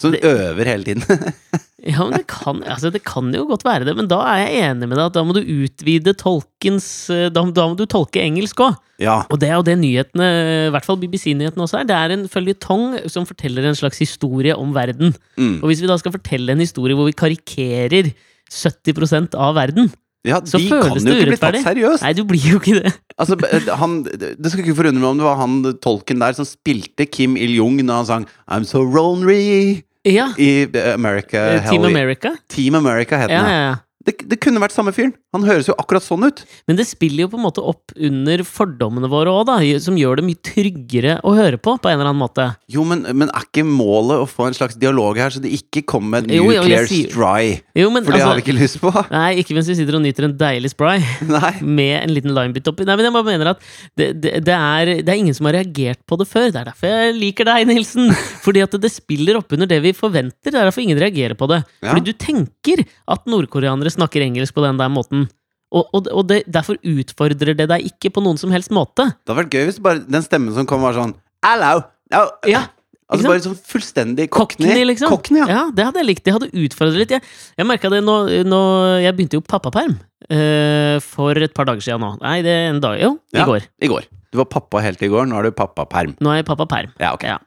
Som 0.01 0.15
øver 0.15 0.69
hele 0.69 0.85
tiden? 0.87 1.03
ja, 1.91 1.99
men 1.99 2.15
det, 2.17 2.25
kan, 2.31 2.61
altså, 2.63 2.91
det 2.93 3.03
kan 3.07 3.29
jo 3.35 3.45
godt 3.49 3.65
være 3.67 3.87
det, 3.87 3.95
men 3.97 4.09
da 4.11 4.19
er 4.31 4.43
jeg 4.43 4.65
enig 4.69 4.89
med 4.89 4.97
deg 4.97 5.05
at 5.05 5.15
da 5.17 5.23
må 5.27 5.35
du 5.37 5.41
utvide 5.41 6.15
tolkens 6.19 6.87
eh, 7.13 7.29
Da, 7.33 7.45
da 7.55 7.67
må 7.69 7.77
du 7.79 7.85
tolke 7.89 8.23
engelsk 8.23 8.63
òg. 8.65 8.77
ja. 9.03 9.21
Og 9.29 9.39
det 9.41 9.49
er 9.49 9.57
jo 9.57 9.67
det 9.67 9.77
nyhetene, 9.81 10.29
i 10.67 10.73
hvert 10.75 10.87
fall 10.87 10.99
BBC-nyhetene 11.01 11.65
også 11.65 11.81
er. 11.81 11.89
Det 11.89 11.97
er 11.97 12.15
en 12.17 12.27
føljetong 12.31 13.01
som 13.11 13.27
forteller 13.29 13.69
en 13.69 13.79
slags 13.79 14.01
historie 14.03 14.55
om 14.55 14.75
verden. 14.75 15.15
Mm. 15.37 15.57
Og 15.61 15.71
hvis 15.71 15.83
vi 15.83 15.91
da 15.91 15.97
skal 16.01 16.15
fortelle 16.15 16.55
en 16.55 16.63
historie 16.63 16.97
hvor 16.97 17.09
vi 17.09 17.17
karikerer 17.17 18.13
70% 18.53 19.37
av 19.39 19.55
verden 19.57 19.91
ja, 20.25 20.39
Så 20.45 20.57
de 20.57 20.69
kan 20.69 20.81
føles 20.83 21.03
jo 21.03 21.09
det 21.09 21.17
ikke 21.19 21.29
bli 21.33 21.37
tatt 21.37 21.53
urettferdig. 21.53 21.63
seriøst! 21.67 22.03
Nei, 22.05 22.13
du 22.13 22.23
blir 22.29 22.45
jo 22.53 22.59
ikke 22.61 22.77
det. 22.83 22.93
Altså, 23.19 23.35
han, 23.77 23.91
det 24.09 24.49
skal 24.49 24.63
ikke 24.63 24.73
forundre 24.75 24.99
meg 25.03 25.09
om 25.11 25.17
det 25.19 25.25
var 25.27 25.35
han 25.37 25.57
tolken 25.83 26.17
der 26.23 26.33
som 26.33 26.47
spilte 26.49 27.05
Kim 27.05 27.35
Il-jung 27.37 27.75
når 27.85 27.99
han 28.01 28.07
sang 28.09 28.23
I'm 28.49 28.65
so 28.65 28.81
lonely 28.81 29.83
Ja. 30.03 30.31
i 30.37 30.65
America. 30.95 31.37
eh, 31.37 31.67
Team 31.69 31.83
Hell- 31.83 31.91
America. 31.91 32.31
Team 32.49 32.75
America 32.75 33.17
het 33.21 33.29
Ja, 33.29 33.43
den. 33.43 33.51
ja, 33.51 33.61
ja. 33.69 33.75
Det, 34.03 34.17
det 34.27 34.37
kunne 34.43 34.59
vært 34.59 34.73
samme 34.75 34.91
fyren. 34.95 35.13
Han 35.31 35.45
høres 35.47 35.69
jo 35.69 35.75
akkurat 35.79 36.03
sånn 36.03 36.25
ut. 36.27 36.41
Men 36.67 36.75
det 36.79 36.83
spiller 36.89 37.23
jo 37.23 37.29
på 37.31 37.37
en 37.39 37.45
måte 37.45 37.63
opp 37.63 37.93
under 37.95 38.41
fordommene 38.43 39.07
våre 39.11 39.31
òg, 39.31 39.45
da. 39.47 39.55
Som 39.79 39.95
gjør 39.99 40.19
det 40.19 40.25
mye 40.27 40.41
tryggere 40.43 41.13
å 41.23 41.31
høre 41.37 41.59
på, 41.61 41.77
på 41.79 41.87
en 41.89 41.95
eller 41.97 42.09
annen 42.11 42.19
måte. 42.19 42.49
Jo, 42.71 42.83
men, 42.87 43.05
men 43.15 43.31
er 43.31 43.45
ikke 43.47 43.63
målet 43.67 44.25
å 44.25 44.27
få 44.27 44.49
en 44.49 44.57
slags 44.57 44.75
dialog 44.79 45.17
her, 45.21 45.31
så 45.31 45.39
det 45.43 45.53
ikke 45.55 45.85
kommer 45.87 46.19
med 46.23 46.35
Jo, 46.35 46.49
jo, 46.51 46.65
nuclear 46.65 46.89
sier- 46.89 47.07
stry? 47.13 47.53
Jo, 47.79 47.87
men 47.93 48.03
For 48.03 48.11
det 48.17 48.21
har 48.25 48.33
altså 48.33 48.41
vi 48.41 48.45
ikke 48.47 48.57
lyst 48.59 48.81
på. 48.83 48.91
Nei, 49.15 49.29
ikke 49.39 49.55
mens 49.57 49.71
vi 49.71 49.77
sitter 49.79 49.97
og 49.99 50.03
nyter 50.03 50.27
en 50.27 50.35
deilig 50.43 50.73
spry 50.75 50.97
Nei. 51.29 51.53
med 51.79 51.95
en 52.01 52.13
liten 52.17 52.35
limebit 52.35 52.67
oppi. 52.73 52.87
Nei, 52.89 52.97
men 52.99 53.07
jeg 53.07 53.15
bare 53.15 53.29
mener 53.31 53.51
at 53.53 53.63
det, 53.95 54.09
det, 54.19 54.35
det, 54.49 54.57
er, 54.59 54.93
det 54.99 55.15
er 55.15 55.21
ingen 55.23 55.37
som 55.37 55.47
har 55.47 55.57
reagert 55.61 56.03
på 56.09 56.19
det 56.19 56.27
før. 56.29 56.49
Det 56.51 56.59
er 56.65 56.69
derfor 56.73 56.91
jeg 56.91 57.15
liker 57.21 57.47
deg, 57.49 57.69
Nilsen. 57.71 58.11
Fordi 58.45 58.65
at 58.67 58.75
det, 58.75 58.83
det 58.83 58.91
spiller 58.93 59.39
opp 59.39 59.55
under 59.55 59.69
det 59.71 59.79
vi 59.87 59.95
forventer. 59.95 60.51
Det 60.51 60.57
er 60.59 60.67
derfor 60.67 60.83
ingen 60.83 60.99
reagerer 60.99 61.39
på 61.39 61.47
det. 61.53 61.63
Ja. 61.79 61.93
Fordi 61.93 62.11
du 62.11 62.19
tenker 62.19 62.83
at 63.15 63.27
nordkoreanere 63.31 63.92
snakker 63.95 64.25
engelsk 64.25 64.55
på 64.55 64.65
den 64.65 64.79
der 64.81 64.91
måten. 64.93 65.27
Og, 65.73 65.87
og, 65.89 66.07
og 66.13 66.27
det, 66.29 66.43
derfor 66.53 66.77
utfordrer 66.85 67.57
det 67.57 67.65
deg 67.71 67.87
ikke 67.89 68.11
på 68.13 68.21
noen 68.21 68.37
som 68.37 68.53
helst 68.53 68.73
måte. 68.73 69.07
Det 69.09 69.31
hadde 69.31 69.41
vært 69.41 69.57
gøy 69.57 69.67
hvis 69.71 69.81
bare 69.81 70.03
den 70.05 70.25
stemmen 70.25 70.53
som 70.53 70.69
kom, 70.69 70.85
var 70.85 70.97
sånn 70.97 71.15
Hello! 71.43 71.81
No. 72.13 72.27
Ja, 72.45 72.67
Altså 73.13 73.29
bare 73.29 73.43
sånn 73.43 73.57
fullstendig 73.59 74.25
cockney. 74.33 74.69
Cockney, 74.69 74.85
liksom. 74.87 75.11
Cockney, 75.11 75.41
ja. 75.43 75.47
Ja, 75.51 75.61
det 75.75 75.85
hadde 75.85 76.01
jeg 76.01 76.07
likt. 76.07 76.23
Det 76.25 76.33
hadde 76.33 76.49
utfordret 76.49 77.01
litt. 77.01 77.13
Jeg, 77.13 77.25
jeg 77.59 77.67
merka 77.69 77.91
det 77.93 77.99
nå, 78.05 78.15
nå 78.47 78.61
Jeg 79.03 79.15
begynte 79.17 79.37
jo 79.37 79.43
pappaperm 79.45 79.95
uh, 80.31 80.97
for 81.03 81.37
et 81.37 81.53
par 81.55 81.69
dager 81.69 81.83
siden 81.83 82.01
nå. 82.03 82.13
Nei, 82.23 82.37
det 82.45 82.53
er 82.53 82.69
en 82.71 82.81
dag 82.83 82.97
Jo, 83.01 83.15
i 83.33 83.41
Ja. 83.41 83.47
går. 83.49 83.67
I 83.83 83.91
går. 83.91 84.07
Du 84.33 84.39
var 84.41 84.49
pappa 84.49 84.81
helt 84.81 85.03
i 85.05 85.11
går, 85.11 85.27
nå 85.29 85.37
er 85.37 85.49
du 85.49 85.57
pappaperm. 85.57 86.15
Nå 86.23 86.31
er 86.33 86.41
jeg 86.41 86.49
pappaperm. 86.49 86.93
Ja, 87.01 87.13
okay. 87.13 87.35
Ja. 87.35 87.41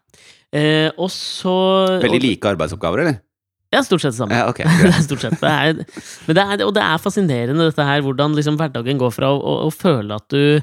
Uh, 0.54 0.90
og 1.02 1.10
så 1.12 1.56
Veldig 2.04 2.22
like 2.22 2.52
arbeidsoppgaver, 2.52 3.02
eller? 3.02 3.18
Ja, 3.74 3.82
stort 3.82 4.02
sett 4.04 4.14
det 4.14 4.20
samme. 4.20 4.36
Ja, 4.36 4.48
okay, 4.50 4.66
det 4.82 4.92
er 4.92 5.04
stort 5.04 5.24
sett. 5.24 5.38
Det 5.40 5.52
er, 5.52 6.02
men 6.26 6.38
det 6.38 6.44
er, 6.44 6.64
og 6.66 6.74
det 6.76 6.84
er 6.84 7.02
fascinerende, 7.02 7.70
dette 7.70 7.86
her, 7.88 8.04
hvordan 8.06 8.36
liksom 8.38 8.58
hverdagen 8.60 9.00
går 9.00 9.14
fra 9.14 9.32
å, 9.34 9.40
å, 9.40 9.56
å 9.66 9.72
føle 9.74 10.16
at 10.16 10.28
du 10.32 10.60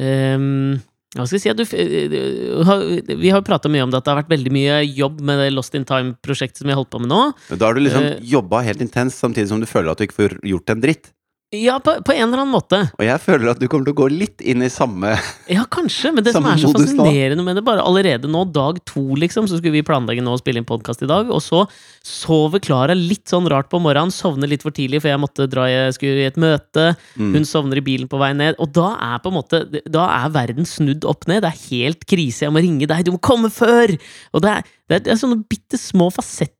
um, 0.00 0.80
Hva 1.14 1.26
skal 1.28 1.38
jeg 1.38 1.44
si? 1.44 1.52
At 1.52 1.60
du, 1.60 1.64
eh, 1.76 3.14
vi 3.14 3.30
har 3.30 3.40
jo 3.40 3.46
prata 3.46 3.70
mye 3.70 3.86
om 3.86 3.92
det, 3.92 4.00
at 4.00 4.08
det 4.08 4.14
har 4.14 4.22
vært 4.24 4.34
veldig 4.34 4.52
mye 4.54 4.82
jobb 4.88 5.22
med 5.28 5.42
det 5.42 5.50
Lost 5.54 5.76
in 5.78 5.86
Time-prosjektet 5.88 6.62
som 6.62 6.70
vi 6.70 6.74
har 6.74 6.80
holdt 6.82 6.92
på 6.94 7.02
med 7.04 7.12
nå. 7.12 7.24
Da 7.52 7.68
har 7.68 7.78
du 7.78 7.82
liksom 7.84 8.08
uh, 8.10 8.14
jobba 8.34 8.64
helt 8.66 8.82
intenst, 8.84 9.22
samtidig 9.22 9.52
som 9.52 9.62
du 9.62 9.68
føler 9.70 9.92
at 9.92 10.02
du 10.02 10.08
ikke 10.08 10.20
får 10.22 10.38
gjort 10.54 10.74
en 10.74 10.82
dritt. 10.82 11.12
Ja, 11.52 11.74
på, 11.84 11.92
på 12.00 12.14
en 12.14 12.30
eller 12.30 12.40
annen 12.40 12.54
måte. 12.54 12.78
Og 12.96 13.02
jeg 13.04 13.20
føler 13.20 13.50
at 13.52 13.58
du 13.60 13.66
kommer 13.68 13.84
til 13.84 13.92
å 13.92 13.98
gå 13.98 14.06
litt 14.08 14.40
inn 14.40 14.64
i 14.64 14.70
samme 14.72 15.10
Ja, 15.52 15.66
kanskje, 15.68 16.08
men 16.16 16.24
det 16.24 16.32
som 16.32 16.46
er 16.48 16.56
så 16.56 16.70
fascinerende 16.72 17.44
med 17.44 17.58
det, 17.58 17.64
bare 17.66 17.84
allerede 17.84 18.30
nå, 18.30 18.46
dag 18.48 18.78
to, 18.88 19.02
liksom, 19.20 19.44
så 19.50 19.58
skulle 19.60 19.74
vi 19.76 19.82
planlegge 19.84 20.24
nå 20.24 20.32
å 20.32 20.40
spille 20.40 20.62
inn 20.62 20.68
podkast 20.68 21.04
i 21.04 21.08
dag, 21.10 21.28
og 21.28 21.42
så 21.44 21.66
sover 22.08 22.62
Klara 22.64 22.96
litt 22.96 23.28
sånn 23.28 23.50
rart 23.52 23.68
på 23.68 23.82
morgenen, 23.84 24.14
sovner 24.14 24.48
litt 24.48 24.64
for 24.64 24.72
tidlig, 24.72 25.02
for 25.04 25.12
jeg 25.12 25.20
måtte 25.20 25.44
dra, 25.52 25.66
jeg 25.68 25.92
skulle 25.98 26.24
i 26.24 26.30
et 26.30 26.40
møte, 26.40 26.86
Mm. 27.12 27.34
hun 27.36 27.44
sovner 27.44 27.82
i 27.82 27.84
bilen 27.84 28.08
på 28.08 28.16
vei 28.20 28.30
ned, 28.32 28.56
og 28.62 28.72
da 28.72 28.94
er 29.12 29.20
på 29.20 29.28
en 29.28 29.36
måte, 29.36 29.60
da 29.92 30.06
er 30.24 30.32
verden 30.32 30.64
snudd 30.64 31.04
opp 31.04 31.28
ned, 31.28 31.42
det 31.44 31.52
er 31.52 31.60
helt 31.68 32.06
krise, 32.08 32.46
jeg 32.46 32.54
må 32.54 32.64
ringe 32.64 32.88
deg, 32.88 33.04
du 33.04 33.12
må 33.12 33.20
komme 33.20 33.52
før! 33.52 33.92
Og 34.32 34.40
det 34.40 34.56
er, 34.56 34.72
det 34.88 34.96
er, 34.96 35.04
det 35.04 35.12
er 35.12 35.20
sånne 35.20 35.42
bitte 35.52 35.76
små 35.76 36.08
fasetter 36.14 36.56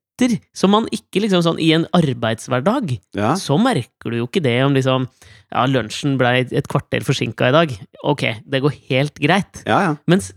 som 0.55 0.71
man 0.75 0.87
ikke 0.95 1.23
liksom 1.25 1.43
sånn 1.45 1.59
i 1.63 1.71
en 1.77 1.87
arbeidshverdag 1.97 2.95
Ja. 3.19 3.35
så 3.41 3.57
merker 3.61 4.11
du 4.13 4.19
jo 4.21 4.27
ikke 4.29 4.43
det 4.45 4.57
om 4.65 4.75
liksom 4.77 5.09
Ja, 5.53 5.67
lunsjen 5.69 6.15
blei 6.17 6.47
et 6.51 6.69
kvarter 6.73 7.05
forsinka 7.05 7.51
i 7.51 7.53
dag. 7.53 7.73
Ok, 8.09 8.23
det 8.49 8.63
går 8.65 8.73
helt 8.89 9.19
greit. 9.21 9.63
ja, 9.67 9.81
ja. 9.91 9.97
Mens 10.09 10.33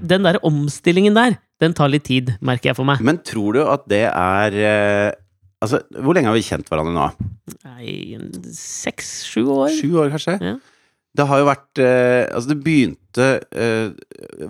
den 0.00 0.22
der 0.28 0.36
omstillingen 0.44 1.14
der, 1.16 1.38
den 1.60 1.72
tar 1.72 1.88
litt 1.88 2.04
tid, 2.04 2.34
merker 2.40 2.70
jeg 2.70 2.76
for 2.76 2.84
meg. 2.84 3.00
Men 3.00 3.18
tror 3.24 3.54
du 3.56 3.62
at 3.64 3.86
det 3.88 4.04
er 4.12 4.52
eh, 4.60 5.12
Altså, 5.62 5.82
hvor 6.00 6.14
lenge 6.16 6.24
har 6.30 6.32
vi 6.38 6.40
kjent 6.40 6.68
hverandre 6.72 6.94
nå? 6.96 7.08
Nei, 7.68 8.16
Seks-sju 8.56 9.42
år? 9.52 9.68
Sju 9.76 9.90
år, 10.00 10.08
kanskje? 10.14 10.38
Ja. 10.40 10.54
Det 11.18 11.24
har 11.26 11.40
jo 11.40 11.46
vært 11.48 11.80
eh, 11.82 12.28
Altså, 12.30 12.52
det 12.52 12.58
begynte 12.62 13.24
eh, 13.50 13.90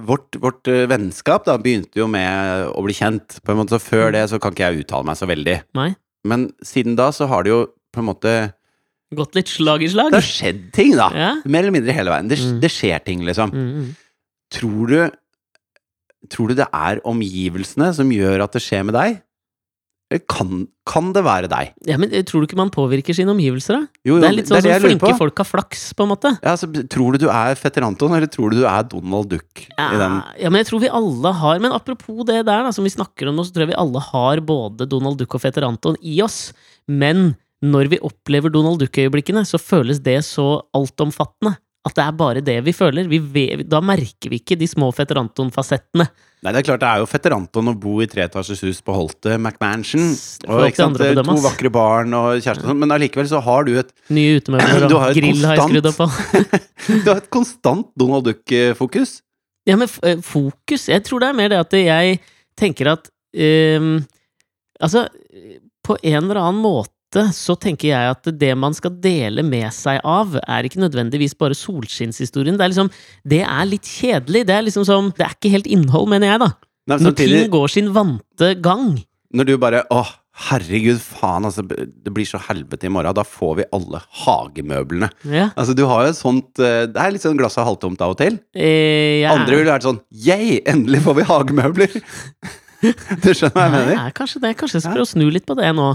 Vårt, 0.04 0.36
vårt 0.42 0.68
eh, 0.68 0.82
vennskap 0.90 1.46
da 1.48 1.54
begynte 1.60 1.96
jo 2.02 2.04
med 2.10 2.66
å 2.76 2.82
bli 2.84 2.92
kjent. 2.98 3.38
På 3.46 3.54
en 3.54 3.62
måte, 3.62 3.72
så 3.76 3.80
Før 3.80 4.12
det 4.12 4.26
så 4.32 4.40
kan 4.42 4.52
ikke 4.52 4.66
jeg 4.68 4.84
uttale 4.84 5.08
meg 5.08 5.16
så 5.16 5.28
veldig. 5.30 5.56
Nei. 5.78 5.90
Men 6.28 6.50
siden 6.66 6.98
da 7.00 7.08
så 7.16 7.28
har 7.30 7.46
det 7.46 7.54
jo 7.54 7.62
på 7.94 8.02
en 8.02 8.10
måte 8.10 8.34
Gått 9.16 9.34
litt 9.34 9.48
slag 9.50 9.82
i 9.82 9.88
slag? 9.90 10.12
Det 10.12 10.20
har 10.20 10.28
skjedd 10.28 10.60
ting, 10.76 10.92
da! 10.94 11.08
Ja. 11.16 11.30
Mer 11.42 11.64
eller 11.64 11.74
mindre 11.74 11.96
hele 11.96 12.12
veien. 12.12 12.28
Det, 12.30 12.36
Mm. 12.38 12.60
det 12.62 12.68
skjer 12.70 13.00
ting, 13.02 13.24
liksom. 13.26 13.50
Mm, 13.50 13.72
mm. 13.80 13.88
Tror 14.54 14.86
du 14.92 15.00
Tror 16.30 16.52
du 16.52 16.54
det 16.60 16.66
er 16.68 17.00
omgivelsene 17.08 17.88
som 17.96 18.10
gjør 18.12 18.44
at 18.44 18.52
det 18.52 18.60
skjer 18.62 18.84
med 18.86 18.94
deg? 18.94 19.22
Eller 20.10 20.24
kan, 20.26 20.64
kan 20.90 21.12
det 21.14 21.22
være 21.22 21.48
deg? 21.50 21.68
ja, 21.86 21.96
men 22.00 22.10
eh, 22.10 22.24
tror 22.26 22.42
du 22.42 22.48
ikke 22.48 22.58
man 22.58 22.72
påvirker 22.74 23.14
sine 23.14 23.30
omgivelser, 23.30 23.78
da? 23.78 24.00
Jo, 24.02 24.16
jo, 24.16 24.22
Det 24.24 24.26
er 24.26 24.34
litt 24.34 24.48
sånn 24.50 24.64
det 24.64 24.72
som 24.74 24.86
flinke 24.88 25.12
folk 25.20 25.42
har 25.42 25.46
flaks, 25.46 25.84
på 25.94 26.02
en 26.02 26.10
måte. 26.10 26.32
Ja, 26.42 26.56
så 26.58 26.66
tror 26.66 27.14
du 27.14 27.22
du 27.22 27.28
er 27.30 27.54
fetter 27.58 27.86
Anton, 27.86 28.16
eller 28.16 28.30
tror 28.30 28.50
du 28.50 28.58
du 28.58 28.66
er 28.66 28.88
Donald 28.90 29.30
Duck 29.30 29.62
i 29.68 29.68
den? 29.70 30.16
Ja, 30.18 30.34
ja, 30.42 30.50
men 30.50 30.64
jeg 30.64 30.70
tror 30.72 30.82
vi 30.82 30.90
alle 30.90 31.32
har 31.40 31.62
Men 31.62 31.76
apropos 31.76 32.24
det 32.26 32.40
der, 32.42 32.64
da, 32.66 32.72
som 32.74 32.86
vi 32.86 32.92
snakker 32.92 33.30
om 33.30 33.38
nå, 33.38 33.46
så 33.46 33.54
tror 33.54 33.68
jeg 33.68 33.72
vi 33.72 33.80
alle 33.84 34.02
har 34.10 34.42
både 34.42 34.88
Donald 34.90 35.20
Duck 35.22 35.38
og 35.38 35.44
Fetter 35.44 35.68
Anton 35.68 35.98
i 36.02 36.18
oss. 36.26 36.50
Men 36.90 37.36
når 37.62 37.92
vi 37.92 38.02
opplever 38.02 38.50
Donald 38.50 38.80
Duck-øyeblikkene, 38.82 39.44
så 39.46 39.60
føles 39.62 40.00
det 40.02 40.18
så 40.26 40.64
altomfattende. 40.76 41.54
At 41.88 41.96
det 41.96 42.04
er 42.04 42.16
bare 42.16 42.42
det 42.44 42.58
vi 42.66 42.74
føler. 42.76 43.08
Vi 43.08 43.44
da 43.64 43.80
merker 43.80 44.32
vi 44.32 44.42
ikke 44.42 44.58
de 44.60 44.68
små 44.68 44.90
Fetter 44.92 45.20
Anton-fasettene. 45.22 46.10
Nei, 46.40 46.54
det 46.54 46.62
er 46.62 46.66
klart 46.70 46.80
det 46.80 46.88
er 46.88 47.00
jo 47.02 47.08
fetter 47.08 47.34
Anton 47.36 47.68
å 47.68 47.72
bo 47.76 47.98
i 48.00 48.06
treetasjes 48.08 48.62
hus 48.64 48.78
på 48.84 48.94
Holte 48.96 49.34
McMansion. 49.36 50.06
Og, 50.48 50.62
ikke 50.70 50.80
sant, 50.80 50.96
bedømme, 50.96 51.34
to 51.36 51.42
vakre 51.44 51.72
barn 51.74 52.14
og 52.16 52.38
kjæreste 52.38 52.64
og 52.64 52.70
sånn, 52.70 52.78
men 52.80 52.94
allikevel 52.96 53.28
så 53.28 53.42
har 53.44 53.66
du 53.68 53.74
et, 53.82 53.90
Nye 54.16 54.38
utemøbler 54.40 54.86
og 54.88 55.04
grill 55.18 55.44
har 55.44 55.58
jeg 55.60 55.66
skrudd 55.66 55.90
opp 55.90 55.98
på. 56.00 56.06
du 57.04 57.10
har 57.10 57.20
et 57.20 57.28
konstant 57.36 57.90
Donald 58.00 58.24
Duck-fokus. 58.30 59.18
Ja, 59.68 59.76
men 59.76 59.90
eh, 60.08 60.16
fokus 60.24 60.86
Jeg 60.88 61.04
tror 61.04 61.20
det 61.20 61.28
er 61.28 61.36
mer 61.36 61.50
det 61.52 61.58
at 61.60 61.74
jeg 61.76 62.16
tenker 62.58 62.94
at 62.94 63.10
um, 63.36 63.98
Altså, 64.80 65.02
på 65.84 65.98
en 66.00 66.22
eller 66.22 66.40
annen 66.40 66.62
måte 66.64 66.94
så 67.34 67.56
tenker 67.58 67.90
jeg 67.90 68.12
at 68.14 68.28
det 68.38 68.52
man 68.58 68.74
skal 68.76 68.94
dele 69.02 69.42
med 69.42 69.68
seg 69.74 69.98
av, 70.06 70.36
er 70.46 70.66
ikke 70.68 70.82
nødvendigvis 70.82 71.34
bare 71.38 71.56
solskinnshistorien. 71.58 72.56
Det 72.58 72.64
er 72.64 72.72
liksom 72.74 72.90
Det 73.26 73.42
er 73.42 73.64
litt 73.66 73.88
kjedelig. 73.88 74.46
Det 74.46 74.54
er 74.54 74.62
liksom 74.66 74.86
som 74.86 75.10
Det 75.16 75.26
er 75.26 75.34
ikke 75.34 75.50
helt 75.56 75.66
innhold, 75.66 76.08
mener 76.08 76.32
jeg, 76.34 76.40
da. 76.44 76.50
Nei, 76.90 76.96
Når 76.96 77.10
samtidig, 77.10 77.42
ting 77.44 77.50
går 77.52 77.68
sin 77.68 77.92
vante 77.94 78.54
gang. 78.62 79.04
når 79.34 79.44
du 79.46 79.56
bare 79.58 79.84
Åh, 79.90 80.08
herregud, 80.50 80.98
faen, 81.02 81.44
altså, 81.44 81.62
det 81.66 82.12
blir 82.14 82.24
så 82.26 82.38
helvete 82.40 82.86
i 82.86 82.90
morgen. 82.90 83.12
Da 83.14 83.22
får 83.26 83.56
vi 83.58 83.64
alle 83.76 84.00
hagemøblene. 84.24 85.10
Ja. 85.28 85.50
Altså, 85.56 85.74
du 85.76 85.84
har 85.86 86.06
jo 86.06 86.14
et 86.14 86.16
sånt 86.18 86.58
eh, 86.58 86.86
Det 86.86 86.96
er 86.96 87.12
litt 87.12 87.22
sånn 87.26 87.36
glasset 87.38 87.66
halvtomt 87.66 88.00
av 88.00 88.14
og 88.14 88.18
til. 88.22 88.38
Eh, 88.54 89.20
ja. 89.24 89.34
Andre 89.34 89.58
ville 89.58 89.70
vært 89.74 89.86
sånn 89.86 90.00
yeah, 90.14 90.58
endelig 90.70 91.02
får 91.04 91.18
vi 91.20 91.28
hagemøbler! 91.34 92.00
du 93.22 93.30
skjønner 93.34 93.54
hva 93.56 93.64
jeg 93.66 93.74
mener? 93.76 93.94
er 94.06 94.14
kanskje 94.16 94.42
det. 94.44 94.52
Kanskje 94.60 94.78
jeg 94.78 94.84
skal 94.86 94.96
prøve 94.96 95.08
å 95.08 95.12
snu 95.12 95.26
litt 95.32 95.46
på 95.48 95.56
det 95.58 95.70
nå, 95.76 95.88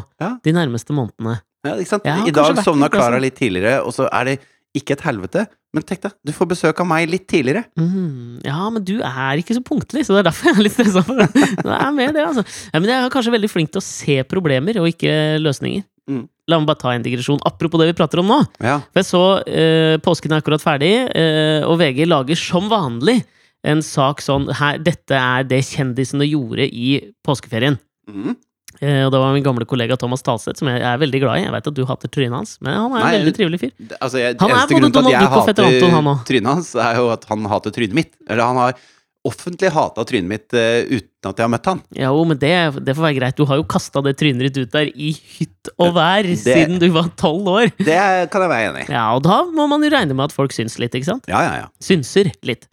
de 0.46 0.54
nærmeste 0.56 0.96
månedene. 0.96 1.40
Ja, 1.66 1.76
ikke 1.82 1.96
sant? 1.96 2.06
I 2.06 2.34
dag 2.36 2.60
sovna 2.62 2.86
altså. 2.88 2.98
Klara 3.00 3.22
litt 3.24 3.38
tidligere, 3.40 3.80
og 3.86 3.96
så 3.96 4.06
er 4.14 4.30
det 4.30 4.36
ikke 4.76 4.98
et 4.98 5.06
helvete. 5.08 5.46
Men 5.76 5.84
tenk 5.88 6.04
deg, 6.06 6.14
du 6.24 6.32
får 6.36 6.48
besøk 6.54 6.80
av 6.84 6.88
meg 6.88 7.10
litt 7.12 7.26
tidligere. 7.32 7.66
Mm, 7.80 8.38
Ja, 8.46 8.62
men 8.72 8.84
du 8.88 8.94
er 9.04 9.42
ikke 9.42 9.56
så 9.58 9.64
punktlig, 9.66 10.06
så 10.08 10.16
det 10.16 10.22
er 10.22 10.28
derfor 10.30 10.52
jeg 10.52 10.60
er 10.60 10.66
litt 10.68 10.76
stressa 10.76 11.02
for 11.04 11.20
det. 11.20 11.28
Det 11.66 11.74
er 11.80 11.92
med 11.96 12.14
det, 12.16 12.24
altså. 12.30 12.44
Ja, 12.72 12.80
men 12.80 12.92
jeg 12.92 12.96
er 13.02 13.12
kanskje 13.12 13.34
veldig 13.36 13.50
flink 13.52 13.74
til 13.74 13.82
å 13.82 13.86
se 13.88 14.18
problemer, 14.30 14.78
og 14.80 14.88
ikke 14.92 15.16
løsninger. 15.44 15.84
Mm. 16.12 16.22
La 16.52 16.60
meg 16.62 16.70
bare 16.70 16.80
ta 16.84 16.94
en 16.94 17.04
digresjon. 17.04 17.42
Apropos 17.50 17.82
det 17.82 17.90
vi 17.90 17.98
prater 17.98 18.22
om 18.22 18.30
nå. 18.30 18.38
Ja. 18.62 18.78
For 18.94 19.02
jeg 19.02 19.08
så 19.10 19.24
eh, 19.50 19.96
Påsken 20.06 20.36
er 20.36 20.44
akkurat 20.44 20.62
ferdig, 20.64 20.92
eh, 21.18 21.66
og 21.66 21.80
VG 21.82 22.04
lager 22.08 22.38
som 22.40 22.70
vanlig 22.72 23.18
en 23.66 23.84
sak 23.86 24.24
sånn 24.24 24.50
her, 24.60 24.80
Dette 24.84 25.18
er 25.20 25.46
det 25.48 25.64
kjendisene 25.68 26.28
gjorde 26.30 26.68
i 26.70 26.98
påskeferien. 27.26 27.80
Mm. 28.10 28.36
Eh, 28.82 29.04
og 29.06 29.12
det 29.14 29.22
var 29.22 29.36
min 29.36 29.46
gamle 29.46 29.68
kollega 29.70 29.96
Thomas 30.00 30.24
Talseth, 30.26 30.60
som 30.60 30.70
jeg 30.72 30.84
er 30.84 30.98
veldig 31.00 31.22
glad 31.24 31.40
i. 31.40 31.46
Jeg 31.46 31.54
vet 31.56 31.70
at 31.72 31.78
du 31.78 31.86
hater 31.88 32.12
trynet 32.12 32.36
hans, 32.36 32.58
men 32.64 32.76
han 32.76 32.98
er 32.98 33.06
en 33.06 33.22
veldig 33.22 33.36
trivelig 33.38 33.62
fyr. 33.62 33.72
Altså, 34.00 34.20
jeg, 34.20 34.36
Han 34.42 34.52
er 34.52 34.74
både 34.74 34.92
Donald 34.98 35.16
Duck 35.16 35.38
og 35.38 35.48
Fetter 35.52 35.70
Anton, 35.70 35.96
han 35.96 36.26
trynet 36.28 36.52
hans, 36.52 36.74
er 36.88 37.00
jo 37.00 37.08
at 37.14 37.24
han 37.32 37.48
hater 37.52 37.76
trynet 37.76 37.98
mitt. 37.98 38.14
Eller 38.28 38.44
han 38.44 38.60
har 38.60 38.84
offentlig 39.26 39.72
hata 39.74 40.04
trynet 40.06 40.30
mitt 40.30 40.54
uh, 40.54 40.84
uten 40.86 41.30
at 41.30 41.40
jeg 41.40 41.46
har 41.48 41.50
møtt 41.50 41.70
han. 41.72 41.80
Jo, 41.98 42.12
men 42.30 42.38
det, 42.42 42.52
det 42.86 42.94
får 42.94 43.08
være 43.08 43.18
greit. 43.18 43.40
Du 43.40 43.48
har 43.50 43.58
jo 43.58 43.66
kasta 43.66 44.04
det 44.06 44.14
trynet 44.20 44.52
ditt 44.52 44.60
ut 44.68 44.76
der 44.76 44.92
i 44.92 45.16
hytt 45.16 45.72
og 45.82 45.96
vær 45.96 46.30
siden 46.38 46.78
du 46.82 46.86
var 46.94 47.10
tolv 47.18 47.50
år. 47.56 47.72
Det 47.80 47.98
kan 48.30 48.46
jeg 48.46 48.52
være 48.52 48.70
enig 48.70 48.84
i. 48.86 48.92
Ja, 48.94 49.08
og 49.18 49.24
da 49.26 49.42
må 49.50 49.66
man 49.72 49.82
jo 49.86 49.90
regne 49.96 50.14
med 50.14 50.30
at 50.30 50.36
folk 50.36 50.54
syns 50.54 50.78
litt, 50.82 50.94
ikke 50.94 51.10
sant? 51.10 51.26
Ja, 51.32 51.42
ja, 51.48 51.58
ja. 51.64 51.72
Synser 51.82 52.30
litt. 52.46 52.70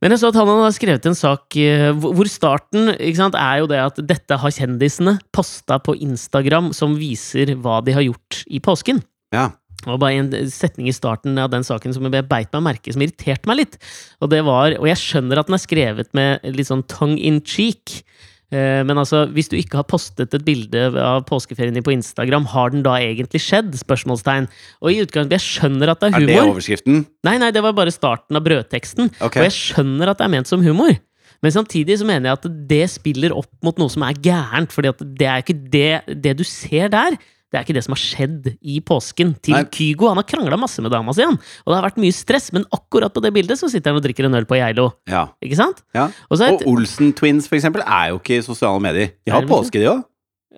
Men 0.00 0.14
jeg 0.14 0.22
så 0.22 0.30
at 0.30 0.38
han 0.40 0.48
hadde 0.48 0.72
skrevet 0.76 1.06
en 1.10 1.16
sak 1.18 1.56
eh, 1.60 1.90
hvor 1.92 2.28
starten 2.30 2.94
ikke 2.94 3.20
sant, 3.20 3.36
er 3.36 3.60
jo 3.60 3.68
det 3.70 3.80
at 3.82 4.00
dette 4.08 4.38
har 4.40 4.54
kjendisene 4.56 5.18
posta 5.36 5.76
på 5.82 5.96
Instagram 6.08 6.70
som 6.76 6.96
viser 6.96 7.52
hva 7.60 7.82
de 7.84 7.96
har 7.96 8.06
gjort 8.08 8.44
i 8.48 8.62
påsken. 8.64 9.02
ja. 9.36 9.50
Det 9.80 9.88
var 9.88 10.00
bare 10.02 10.16
en 10.20 10.50
setning 10.52 10.90
i 10.90 10.92
starten 10.92 11.38
av 11.40 11.48
den 11.54 11.64
saken 11.64 11.94
som 11.96 12.04
jeg 12.04 12.26
beit 12.28 12.50
meg 12.52 12.64
merke 12.66 12.92
som 12.92 13.00
irriterte 13.00 13.48
meg 13.48 13.62
litt. 13.62 13.78
Og 14.20 14.28
det 14.28 14.42
var, 14.44 14.74
og 14.76 14.88
jeg 14.90 15.00
skjønner 15.00 15.40
at 15.40 15.48
den 15.48 15.56
er 15.56 15.62
skrevet 15.62 16.10
med 16.16 16.44
litt 16.52 16.68
sånn 16.68 16.84
tongue 16.90 17.16
in 17.16 17.40
cheek. 17.40 18.02
Eh, 18.50 18.82
Men 18.86 18.98
altså, 18.98 19.24
hvis 19.30 19.48
du 19.50 19.56
ikke 19.58 19.78
har 19.78 19.86
postet 19.86 20.34
et 20.34 20.44
bilde 20.46 20.88
av 20.98 21.22
påskeferien 21.28 21.74
din 21.76 21.86
på 21.86 21.94
Instagram, 21.94 22.48
har 22.50 22.72
den 22.74 22.82
da 22.86 22.96
egentlig 22.98 23.42
skjedd? 23.44 23.70
Spørsmålstegn. 23.78 24.48
Og 24.82 24.90
i 24.90 25.02
utgangspunktet, 25.04 25.38
jeg 25.38 25.46
skjønner 25.46 25.92
at 25.92 26.00
det 26.00 26.10
er 26.10 26.16
humor. 26.18 26.30
Er 26.30 26.34
det 26.34 26.54
overskriften? 26.56 27.04
Nei, 27.26 27.36
nei, 27.38 27.52
det 27.54 27.62
var 27.62 27.76
bare 27.78 27.94
starten 27.94 28.36
av 28.36 28.44
brødteksten. 28.46 29.12
Okay. 29.20 29.40
Og 29.44 29.46
jeg 29.48 29.56
skjønner 29.58 30.10
at 30.10 30.18
det 30.18 30.26
er 30.26 30.34
ment 30.34 30.50
som 30.50 30.64
humor. 30.66 30.98
Men 31.40 31.54
samtidig 31.54 31.96
så 32.00 32.04
mener 32.08 32.28
jeg 32.28 32.38
at 32.38 32.48
det 32.68 32.84
spiller 32.92 33.32
opp 33.32 33.52
mot 33.64 33.78
noe 33.80 33.92
som 33.92 34.04
er 34.04 34.18
gærent. 34.20 34.74
at 34.76 35.04
det 35.18 35.26
er 35.26 35.44
ikke 35.44 35.60
det, 35.72 36.22
det 36.22 36.36
du 36.36 36.44
ser 36.44 36.90
der. 36.92 37.16
Det 37.50 37.58
er 37.58 37.64
ikke 37.66 37.74
det 37.74 37.82
som 37.82 37.94
har 37.96 38.00
skjedd 38.00 38.44
i 38.62 38.76
påsken 38.86 39.32
til 39.42 39.56
Nei. 39.56 39.64
Kygo. 39.74 40.06
Han 40.12 40.20
har 40.20 40.26
krangla 40.28 40.58
masse 40.60 40.82
med 40.84 40.92
dama 40.94 41.14
si, 41.16 41.24
han. 41.26 41.34
Og 41.64 41.72
det 41.72 41.78
har 41.80 41.86
vært 41.88 41.98
mye 42.02 42.14
stress, 42.14 42.50
men 42.54 42.66
akkurat 42.76 43.10
på 43.14 43.22
det 43.24 43.32
bildet 43.34 43.58
så 43.58 43.66
sitter 43.72 43.90
han 43.90 43.98
og 43.98 44.04
drikker 44.06 44.28
en 44.28 44.38
øl 44.38 44.46
på 44.46 44.58
Geilo. 44.60 44.86
Ja. 45.10 45.24
Ikke 45.42 45.58
sant? 45.58 45.82
ja. 45.96 46.06
Og 46.30 46.38
er, 46.38 46.54
Og 46.54 46.62
Olsen 46.70 47.10
Twins, 47.18 47.50
for 47.50 47.58
eksempel, 47.58 47.82
er 47.82 48.12
jo 48.12 48.20
ikke 48.22 48.38
i 48.38 48.46
sosiale 48.46 48.78
medier. 48.82 49.16
De 49.26 49.34
har 49.34 49.48
påske, 49.50 49.82
de 49.82 49.90
òg. 49.90 50.04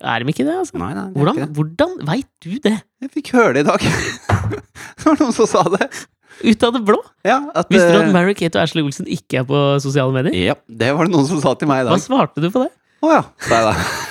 er 0.02 0.20
de 0.20 0.34
ikke 0.34 0.44
det, 0.44 0.58
altså? 0.58 0.76
Nei, 0.76 0.92
nei, 0.98 1.08
det 1.08 1.16
Hvordan, 1.16 1.40
ikke 1.40 1.56
hvordan 1.56 1.96
veit 2.12 2.30
du 2.44 2.52
det? 2.68 2.76
Jeg 3.00 3.14
fikk 3.16 3.32
høre 3.38 3.56
det 3.56 3.64
i 3.64 3.70
dag. 3.72 3.88
det 4.98 5.08
var 5.08 5.20
noen 5.24 5.36
som 5.36 5.48
sa 5.48 5.64
det. 5.72 5.88
Ut 6.42 6.64
av 6.66 6.76
det 6.76 6.84
blå? 6.84 7.00
Ja, 7.24 7.40
at, 7.54 7.68
Visste 7.72 7.88
du 7.92 8.00
at 8.00 8.08
eh, 8.08 8.14
Mary 8.14 8.36
Kate 8.36 8.58
og 8.58 8.64
Ashley 8.66 8.84
Olsen 8.84 9.08
ikke 9.08 9.42
er 9.42 9.48
på 9.48 9.58
sosiale 9.84 10.12
medier? 10.12 10.36
Ja, 10.52 10.60
det 10.68 10.92
var 10.96 11.08
det 11.08 11.16
noen 11.16 11.28
som 11.28 11.40
sa 11.40 11.56
til 11.56 11.70
meg 11.70 11.84
i 11.84 11.88
dag. 11.88 11.96
Hva 11.96 12.04
svarte 12.04 12.42
du 12.42 12.50
på 12.52 12.64
det? 12.64 12.72
Å 13.02 13.12
ja, 13.16 13.22
sa 13.42 13.60
jeg 13.62 13.70
da. 13.72 14.10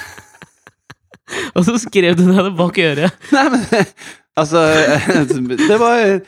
Og 1.56 1.66
så 1.68 1.78
skrev 1.82 2.16
du 2.18 2.24
det 2.32 2.52
bak 2.58 2.78
øret. 2.78 3.12
Nei, 3.36 3.46
men 3.50 3.86
Altså, 4.40 4.62
det 5.68 5.76
var 5.76 6.22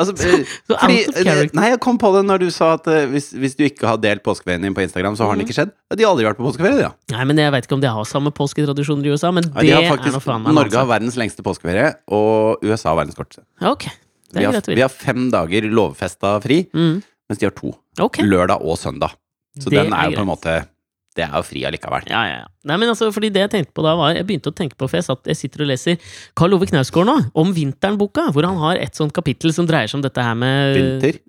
Altså 0.00 0.14
Så 0.16 0.76
fordi. 0.80 1.50
Nei, 1.52 1.66
jeg 1.68 1.80
kom 1.84 1.98
på 2.00 2.08
det 2.14 2.22
når 2.24 2.40
du 2.40 2.46
sa 2.54 2.70
at 2.78 2.86
eh, 2.88 3.02
hvis, 3.12 3.26
hvis 3.36 3.56
du 3.58 3.66
ikke 3.66 3.84
har 3.90 3.98
delt 4.00 4.22
påskeferien 4.24 4.64
din 4.64 4.72
på 4.74 4.80
Instagram, 4.80 5.12
så 5.18 5.26
har 5.28 5.34
Mhm. 5.36 5.42
den 5.42 5.46
ikke 5.46 5.56
skjedd. 5.58 5.74
De 5.92 6.02
har 6.06 6.14
aldri 6.14 6.24
vært 6.24 6.38
på 6.40 6.46
påskeferie, 6.48 6.80
ja. 6.86 6.90
Nei, 7.12 7.24
men 7.28 7.36
Jeg 7.36 7.52
vet 7.52 7.68
ikke 7.68 7.76
om 7.76 7.82
de 7.84 7.90
har 7.92 8.08
samme 8.08 8.32
påsketradisjoner 8.32 9.04
i 9.04 9.12
USA, 9.12 9.30
men 9.30 9.44
Ja, 9.44 9.60
det 9.60 9.66
de 9.68 9.74
har 9.76 9.82
er 9.84 9.92
faktisk, 9.92 10.16
noe 10.16 10.24
faen 10.24 10.42
meg 10.46 10.56
Norge 10.56 10.80
har 10.80 10.88
verdens 10.88 11.16
lengste 11.20 11.44
påskeferie, 11.44 11.92
og 12.08 12.64
USA 12.64 12.94
har 12.94 12.96
verdens 13.02 13.14
korteste. 13.20 13.44
Okay. 13.60 13.92
Ok, 13.92 13.92
det 14.32 14.40
Vi 14.40 14.46
er 14.46 14.52
har, 14.56 14.74
vi 14.80 14.80
har 14.86 14.88
fem 14.88 15.30
dager 15.30 15.68
lovfesta 15.68 16.40
fri, 16.40 16.62
Mm. 16.72 17.02
mens 17.28 17.38
de 17.38 17.44
har 17.46 17.52
to. 17.60 17.74
Ok, 18.00 18.22
Lørdag 18.24 18.64
og 18.64 18.78
søndag. 18.80 19.12
Så 19.60 19.68
Det 19.68 19.84
den 19.84 19.92
er 19.92 20.08
jo 20.08 20.12
er 20.12 20.16
på 20.16 20.24
en 20.24 20.32
måte 20.32 20.66
Det 21.20 21.26
er 21.26 21.36
jo 21.36 21.44
fri 21.46 21.64
allikevel. 21.68 22.08
ja, 22.10 22.22
ja, 22.28 22.38
ja. 22.42 22.48
Nei, 22.70 22.76
men 22.80 22.92
altså, 22.92 23.08
fordi 23.14 23.30
det 23.32 23.44
jeg 23.46 23.52
tenkte 23.54 23.72
på 23.72 23.84
da 23.84 23.94
var 23.96 24.12
Jeg 24.12 24.26
begynte 24.28 24.50
å 24.52 24.56
tenke 24.56 24.76
på, 24.76 24.84
for 24.84 24.98
jeg, 24.98 25.06
satt, 25.06 25.24
jeg 25.30 25.38
sitter 25.38 25.64
og 25.64 25.70
leser 25.70 26.12
Karl 26.36 26.56
Ove 26.56 26.68
Knausgård 26.68 27.08
nå, 27.08 27.16
om 27.40 27.52
Vinteren-boka, 27.56 28.26
hvor 28.34 28.48
han 28.48 28.60
har 28.60 28.80
et 28.80 28.96
sånt 28.98 29.14
kapittel 29.16 29.54
som 29.56 29.68
dreier 29.68 29.88
seg 29.90 30.00
om 30.00 30.04
dette 30.04 30.24
her 30.24 30.36
med 30.38 30.76
Vinter. 30.76 31.20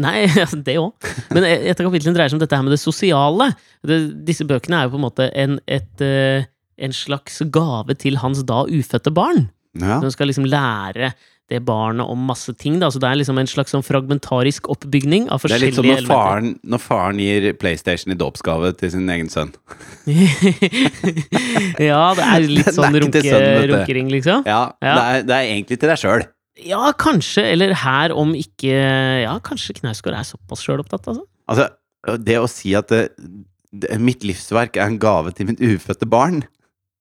Nei, 0.00 0.24
altså, 0.44 0.60
det 0.66 0.76
òg. 0.80 1.10
Men 1.34 1.46
et 1.48 1.74
av 1.74 1.86
kapitlene 1.86 2.14
dreier 2.16 2.30
seg 2.30 2.38
om 2.38 2.42
dette 2.44 2.58
her 2.58 2.66
med 2.66 2.74
det 2.74 2.82
sosiale. 2.82 3.50
Det, 3.86 4.00
disse 4.26 4.46
bøkene 4.48 4.80
er 4.80 4.88
jo 4.88 4.94
på 4.94 5.00
en 5.00 5.06
måte 5.06 5.30
en, 5.34 5.58
et, 5.70 6.04
eh, 6.04 6.46
en 6.80 6.94
slags 6.94 7.40
gave 7.52 7.96
til 7.98 8.20
hans 8.22 8.44
da 8.46 8.62
ufødte 8.70 9.12
barn. 9.14 9.48
Ja. 9.78 10.00
Hun 10.02 10.10
skal 10.14 10.30
liksom 10.30 10.48
lære 10.50 11.12
det 11.50 11.60
barnet 11.66 12.06
om 12.06 12.22
masse 12.28 12.52
ting. 12.58 12.78
Da. 12.80 12.90
Så 12.92 13.00
det 13.02 13.08
er 13.10 13.18
liksom 13.20 13.38
en 13.40 13.50
slags 13.50 13.74
sånn 13.74 13.84
fragmentarisk 13.84 14.70
oppbygning 14.72 15.28
av 15.28 15.42
forskjellige 15.42 15.74
Det 15.74 15.82
er 15.82 15.88
litt 15.90 16.06
som 16.06 16.10
når 16.10 16.10
faren, 16.10 16.52
når 16.62 16.82
faren 16.84 17.22
gir 17.22 17.48
PlayStation 17.60 18.14
i 18.14 18.18
dåpsgave 18.18 18.72
til 18.80 18.92
sin 18.94 19.10
egen 19.10 19.30
sønn. 19.32 19.50
ja, 21.90 22.04
det 22.16 22.26
er 22.26 22.46
litt 22.46 22.70
sånn 22.76 22.94
er 22.94 23.04
runke, 23.04 23.24
sønnen, 23.26 23.66
runkering, 23.74 24.12
liksom. 24.14 24.46
Ja, 24.48 24.62
Ja. 24.80 24.94
Det, 24.94 25.02
er, 25.02 25.26
det 25.26 25.36
er 25.36 25.50
egentlig 25.56 25.80
til 25.80 25.90
deg 25.90 26.00
sjøl. 26.00 26.24
Ja, 26.60 26.92
kanskje. 26.98 27.44
Eller 27.54 27.74
her 27.82 28.14
om 28.16 28.32
ikke 28.36 28.72
Ja, 29.24 29.36
kanskje 29.44 29.78
Knausgård 29.80 30.16
er 30.18 30.26
såpass 30.28 30.64
sjølopptatt, 30.64 31.08
altså. 31.10 31.26
Altså, 31.50 31.68
det 32.22 32.38
å 32.40 32.48
si 32.50 32.72
at 32.78 32.92
det, 32.92 33.08
det, 33.72 33.96
mitt 34.00 34.24
livsverk 34.26 34.78
er 34.78 34.90
en 34.90 35.00
gave 35.02 35.34
til 35.36 35.50
mitt 35.50 35.62
ufødte 35.62 36.08
barn 36.10 36.42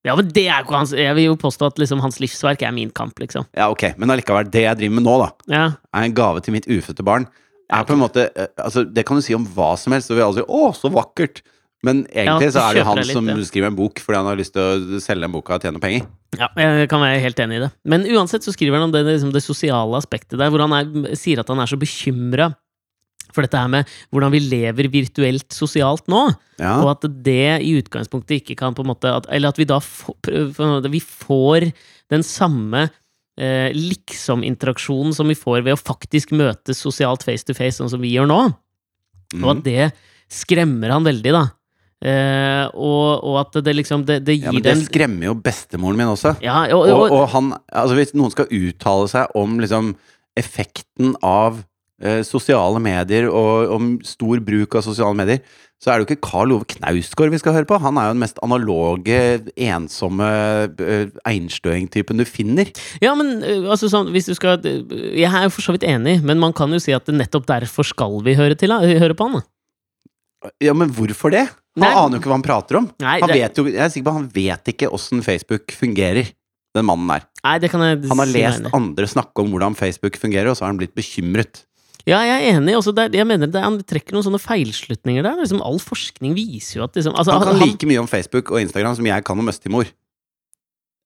Ja, 0.08 0.16
men 0.16 0.30
det 0.32 0.46
er 0.48 0.64
jo 0.64 0.72
hans 0.78 0.94
Jeg 0.96 1.12
vil 1.18 1.26
jo 1.28 1.36
påstå 1.36 1.68
at 1.74 1.80
liksom 1.82 2.00
hans 2.00 2.20
livsverk 2.24 2.62
er 2.64 2.72
min 2.76 2.92
kamp, 2.96 3.18
liksom. 3.20 3.46
Ja, 3.58 3.68
ok, 3.74 3.90
men 4.00 4.10
allikevel, 4.14 4.48
det 4.52 4.64
jeg 4.64 4.80
driver 4.80 4.96
med 4.96 5.04
nå, 5.04 5.16
da, 5.20 5.30
Ja. 5.52 5.66
er 5.94 6.08
en 6.08 6.16
gave 6.16 6.42
til 6.42 6.56
mitt 6.56 6.68
ufødte 6.72 7.04
barn. 7.04 7.28
Er 7.70 7.84
på 7.86 7.94
en 7.94 8.00
måte 8.02 8.30
eh, 8.36 8.48
Altså, 8.58 8.86
det 8.88 9.06
kan 9.06 9.18
du 9.20 9.22
si 9.22 9.36
om 9.36 9.46
hva 9.46 9.76
som 9.78 9.94
helst, 9.94 10.10
og 10.10 10.18
vi 10.18 10.24
alle 10.24 10.40
sier 10.40 10.48
'Å, 10.50 10.74
så 10.74 10.90
vakkert'. 10.90 11.42
Men 11.84 12.06
egentlig 12.08 12.50
Ja, 12.50 12.52
så 12.52 12.62
er 12.70 12.74
det 12.74 12.82
jo 12.82 12.88
han 12.90 12.98
litt, 12.98 13.14
som 13.16 13.28
ja. 13.28 13.36
skriver 13.36 13.68
en 13.68 13.76
bok 13.76 14.00
fordi 14.04 14.18
han 14.18 14.26
har 14.26 14.36
lyst 14.36 14.52
til 14.52 14.62
å 14.62 15.00
selge 15.00 15.24
en 15.24 15.32
bok 15.32 15.50
og 15.50 15.62
tjene 15.62 15.80
penger. 15.80 16.08
Ja, 16.38 16.50
jeg 16.58 16.90
kan 16.90 17.00
være 17.00 17.22
helt 17.24 17.40
enig 17.40 17.56
i 17.56 17.60
det. 17.64 17.72
Men 17.86 18.04
uansett 18.04 18.44
så 18.44 18.52
skriver 18.52 18.76
han 18.76 18.84
om 18.90 18.92
det, 18.92 19.06
liksom 19.06 19.32
det 19.32 19.42
sosiale 19.44 19.96
aspektet 19.96 20.38
der, 20.38 20.50
hvor 20.52 20.60
han 20.60 20.74
er, 20.76 21.16
sier 21.16 21.40
at 21.40 21.48
han 21.48 21.60
er 21.60 21.66
så 21.72 21.80
bekymra 21.80 22.56
for 23.34 23.46
dette 23.46 23.60
her 23.60 23.70
med 23.72 23.90
hvordan 24.14 24.34
vi 24.34 24.42
lever 24.44 24.90
virtuelt 24.94 25.54
sosialt 25.56 26.08
nå. 26.12 26.26
Ja, 26.60 26.78
Og 26.84 26.90
at 26.96 27.06
det 27.24 27.62
i 27.64 27.76
utgangspunktet 27.80 28.42
ikke 28.42 28.58
kan 28.60 28.76
på 28.76 28.84
en 28.84 28.90
måte 28.92 29.12
at, 29.16 29.30
Eller 29.32 29.54
at 29.54 29.60
vi 29.60 29.68
da 29.70 29.78
får, 29.80 30.90
vi 30.92 31.00
får 31.00 31.70
den 32.12 32.26
samme 32.26 32.90
eh, 33.40 33.70
liksom-interaksjonen 33.76 35.14
som 35.16 35.30
vi 35.32 35.38
får 35.40 35.62
ved 35.64 35.78
å 35.78 35.80
faktisk 35.80 36.34
møtes 36.36 36.82
sosialt 36.84 37.24
face 37.24 37.48
to 37.48 37.56
face, 37.56 37.78
sånn 37.80 37.92
som 37.92 38.02
vi 38.04 38.12
gjør 38.16 38.28
nå. 38.30 38.42
Mm. 39.36 39.46
Og 39.46 39.54
at 39.54 39.64
det 39.68 39.88
skremmer 40.30 40.92
han 40.94 41.08
veldig, 41.08 41.32
da. 41.36 41.46
Eh, 42.00 42.66
og, 42.80 43.24
og 43.28 43.40
at 43.42 43.58
det 43.66 43.74
liksom 43.76 44.06
Det, 44.08 44.22
det 44.24 44.38
gir 44.38 44.46
ja, 44.48 44.54
men 44.56 44.64
det 44.64 44.78
skremmer 44.86 45.26
jo 45.28 45.34
bestemoren 45.44 45.98
min 46.00 46.08
også. 46.08 46.38
ja, 46.40 46.62
og, 46.72 46.86
Og, 46.88 47.02
og, 47.10 47.16
og 47.18 47.26
han 47.34 47.50
Altså, 47.68 47.98
hvis 47.98 48.14
noen 48.16 48.32
skal 48.32 48.48
uttale 48.56 49.10
seg 49.12 49.36
om 49.36 49.58
liksom 49.60 49.90
effekten 50.40 51.18
av 51.26 51.58
eh, 52.02 52.22
sosiale 52.28 52.80
medier 52.84 53.30
og 53.30 53.74
om 53.76 53.90
stor 54.06 54.42
bruk 54.46 54.76
av 54.80 54.86
sosiale 54.86 55.18
medier, 55.18 55.42
så 55.80 55.94
er 55.94 56.00
det 56.00 56.04
jo 56.04 56.08
ikke 56.10 56.28
Karl 56.28 56.52
Ove 56.58 56.66
Knausgård 56.68 57.32
vi 57.32 57.40
skal 57.40 57.56
høre 57.56 57.68
på. 57.70 57.78
Han 57.80 57.96
er 58.02 58.10
jo 58.10 58.16
den 58.18 58.24
mest 58.26 58.40
analoge, 58.44 59.20
ensomme 59.56 60.26
uh, 60.76 61.14
einstøing-typen 61.30 62.20
du 62.20 62.26
finner. 62.28 62.68
Ja, 63.00 63.14
men 63.16 63.38
ø, 63.40 63.54
altså 63.72 63.88
sånn, 63.88 64.10
hvis 64.12 64.28
du 64.28 64.34
skal 64.36 64.60
Jeg 64.60 65.30
er 65.30 65.46
jo 65.48 65.54
for 65.56 65.64
så 65.64 65.72
vidt 65.78 65.86
enig, 65.88 66.18
men 66.28 66.42
man 66.42 66.52
kan 66.58 66.76
jo 66.76 66.82
si 66.84 66.92
at 66.92 67.08
nettopp 67.08 67.48
derfor 67.48 67.88
skal 67.88 68.20
vi 68.28 68.36
høre, 68.36 68.60
til, 68.60 68.76
høre 68.76 69.16
på 69.16 69.30
han. 69.30 69.40
da. 69.40 70.52
Ja, 70.68 70.76
men 70.76 70.92
hvorfor 70.96 71.32
det? 71.32 71.46
Han 71.80 71.86
Nei. 71.86 71.94
aner 71.96 72.18
jo 72.18 72.22
ikke 72.26 72.32
hva 72.34 72.38
han 72.42 72.46
prater 72.50 72.80
om. 72.82 72.92
Nei, 73.00 73.16
Han 73.24 73.32
vet 73.32 73.60
jo, 73.60 73.66
jeg 73.72 73.80
er 73.86 73.92
sikker 73.94 74.10
på 74.10 74.18
han 74.18 74.28
vet 74.36 74.72
ikke 74.74 74.92
åssen 74.96 75.24
Facebook 75.24 75.72
fungerer, 75.80 76.34
den 76.76 76.88
mannen 76.88 77.08
der. 77.12 77.24
nei, 77.46 77.56
det 77.64 77.72
kan 77.72 77.84
jeg 77.88 78.04
Han 78.12 78.20
har 78.20 78.32
lest 78.36 78.68
andre 78.76 79.08
snakke 79.08 79.44
om 79.46 79.56
hvordan 79.56 79.80
Facebook 79.80 80.20
fungerer, 80.20 80.52
og 80.52 80.60
så 80.60 80.68
har 80.68 80.74
han 80.74 80.82
blitt 80.82 80.96
bekymret. 80.98 81.64
Ja, 82.10 82.20
jeg 82.26 82.48
er 82.50 82.58
enig. 82.58 82.74
Også 82.80 82.94
der, 82.96 83.12
jeg 83.14 83.28
mener 83.30 83.50
det, 83.52 83.62
Han 83.62 83.78
trekker 83.86 84.16
noen 84.18 84.26
sånne 84.26 84.42
feilslutninger 84.42 85.26
der. 85.26 85.38
Liksom, 85.44 85.62
all 85.66 85.80
forskning 85.84 86.34
viser 86.38 86.80
jo 86.82 86.88
at 86.88 86.98
liksom, 86.98 87.14
altså, 87.16 87.36
Han 87.38 87.46
kan 87.46 87.60
han- 87.60 87.68
like 87.70 87.90
mye 87.90 88.02
om 88.02 88.10
Facebook 88.10 88.50
og 88.52 88.62
Instagram 88.64 88.96
som 88.98 89.06
jeg 89.06 89.24
kan 89.28 89.40
om 89.40 89.52
Østimor. 89.52 89.86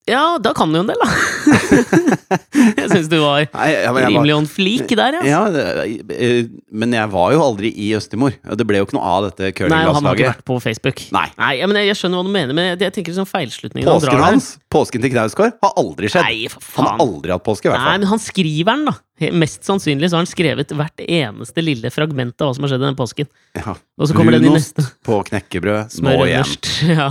Ja, 0.09 0.37
da 0.43 0.51
kan 0.51 0.71
du 0.73 0.81
jo 0.81 0.83
en 0.83 0.89
del, 0.91 0.99
da! 0.99 1.07
jeg 2.81 2.89
syns 2.91 3.07
du 3.07 3.15
var 3.21 3.45
Nei, 3.53 3.67
ja, 3.71 3.91
rimelig 3.95 4.33
on 4.35 4.47
fleak 4.51 4.91
der, 4.91 5.15
ja. 5.15 5.21
Ja, 5.23 5.39
det, 5.53 5.63
eh, 6.11 6.49
men 6.75 6.91
jeg 6.95 7.07
var 7.13 7.31
jo 7.31 7.39
aldri 7.45 7.71
i 7.71 7.93
Østimor. 7.95 8.35
Det 8.43 8.67
ble 8.67 8.81
jo 8.81 8.87
ikke 8.87 8.97
noe 8.97 9.13
av 9.13 9.29
dette 9.29 9.53
Nei, 9.71 9.79
han 9.87 10.09
har 10.09 10.19
ikke 10.19 10.33
vært 10.33 10.43
på 10.49 10.59
Facebook. 10.65 11.05
Nei. 11.15 11.25
ja, 11.55 11.69
men 11.71 11.79
jeg, 11.79 11.93
jeg 11.93 12.01
skjønner 12.01 12.19
hva 12.19 12.27
du 12.27 12.33
mener, 12.35 12.57
men 12.57 12.69
jeg, 12.73 12.81
jeg 12.83 12.95
tenker 12.99 13.15
sånn 13.15 13.29
feilslutning. 13.29 13.87
Påsken 13.87 14.25
hans, 14.25 14.51
påsken 14.73 15.05
til 15.05 15.15
Knausgård, 15.15 15.55
har 15.63 15.79
aldri 15.79 16.11
skjedd. 16.11 16.27
Nei, 16.27 16.51
for 16.51 16.81
Han 16.81 16.91
har 16.91 17.07
aldri 17.07 17.35
hatt 17.37 17.47
påske, 17.47 17.69
i 17.69 17.71
hvert 17.71 17.79
fall. 17.79 17.93
Nei, 17.93 18.03
men 18.03 18.11
han 18.11 18.23
skriver 18.27 18.73
den, 18.73 18.85
da. 18.91 18.99
Mest 19.39 19.63
sannsynlig 19.63 20.09
så 20.09 20.17
har 20.17 20.25
han 20.25 20.27
skrevet 20.27 20.71
hvert 20.75 21.03
eneste 21.05 21.63
lille 21.63 21.91
fragment 21.93 22.41
av 22.43 22.49
hva 22.49 22.57
som 22.57 22.65
har 22.65 22.73
skjedd 22.73 22.83
denne 22.83 22.99
påsken. 22.99 23.29
Ja. 23.55 23.77
Og 24.01 24.09
så 24.09 24.17
kommer 24.17 24.35
den 24.35 24.43
i 24.43 24.49
Brunost 24.49 24.75
neste. 24.81 24.97
på 25.05 25.19
knekkebrød, 25.29 25.93
nå 25.93 26.01
Smør 26.01 26.25
igjen. 26.27 26.57
Ja. 26.97 27.07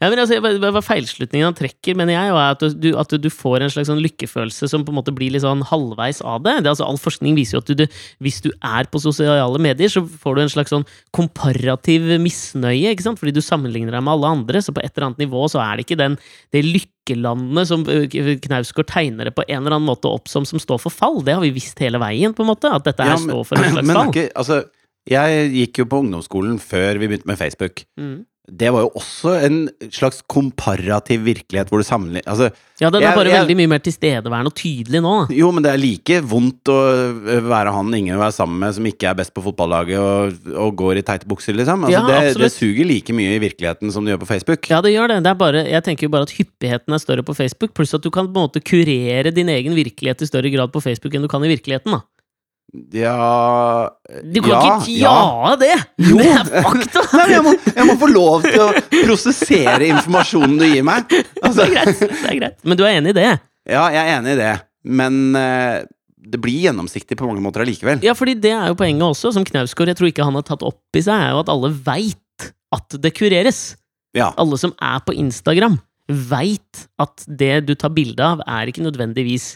Ja, 0.00 0.08
men 0.08 0.16
altså, 0.22 0.38
hva 0.40 0.80
feilslutningen 0.80 1.44
han 1.50 1.56
trekker, 1.58 1.92
mener 1.98 2.14
jeg, 2.14 2.30
er 2.32 2.54
at 2.54 2.62
du, 2.80 2.86
at 2.96 3.10
du 3.20 3.26
får 3.28 3.66
en 3.66 3.72
slags 3.74 3.90
sånn 3.90 4.00
lykkefølelse 4.00 4.68
som 4.72 4.84
på 4.86 4.94
en 4.94 4.96
måte 4.96 5.12
blir 5.12 5.34
litt 5.34 5.44
sånn 5.44 5.60
halvveis 5.68 6.22
av 6.24 6.40
det. 6.46 6.54
det 6.64 6.70
altså, 6.72 6.86
all 6.88 6.96
forskning 6.96 7.36
viser 7.36 7.58
jo 7.58 7.60
at 7.60 7.68
du, 7.68 7.82
du, 7.82 7.98
hvis 8.24 8.38
du 8.40 8.48
er 8.64 8.88
på 8.88 9.02
sosiale 9.04 9.60
medier, 9.60 9.92
så 9.92 10.00
får 10.08 10.38
du 10.38 10.42
en 10.46 10.52
slags 10.54 10.72
sånn 10.72 10.86
komparativ 11.12 12.06
misnøye, 12.24 12.94
ikke 12.94 13.04
sant? 13.10 13.20
Fordi 13.20 13.34
du 13.36 13.42
sammenligner 13.44 13.92
deg 13.92 14.06
med 14.06 14.14
alle 14.14 14.32
andre, 14.38 14.62
så 14.64 14.72
på 14.72 14.80
et 14.80 14.90
eller 14.94 15.10
annet 15.10 15.20
nivå 15.26 15.44
så 15.52 15.60
er 15.66 15.76
det 15.76 15.84
ikke 15.84 16.00
den, 16.00 16.16
det 16.56 16.64
lykkelandet 16.64 17.68
som 17.68 17.84
Knausgård 17.84 18.88
tegner 18.88 19.28
det 19.28 19.36
på 19.36 19.44
en 19.48 19.60
eller 19.60 19.76
annen 19.76 19.88
måte 19.90 20.08
opp 20.08 20.32
som, 20.32 20.48
som 20.48 20.62
står 20.62 20.80
for 20.80 20.96
fall. 20.96 21.20
Det 21.26 21.36
har 21.36 21.44
vi 21.44 21.52
visst 21.60 21.80
hele 21.84 22.00
veien, 22.00 22.32
på 22.32 22.46
en 22.46 22.52
måte, 22.54 22.72
at 22.72 22.88
dette 22.88 23.04
her 23.04 23.18
Ja, 23.18 23.20
men- 23.20 23.34
står 23.36 23.44
for 23.52 23.60
en 23.60 23.76
slags 23.76 23.92
fall. 24.00 24.12
ikke, 24.16 24.26
altså, 24.32 24.62
jeg 25.10 25.46
gikk 25.60 25.84
jo 25.84 25.88
på 25.92 26.02
ungdomsskolen 26.06 26.56
før 26.62 26.96
vi 27.00 27.08
begynte 27.12 27.28
med 27.28 27.36
Facebook. 27.40 27.84
Mm. 28.00 28.18
Det 28.50 28.70
var 28.72 28.82
jo 28.82 28.88
også 28.98 29.32
en 29.46 29.56
slags 29.94 30.22
komparativ 30.26 31.20
virkelighet 31.22 31.68
hvor 31.70 31.78
du 31.78 31.86
sammenligner 31.86 32.26
altså, 32.26 32.48
Ja, 32.80 32.88
den 32.90 33.02
er 33.02 33.10
Jeg- 33.10 33.14
bare 33.14 33.28
jeg- 33.28 33.40
veldig 33.44 33.56
mye 33.58 33.68
mer 33.68 33.78
tilstedeværende 33.84 34.46
og 34.50 34.54
tydelig 34.56 35.02
nå. 35.04 35.28
Jo, 35.30 35.50
men 35.52 35.62
det 35.62 35.70
er 35.72 35.76
like 35.78 36.20
vondt 36.24 36.64
å 36.72 36.78
være 37.46 37.70
han 37.72 37.92
ingen 37.94 38.16
vil 38.16 38.22
være 38.24 38.32
sammen 38.32 38.58
med 38.58 38.74
som 38.74 38.84
ikke 38.88 39.06
er 39.10 39.14
best 39.14 39.34
på 39.34 39.42
fotballaget 39.44 39.98
og, 40.00 40.32
og 40.56 40.74
går 40.76 40.96
i 40.98 41.02
teite 41.02 41.28
bukser, 41.28 41.54
liksom. 41.54 41.84
Altså, 41.84 42.00
Ja, 42.08 42.20
det, 42.24 42.38
det 42.40 42.50
suger 42.50 42.84
like 42.88 43.12
mye 43.12 43.36
i 43.36 43.38
virkeligheten 43.38 43.92
som 43.92 44.04
det 44.04 44.16
gjør 44.16 44.22
på 44.24 44.30
Facebook. 44.32 44.66
Ja, 44.70 44.80
det 44.80 44.94
gjør 44.96 45.08
det. 45.12 45.22
det 45.22 45.30
er 45.30 45.34
bare, 45.34 45.64
jeg 45.68 45.84
tenker 45.84 46.08
jo 46.08 46.08
bare 46.16 46.22
at 46.26 46.30
hyppigheten 46.34 46.94
er 46.94 46.98
større 46.98 47.22
på 47.22 47.36
Facebook, 47.36 47.74
pluss 47.74 47.94
at 47.94 48.02
du 48.02 48.10
kan 48.10 48.26
på 48.26 48.34
en 48.40 48.48
måte 48.48 48.64
kurere 48.64 49.30
din 49.32 49.48
egen 49.48 49.74
virkelighet 49.76 50.22
i 50.22 50.26
større 50.26 50.50
grad 50.50 50.72
på 50.72 50.80
Facebook 50.82 51.14
enn 51.14 51.22
du 51.22 51.28
kan 51.28 51.44
i 51.44 51.52
virkeligheten. 51.54 51.92
da. 51.92 52.00
Ja 52.70 53.90
Du 54.22 54.40
kan 54.44 54.50
ja, 54.52 54.58
ikke 54.78 54.94
ja 55.00 55.54
det! 55.58 55.72
Jo. 55.98 56.16
Det 56.20 56.26
er 56.30 56.50
fakta! 56.62 57.02
Nei, 57.18 57.28
jeg 57.32 57.44
må, 57.46 57.54
jeg 57.66 57.86
må 57.88 57.96
få 57.98 58.10
lov 58.12 58.44
til 58.46 58.62
å 58.62 58.68
prosessere 58.92 59.88
informasjonen 59.90 60.58
du 60.60 60.66
gir 60.68 60.84
meg. 60.86 61.10
Altså, 61.42 61.64
Det 61.64 61.66
er 61.66 61.72
greit. 61.74 62.04
det 62.04 62.28
er 62.30 62.38
greit. 62.38 62.60
Men 62.62 62.78
du 62.78 62.84
er 62.86 62.98
enig 63.00 63.14
i 63.14 63.18
det? 63.18 63.30
ja, 63.70 63.82
jeg 63.92 64.00
er 64.00 64.12
enig 64.18 64.32
i 64.34 64.38
det, 64.40 64.52
men 64.98 65.18
uh, 65.36 65.82
det 66.30 66.40
blir 66.42 66.62
gjennomsiktig 66.66 67.18
på 67.18 67.26
mange 67.28 67.42
måter 67.44 67.62
allikevel. 67.64 68.00
Ja, 68.06 68.14
fordi 68.18 68.34
det 68.40 68.54
er 68.56 68.70
jo 68.70 68.78
poenget 68.78 69.04
også, 69.04 69.34
som 69.34 69.44
Knausgård 69.46 69.92
jeg 69.92 69.98
tror 69.98 70.10
ikke 70.10 70.26
han 70.26 70.38
har 70.38 70.46
tatt 70.46 70.64
opp 70.66 70.98
i 70.98 71.02
seg, 71.04 71.14
er 71.14 71.34
jo 71.34 71.42
at 71.42 71.52
alle 71.52 71.70
veit 71.74 72.48
at 72.74 72.98
det 73.02 73.12
kureres. 73.18 73.60
Ja. 74.16 74.30
Alle 74.40 74.58
som 74.58 74.74
er 74.82 75.02
på 75.06 75.14
Instagram, 75.18 75.78
veit 76.30 76.86
at 77.02 77.26
det 77.26 77.66
du 77.68 77.76
tar 77.78 77.92
bilde 77.94 78.26
av, 78.26 78.42
er 78.46 78.70
ikke 78.70 78.86
nødvendigvis 78.86 79.52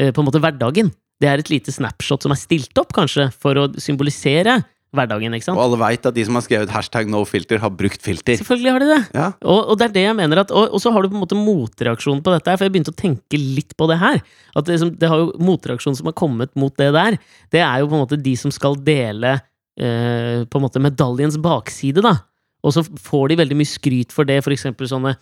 uh, 0.00 0.10
på 0.10 0.20
en 0.20 0.28
måte 0.28 0.42
hverdagen. 0.44 0.92
Det 1.22 1.30
er 1.30 1.40
et 1.40 1.50
lite 1.52 1.72
snapshot 1.72 2.26
som 2.26 2.34
er 2.34 2.40
stilt 2.40 2.80
opp, 2.80 2.92
kanskje, 2.96 3.28
for 3.40 3.58
å 3.60 3.68
symbolisere 3.80 4.60
hverdagen, 4.94 5.34
ikke 5.36 5.48
sant? 5.48 5.58
Og 5.58 5.64
alle 5.64 5.78
veit 5.80 6.06
at 6.06 6.16
de 6.16 6.24
som 6.26 6.36
har 6.38 6.44
skrevet 6.46 6.72
hashtag 6.72 7.08
no 7.10 7.22
filter, 7.28 7.60
har 7.62 7.72
brukt 7.74 8.02
filter. 8.04 8.38
Selvfølgelig 8.38 8.74
har 8.74 8.84
de 8.84 8.90
det. 8.90 9.00
Ja. 9.16 9.28
Og, 9.42 9.72
og 9.72 9.80
det 9.80 9.88
er 9.88 9.94
det 9.96 10.04
jeg 10.06 10.18
mener 10.18 10.42
at 10.44 10.52
Og, 10.54 10.76
og 10.76 10.82
så 10.82 10.92
har 10.94 11.02
du 11.02 11.10
på 11.10 11.18
en 11.18 11.24
måte 11.24 11.38
motreaksjon 11.38 12.22
på 12.24 12.34
dette 12.34 12.54
for 12.54 12.66
jeg 12.66 12.74
begynte 12.74 12.94
å 12.94 12.98
tenke 12.98 13.40
litt 13.40 13.74
på 13.78 13.88
det 13.90 13.98
her. 14.02 14.20
At 14.54 14.68
det, 14.68 14.78
som, 14.82 14.92
det 14.98 15.10
har 15.10 15.22
jo 15.22 15.32
motreaksjon 15.42 15.98
som 15.98 16.10
har 16.10 16.16
kommet 16.18 16.54
mot 16.58 16.74
det 16.80 16.92
der, 16.94 17.18
det 17.54 17.64
er 17.64 17.82
jo 17.82 17.90
på 17.90 17.98
en 17.98 18.04
måte 18.04 18.20
de 18.20 18.36
som 18.38 18.54
skal 18.54 18.78
dele 18.86 19.34
eh, 19.34 20.44
på 20.46 20.60
en 20.60 20.66
måte 20.66 20.82
medaljens 20.82 21.40
bakside, 21.42 22.04
da. 22.04 22.16
Og 22.64 22.76
så 22.76 22.84
får 22.84 23.32
de 23.32 23.40
veldig 23.42 23.58
mye 23.60 23.68
skryt 23.68 24.14
for 24.14 24.28
det, 24.28 24.38
for 24.44 24.54
eksempel 24.54 24.88
sånne 24.88 25.18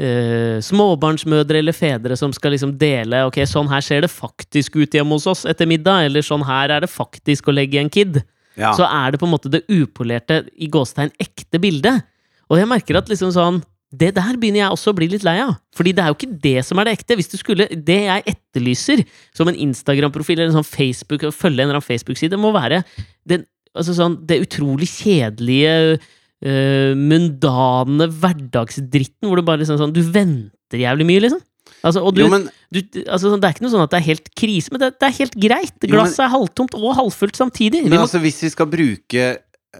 eh, 0.00 0.58
småbarnsmødre 0.64 1.60
eller 1.60 1.76
fedre 1.76 2.16
som 2.16 2.32
skal 2.32 2.54
liksom 2.56 2.72
dele 2.80 3.22
Ok, 3.28 3.40
sånn 3.48 3.68
her 3.70 3.84
ser 3.84 4.06
det 4.06 4.10
faktisk 4.12 4.78
ut 4.80 4.96
hjemme 4.96 5.16
hos 5.18 5.26
oss 5.30 5.44
etter 5.48 5.68
middag, 5.68 6.06
eller 6.08 6.24
sånn 6.24 6.44
her 6.48 6.72
er 6.76 6.86
det 6.86 6.90
faktisk 6.92 7.50
å 7.50 7.54
legge 7.54 7.80
en 7.82 7.92
kid 7.92 8.22
Ja. 8.58 8.72
så 8.74 8.84
er 8.88 9.12
det 9.12 9.20
på 9.20 9.28
en 9.28 9.34
måte 9.36 9.50
det 9.52 9.62
upolerte, 9.70 10.42
i 10.58 10.66
gåstegn, 10.68 11.12
ekte 11.22 11.60
bildet. 11.62 12.02
Og 12.50 12.58
jeg 12.58 12.66
merker 12.68 12.96
at 12.98 13.08
liksom 13.12 13.30
sånn 13.32 13.62
Det 13.92 14.12
der 14.14 14.36
begynner 14.38 14.60
jeg 14.62 14.70
også 14.70 14.92
å 14.92 14.94
bli 14.94 15.08
litt 15.10 15.24
lei 15.26 15.40
av. 15.42 15.56
Fordi 15.74 15.90
det 15.92 16.02
er 16.02 16.10
jo 16.12 16.14
ikke 16.14 16.40
det 16.42 16.60
som 16.64 16.78
er 16.78 16.84
det 16.86 16.92
ekte. 16.94 17.16
Hvis 17.18 17.30
du 17.32 17.36
skulle, 17.40 17.66
Det 17.66 17.96
jeg 18.06 18.22
etterlyser 18.34 19.04
som 19.34 19.48
en 19.48 19.56
Instagram-profil 19.56 20.38
eller 20.38 20.52
en 20.52 20.62
sånn 20.62 20.68
Facebook, 20.68 21.24
følge 21.34 21.58
en 21.64 21.70
eller 21.70 21.80
annen 21.80 21.88
Facebook-side, 21.88 22.38
må 22.38 22.52
være 22.54 22.84
den, 23.26 23.42
altså 23.74 23.94
sånn, 23.98 24.14
det 24.26 24.38
utrolig 24.46 24.86
kjedelige, 24.86 25.98
øh, 26.46 26.94
mundane 26.96 28.08
hverdagsdritten 28.20 29.28
hvor 29.28 29.40
du 29.40 29.46
bare 29.46 29.62
liksom 29.62 29.78
sånn 29.80 29.94
Du 29.96 30.02
venter 30.06 30.80
jævlig 30.82 31.06
mye, 31.08 31.24
liksom. 31.26 31.42
Altså, 31.86 32.02
og 32.04 32.16
du, 32.16 32.24
Jo, 32.24 32.30
men 32.32 32.48
du, 32.72 32.80
altså, 33.06 33.36
det 33.36 33.46
er 33.46 33.54
ikke 33.54 33.64
noe 33.64 33.72
sånn 33.72 33.84
at 33.84 33.92
det 33.92 34.00
er 34.00 34.08
helt 34.08 34.26
krise, 34.36 34.72
men 34.72 34.82
det, 34.82 34.90
det 35.00 35.06
er 35.06 35.14
helt 35.16 35.36
greit. 35.40 35.86
Glasset 35.88 36.24
er 36.26 36.32
halvtomt 36.32 36.74
og 36.76 36.90
halvfullt 36.98 37.38
samtidig. 37.38 37.84
Men 37.86 37.96
må 37.96 38.02
altså, 38.08 38.20
hvis 38.22 38.42
vi 38.46 38.52
skal 38.56 38.68
bruke 38.70 39.30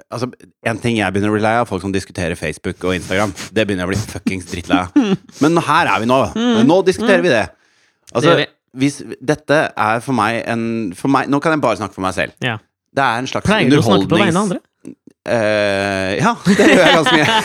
Altså, 0.06 0.28
En 0.70 0.78
ting 0.78 1.00
jeg 1.00 1.10
begynner 1.10 1.32
å 1.32 1.34
bli 1.34 1.42
lei 1.42 1.56
av, 1.58 1.66
folk 1.66 1.82
som 1.82 1.90
diskuterer 1.90 2.38
Facebook 2.38 2.78
og 2.86 2.94
Instagram. 2.94 3.32
Det 3.50 3.64
begynner 3.66 3.82
jeg 3.82 3.88
å 3.88 3.90
bli 3.90 4.12
fuckings 4.12 4.46
drittlei 4.46 4.84
av. 4.84 4.94
Men 5.42 5.58
her 5.66 5.90
er 5.90 6.04
vi 6.04 6.06
nå. 6.06 6.18
Nå 6.62 6.76
diskuterer 6.86 7.24
vi 7.26 7.32
det. 7.34 7.48
Altså, 8.14 8.30
Mm. 8.30 8.36
Det 8.36 8.44
gjør 8.44 8.56
hvis, 8.78 9.00
dette 9.18 9.56
er 9.74 10.02
for 10.04 10.14
meg 10.14 10.44
en 10.46 10.64
for 10.94 11.10
meg, 11.10 11.30
Nå 11.30 11.40
kan 11.42 11.56
jeg 11.56 11.62
bare 11.62 11.78
snakke 11.80 11.96
for 11.96 12.04
meg 12.04 12.14
selv. 12.14 12.34
Ja. 12.44 12.58
Det 12.94 13.02
er 13.02 13.22
en 13.22 13.28
slags 13.30 13.46
Pleier 13.46 13.70
du 13.70 13.78
å 13.78 13.82
snakke 13.82 14.06
på 14.10 14.18
vegne 14.18 14.30
av 14.30 14.44
underholdnings... 14.44 14.44
andre? 14.44 14.60
Eh, 15.30 16.12
ja, 16.18 16.32
det 16.58 16.66
gjør 16.66 16.80
jeg 16.80 16.96
ganske 16.98 17.18
mye. 17.18 17.28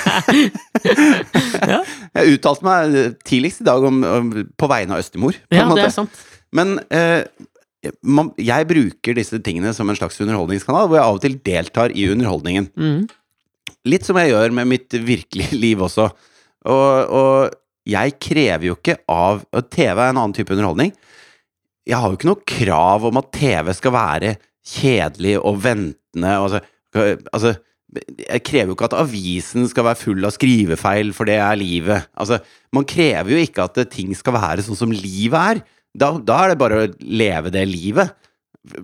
Ja. 1.66 1.80
Jeg 2.16 2.38
uttalte 2.38 2.66
meg 2.66 2.96
tidligst 3.26 3.62
i 3.64 3.66
dag 3.68 3.84
om, 3.88 4.02
om, 4.06 4.32
på 4.58 4.68
vegne 4.70 4.96
av 4.96 5.04
Østemor. 5.04 5.38
På 5.50 5.58
Ja, 5.58 5.66
det 5.74 5.86
er 5.88 5.94
sant. 5.94 6.18
Men 6.56 6.76
uh, 6.94 7.24
man, 8.06 8.32
jeg 8.42 8.68
bruker 8.70 9.18
disse 9.18 9.40
tingene 9.44 9.74
som 9.76 9.90
en 9.90 9.98
slags 9.98 10.20
underholdningskanal, 10.24 10.90
hvor 10.90 11.00
jeg 11.00 11.06
av 11.06 11.18
og 11.18 11.24
til 11.24 11.38
deltar 11.46 11.94
i 11.96 12.08
underholdningen. 12.14 12.70
Mm. 12.76 13.06
Litt 13.90 14.08
som 14.08 14.20
jeg 14.20 14.34
gjør 14.34 14.56
med 14.58 14.72
mitt 14.72 14.98
virkelige 15.08 15.60
liv 15.66 15.84
også. 15.86 16.10
Og, 16.66 17.16
og 17.16 17.56
jeg 17.86 18.16
krever 18.22 18.72
jo 18.72 18.78
ikke 18.80 19.00
av 19.12 19.44
TV 19.70 19.94
er 19.94 20.10
en 20.10 20.18
annen 20.18 20.36
type 20.36 20.54
underholdning. 20.56 20.96
Jeg 21.86 22.02
har 22.02 22.10
jo 22.10 22.18
ikke 22.18 22.32
noe 22.32 22.48
krav 22.50 23.06
om 23.12 23.22
at 23.22 23.30
TV 23.36 23.70
skal 23.78 23.94
være 23.94 24.36
kjedelig 24.66 25.36
og 25.38 25.60
ventende. 25.62 26.32
Altså, 26.34 26.64
altså 27.30 27.54
jeg 27.96 28.44
krever 28.48 28.72
jo 28.72 28.76
ikke 28.78 28.90
at 28.90 28.98
avisen 29.00 29.68
skal 29.72 29.88
være 29.88 30.00
full 30.02 30.26
av 30.28 30.34
skrivefeil, 30.36 31.14
for 31.16 31.26
det 31.30 31.38
er 31.40 31.56
livet. 31.60 32.08
Altså, 32.20 32.40
man 32.76 32.86
krever 32.90 33.32
jo 33.36 33.42
ikke 33.44 33.66
at 33.70 33.80
ting 33.94 34.14
skal 34.18 34.34
være 34.38 34.66
sånn 34.66 34.78
som 34.80 34.92
livet 34.94 35.40
er. 35.56 35.64
Da, 35.96 36.12
da 36.20 36.42
er 36.44 36.54
det 36.54 36.60
bare 36.60 36.80
å 36.84 36.94
leve 37.00 37.52
det 37.56 37.66
livet. 37.72 38.12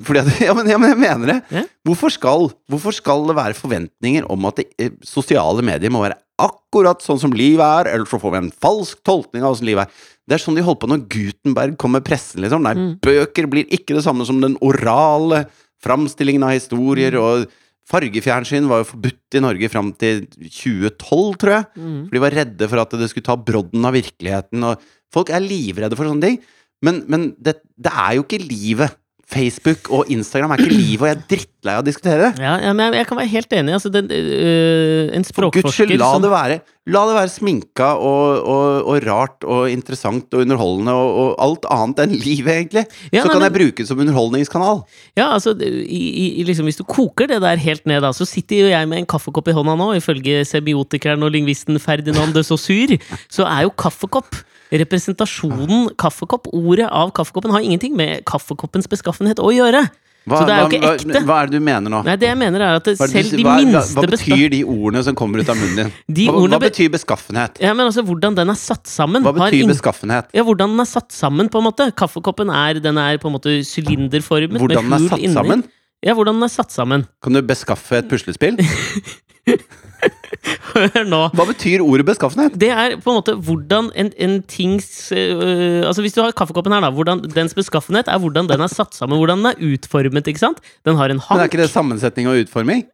Fordi 0.06 0.21
at, 0.21 0.28
ja, 0.47 0.54
men, 0.58 0.67
ja, 0.69 0.78
men 0.78 0.91
jeg 0.93 1.00
mener 1.02 1.32
det. 1.34 1.39
Ja. 1.52 1.63
Hvorfor, 1.89 2.13
skal, 2.13 2.50
hvorfor 2.69 2.93
skal 2.95 3.26
det 3.28 3.36
være 3.39 3.58
forventninger 3.58 4.28
om 4.32 4.45
at 4.52 4.62
det, 4.62 4.67
eh, 4.80 4.91
sosiale 5.04 5.63
medier 5.65 5.91
må 5.91 6.04
være 6.06 6.19
akkurat 6.41 7.04
sånn 7.06 7.19
som 7.21 7.34
livet 7.38 7.62
er, 7.62 7.89
eller 7.93 8.08
så 8.10 8.17
får 8.21 8.32
vi 8.34 8.39
en 8.43 8.54
falsk 8.63 9.02
tolkning 9.06 9.43
av 9.43 9.54
åssen 9.56 9.67
livet 9.67 9.88
er? 9.89 10.06
Det 10.30 10.38
er 10.38 10.41
sånn 10.45 10.56
de 10.56 10.63
holdt 10.63 10.80
på 10.84 10.88
når 10.89 11.02
Gutenberg 11.12 11.76
kom 11.82 11.91
med 11.97 12.06
pressen, 12.08 12.39
liksom. 12.45 12.62
Nei, 12.63 12.74
Mm. 12.78 12.93
bøker 13.04 13.50
blir 13.52 13.65
ikke 13.74 13.97
det 13.97 14.06
samme 14.06 14.26
som 14.26 14.39
den 14.41 14.56
orale 14.63 15.43
framstillingen 15.84 16.45
av 16.45 16.54
historier, 16.56 17.12
Mm. 17.17 17.21
og 17.26 17.50
fargefjernsyn 17.91 18.69
var 18.69 18.82
jo 18.82 18.89
forbudt 18.93 19.38
i 19.38 19.43
Norge 19.43 19.69
fram 19.71 19.91
til 19.99 20.23
2012, 20.32 21.38
tror 21.41 21.54
jeg. 21.58 21.67
Mm. 21.75 21.99
For 22.08 22.15
de 22.15 22.23
var 22.23 22.38
redde 22.39 22.71
for 22.71 22.84
at 22.84 22.97
det 23.01 23.12
skulle 23.12 23.27
ta 23.27 23.38
brodden 23.38 23.88
av 23.88 23.95
virkeligheten. 23.97 24.65
Og 24.69 24.89
folk 25.13 25.32
er 25.34 25.43
livredde 25.43 25.99
for 25.99 26.08
sånne 26.08 26.30
ting. 26.30 26.41
Men, 26.86 27.04
men 27.12 27.30
det, 27.38 27.60
det 27.77 27.91
er 27.91 28.17
jo 28.17 28.25
ikke 28.25 28.41
livet. 28.41 28.95
Facebook 29.31 29.87
og 29.95 30.09
Instagram 30.11 30.51
er 30.55 30.61
ikke 30.65 30.75
livet, 30.75 31.01
og 31.01 31.07
jeg 31.07 31.15
er 31.17 31.23
drittlei 31.31 31.75
av 31.77 31.83
å 31.83 31.87
diskutere 31.87 32.19
det. 32.27 32.43
Ja, 32.43 32.57
ja, 32.65 32.73
men 32.75 32.89
jeg, 32.89 32.99
jeg 32.99 33.07
kan 33.09 33.19
være 33.21 33.31
helt 33.31 33.53
enig. 33.55 33.73
Altså, 33.77 33.91
den, 33.93 34.09
øh, 34.11 35.11
en 35.15 35.23
For 35.23 35.47
guds 35.47 35.61
språkforsker 35.61 35.87
skyld, 35.87 36.01
la 36.01 36.09
som 36.15 36.25
det 36.25 36.31
være 36.33 36.59
La 36.89 37.03
det 37.05 37.13
være 37.13 37.29
sminka 37.29 37.91
og, 38.01 38.39
og, 38.49 38.87
og 38.89 39.03
rart 39.05 39.45
og 39.45 39.67
interessant 39.69 40.33
og 40.33 40.41
underholdende 40.41 40.95
og, 40.97 41.11
og 41.21 41.35
alt 41.45 41.67
annet 41.69 42.01
enn 42.07 42.15
livet, 42.17 42.49
egentlig. 42.55 42.83
Ja, 43.13 43.21
Så 43.21 43.27
nei, 43.29 43.35
kan 43.35 43.37
men- 43.37 43.45
jeg 43.45 43.55
bruke 43.59 43.83
det 43.83 43.87
som 43.91 44.01
underholdningskanal. 44.01 44.81
Ja, 45.19 45.27
altså, 45.35 45.53
i, 45.61 46.01
i, 46.01 46.25
i 46.41 46.45
liksom, 46.49 46.65
Hvis 46.65 46.81
du 46.81 46.83
koker 46.89 47.29
det 47.29 47.37
der 47.45 47.61
helt 47.61 47.85
ned, 47.85 48.01
da, 48.01 48.09
så 48.17 48.25
sitter 48.27 48.63
jo 48.65 48.71
jeg 48.73 48.89
med 48.89 49.03
en 49.03 49.09
kaffekopp 49.13 49.51
i 49.53 49.55
hånda 49.55 49.77
nå. 49.77 49.91
Ifølge 50.01 50.41
semiotikeren 50.49 51.21
og 51.23 51.31
lingvisten 51.37 51.77
Ferdinand 51.79 52.33
de 52.35 52.43
Saussure, 52.43 52.97
så 53.29 53.45
er 53.45 53.67
jo 53.69 53.75
kaffekopp 53.77 54.41
Representasjonen 54.71 55.89
kaffekopp, 55.99 56.47
ordet 56.55 56.88
av 56.88 57.12
kaffekoppen, 57.15 57.51
har 57.51 57.65
ingenting 57.65 57.97
med 57.97 58.23
kaffekoppens 58.29 58.88
beskaffenhet 58.91 59.41
å 59.43 59.51
gjøre. 59.51 59.84
Hva, 60.21 60.38
så 60.38 60.45
det 60.45 60.55
jo 60.60 60.79
hva, 60.84 61.21
hva, 61.25 61.36
er 61.41 61.49
det 61.49 61.57
du 61.57 61.63
mener 61.65 61.89
nå? 61.89 61.99
Nei, 62.05 62.13
det 62.21 62.27
jeg 62.27 62.38
mener 62.38 62.62
er 62.62 62.75
at 62.77 62.86
selv 62.93 63.31
de 63.34 63.41
hva, 63.41 63.55
minste 63.57 63.97
hva 63.97 64.03
betyr 64.05 64.51
de 64.53 64.60
ordene 64.69 65.01
som 65.07 65.17
kommer 65.17 65.41
ut 65.41 65.49
av 65.49 65.57
munnen 65.57 65.79
din? 65.79 65.89
De 66.19 66.27
hva, 66.29 66.43
hva 66.53 66.60
betyr 66.62 66.91
beskaffenhet? 66.93 67.57
Ja, 67.63 67.73
men 67.73 67.89
altså, 67.89 68.03
hvordan 68.05 68.38
den 68.38 68.53
er 68.53 68.60
satt 68.62 68.86
sammen 68.91 69.25
Hva 69.25 69.34
betyr 69.39 69.65
beskaffenhet? 69.71 70.29
Ja, 70.38 70.45
hvordan 70.45 70.75
den 70.75 70.86
er 70.86 70.91
satt 70.91 71.10
sammen, 71.15 71.49
på 71.49 71.57
en 71.57 71.65
måte. 71.71 71.89
Kaffekoppen 71.97 72.53
er, 72.53 72.77
den 72.86 73.01
er 73.01 73.17
på 73.21 73.31
en 73.31 73.38
måte 73.39 73.57
sylinderformet. 73.65 74.53
med 74.53 74.62
Hvordan 74.62 74.93
den 74.93 74.99
er 74.99 75.10
satt 75.10 75.25
inni. 75.25 75.34
sammen? 75.39 75.65
Ja, 76.05 76.13
hvordan 76.17 76.38
den 76.38 76.45
er 76.45 76.53
satt 76.53 76.73
sammen. 76.73 77.10
Kan 77.25 77.34
du 77.34 77.41
beskaffe 77.41 78.03
et 78.03 78.13
puslespill? 78.13 78.62
Hør 80.71 81.03
nå. 81.07 81.19
Hva 81.37 81.45
betyr 81.49 81.83
ordet 81.83 82.05
beskaffenhet? 82.07 82.55
Det 82.59 82.69
er 82.73 82.95
på 83.01 83.11
en 83.11 83.19
måte 83.19 83.35
hvordan 83.37 83.91
en, 83.99 84.11
en 84.17 84.37
tings 84.49 85.11
øh, 85.13 85.83
Altså 85.87 86.01
Hvis 86.05 86.15
du 86.15 86.21
har 86.23 86.33
kaffekoppen 86.37 86.73
her, 86.73 86.83
da. 86.85 86.91
Hvordan 86.95 87.21
dens 87.35 87.53
beskaffenhet 87.57 88.09
er 88.11 88.21
hvordan 88.21 88.49
den 88.49 88.63
er 88.63 88.71
satt 88.71 88.97
sammen. 88.97 89.19
Hvordan 89.21 89.43
den 89.43 89.51
er 89.51 89.61
utformet. 89.73 90.27
ikke 90.31 90.41
sant? 90.43 90.63
Den 90.87 90.97
har 90.99 91.13
en 91.13 91.19
hank. 91.21 91.35
Men 91.35 91.45
er 91.45 91.51
ikke 91.51 91.61
det 91.61 91.69
sammensetning 91.73 92.29
og 92.31 92.41
utforming? 92.45 92.85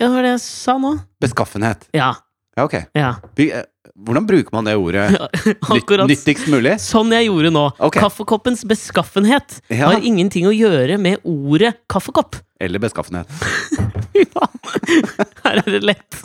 Ja, 0.00 0.10
hva 0.10 0.18
var 0.18 0.26
det 0.28 0.34
jeg 0.36 0.44
sa 0.44 0.76
nå? 0.80 0.92
Beskaffenhet. 1.24 1.88
Ja. 1.96 2.12
Ja, 2.56 2.64
ok. 2.64 2.74
ja. 2.96 3.14
Vi, 3.36 3.50
hvordan 3.96 4.26
bruker 4.28 4.52
man 4.52 4.66
det 4.68 4.74
ordet 4.76 5.06
Akkurat 5.72 6.08
nyttigst 6.10 6.50
mulig? 6.52 6.74
sånn 6.82 7.12
jeg 7.16 7.28
gjorde 7.30 7.52
nå. 7.54 7.62
Okay. 7.78 8.02
Kaffekoppens 8.02 8.64
beskaffenhet 8.68 9.60
Ja. 9.72 9.88
har 9.92 10.04
ingenting 10.04 10.48
å 10.48 10.52
gjøre 10.54 10.98
med 11.00 11.24
ordet 11.24 11.74
kaffekopp. 11.88 12.36
Eller 12.60 12.80
beskaffenhet. 12.80 13.28
ja. 14.24 14.46
Her 15.44 15.60
er 15.62 15.70
det 15.76 15.82
lett. 15.84 16.20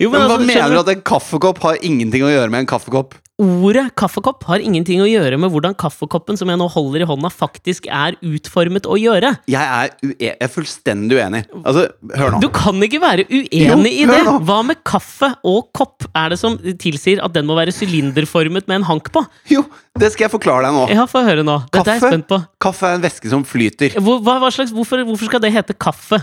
Jo, 0.00 0.10
Men 0.12 0.24
hva 0.24 0.36
altså, 0.36 0.46
mener 0.48 0.74
du 0.74 0.80
at 0.82 0.90
en 0.92 1.04
kaffekopp 1.12 1.60
har 1.64 1.80
ingenting 1.84 2.24
å 2.26 2.32
gjøre 2.32 2.52
med 2.52 2.64
en 2.64 2.70
kaffekopp? 2.74 3.16
Ordet 3.40 3.86
kaffekopp 3.98 4.44
har 4.44 4.60
ingenting 4.62 5.00
å 5.02 5.06
gjøre 5.08 5.38
med 5.40 5.50
hvordan 5.50 5.72
kaffekoppen 5.80 6.36
som 6.38 6.50
jeg 6.52 6.58
nå 6.60 6.66
holder 6.70 7.02
i 7.02 7.06
hånda, 7.08 7.30
faktisk 7.32 7.86
er 7.88 8.12
utformet 8.28 8.84
å 8.86 8.98
gjøre. 9.00 9.30
Jeg 9.50 9.64
er, 9.64 9.94
jeg 10.20 10.36
er 10.36 10.50
fullstendig 10.52 11.16
uenig. 11.16 11.40
Altså, 11.64 11.86
hør 12.12 12.34
nå. 12.36 12.42
Du 12.44 12.50
kan 12.54 12.76
ikke 12.84 13.00
være 13.02 13.24
uenig 13.32 13.64
Jo, 13.64 13.78
i 13.88 14.04
det! 14.10 14.18
nå. 14.28 14.34
Hva 14.46 14.58
med 14.68 14.82
kaffe 14.86 15.32
og 15.48 15.72
kopp 15.74 16.06
er 16.12 16.34
det 16.34 16.38
som 16.42 16.58
tilsier 16.60 17.24
at 17.24 17.32
den 17.34 17.48
må 17.48 17.56
være 17.58 17.72
sylinderformet 17.74 18.68
med 18.68 18.82
en 18.82 18.86
hank 18.92 19.08
på? 19.16 19.24
Jo, 19.50 19.64
det 19.98 20.12
skal 20.12 20.28
jeg 20.28 20.34
forklare 20.36 20.68
deg 20.68 20.76
nå. 20.76 20.84
Ja, 20.92 21.08
få 21.10 21.24
høre 21.26 21.42
nå. 21.48 21.56
Dette 21.72 21.82
er 21.88 21.96
jeg 21.98 22.04
Kaffe? 22.04 22.12
spent 22.12 22.28
på. 22.30 22.42
Kaffe 22.68 22.92
er 22.92 23.00
en 23.00 23.08
væske 23.08 23.32
som 23.32 23.48
flyter. 23.48 23.96
Hvor, 23.98 24.20
hva, 24.28 24.36
hva 24.44 24.52
slags, 24.54 24.76
hvorfor, 24.76 25.02
hvorfor 25.08 25.32
skal 25.32 25.42
det 25.48 25.54
hete 25.56 25.74
kaffe? 25.80 26.20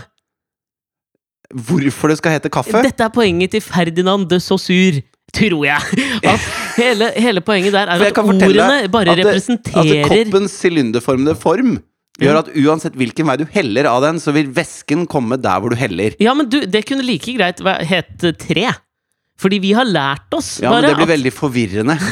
Hvorfor 1.50 2.12
det 2.12 2.20
skal 2.20 2.36
hete 2.38 2.50
kaffe? 2.54 2.80
Dette 2.86 3.02
er 3.02 3.10
poenget 3.10 3.50
til 3.56 3.62
Ferdinand 3.66 4.28
de 4.30 4.38
Saussure, 4.38 5.02
tror 5.36 5.64
jeg. 5.66 6.06
At 6.32 6.48
hele, 6.78 7.12
hele 7.16 7.40
poenget 7.44 7.74
der 7.76 7.86
er 7.92 8.02
at 8.06 8.18
ordene 8.18 8.88
bare 8.92 9.10
at 9.14 9.16
det- 9.20 9.26
representerer 9.26 10.04
At 10.04 10.10
koppens 10.10 10.58
sylinderformede 10.62 11.36
form 11.40 11.78
gjør 12.20 12.42
at 12.42 12.50
uansett 12.60 12.96
hvilken 13.00 13.24
vei 13.30 13.36
du 13.40 13.46
heller 13.48 13.86
av 13.88 14.02
den, 14.04 14.18
så 14.20 14.34
vil 14.36 14.50
væsken 14.52 15.06
komme 15.08 15.38
der 15.40 15.60
hvor 15.62 15.72
du 15.72 15.78
heller. 15.80 16.12
Ja, 16.20 16.34
men 16.36 16.50
du, 16.52 16.58
det 16.68 16.82
kunne 16.88 17.06
like 17.06 17.32
greit 17.38 17.62
hete 17.88 18.34
tre. 18.36 18.68
Fordi 19.40 19.56
vi 19.62 19.70
har 19.72 19.88
lært 19.88 20.34
oss 20.36 20.58
Ja, 20.60 20.68
men 20.74 20.84
det 20.84 20.96
blir 20.98 21.06
at 21.08 21.14
veldig 21.14 21.32
forvirrende. 21.32 21.96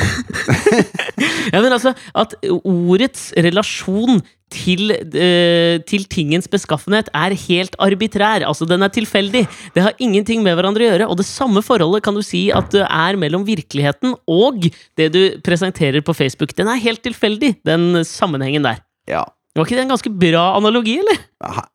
Ja, 1.53 1.61
men 1.65 1.73
altså, 1.73 1.95
at 2.15 2.35
ordets 2.65 3.31
relasjon 3.37 4.21
til, 4.53 4.93
eh, 4.93 5.79
til 5.89 6.05
tingens 6.09 6.49
beskaffenhet 6.51 7.11
er 7.15 7.37
helt 7.37 7.77
arbitrær. 7.79 8.45
Altså, 8.47 8.67
den 8.69 8.83
er 8.83 8.93
tilfeldig. 8.93 9.47
Det 9.75 9.85
har 9.85 9.97
ingenting 9.99 10.43
med 10.43 10.57
hverandre 10.57 10.85
å 10.85 10.91
gjøre. 10.91 11.09
Og 11.09 11.19
det 11.21 11.29
samme 11.29 11.63
forholdet 11.65 12.03
kan 12.07 12.17
du 12.17 12.23
si 12.25 12.49
at 12.55 12.71
det 12.75 12.85
er 12.85 13.19
mellom 13.21 13.47
virkeligheten 13.47 14.15
og 14.27 14.69
det 14.97 15.11
du 15.13 15.23
presenterer 15.45 16.05
på 16.05 16.17
Facebook. 16.17 16.55
Den 16.57 16.69
er 16.69 16.81
helt 16.81 17.03
tilfeldig, 17.05 17.57
den 17.69 18.05
sammenhengen 18.05 18.65
der. 18.65 18.81
Ja. 19.09 19.25
Var 19.59 19.67
ikke 19.67 19.79
det 19.79 19.85
en 19.87 19.91
ganske 19.91 20.13
bra 20.15 20.43
analogi, 20.55 20.99
eller? 21.03 21.19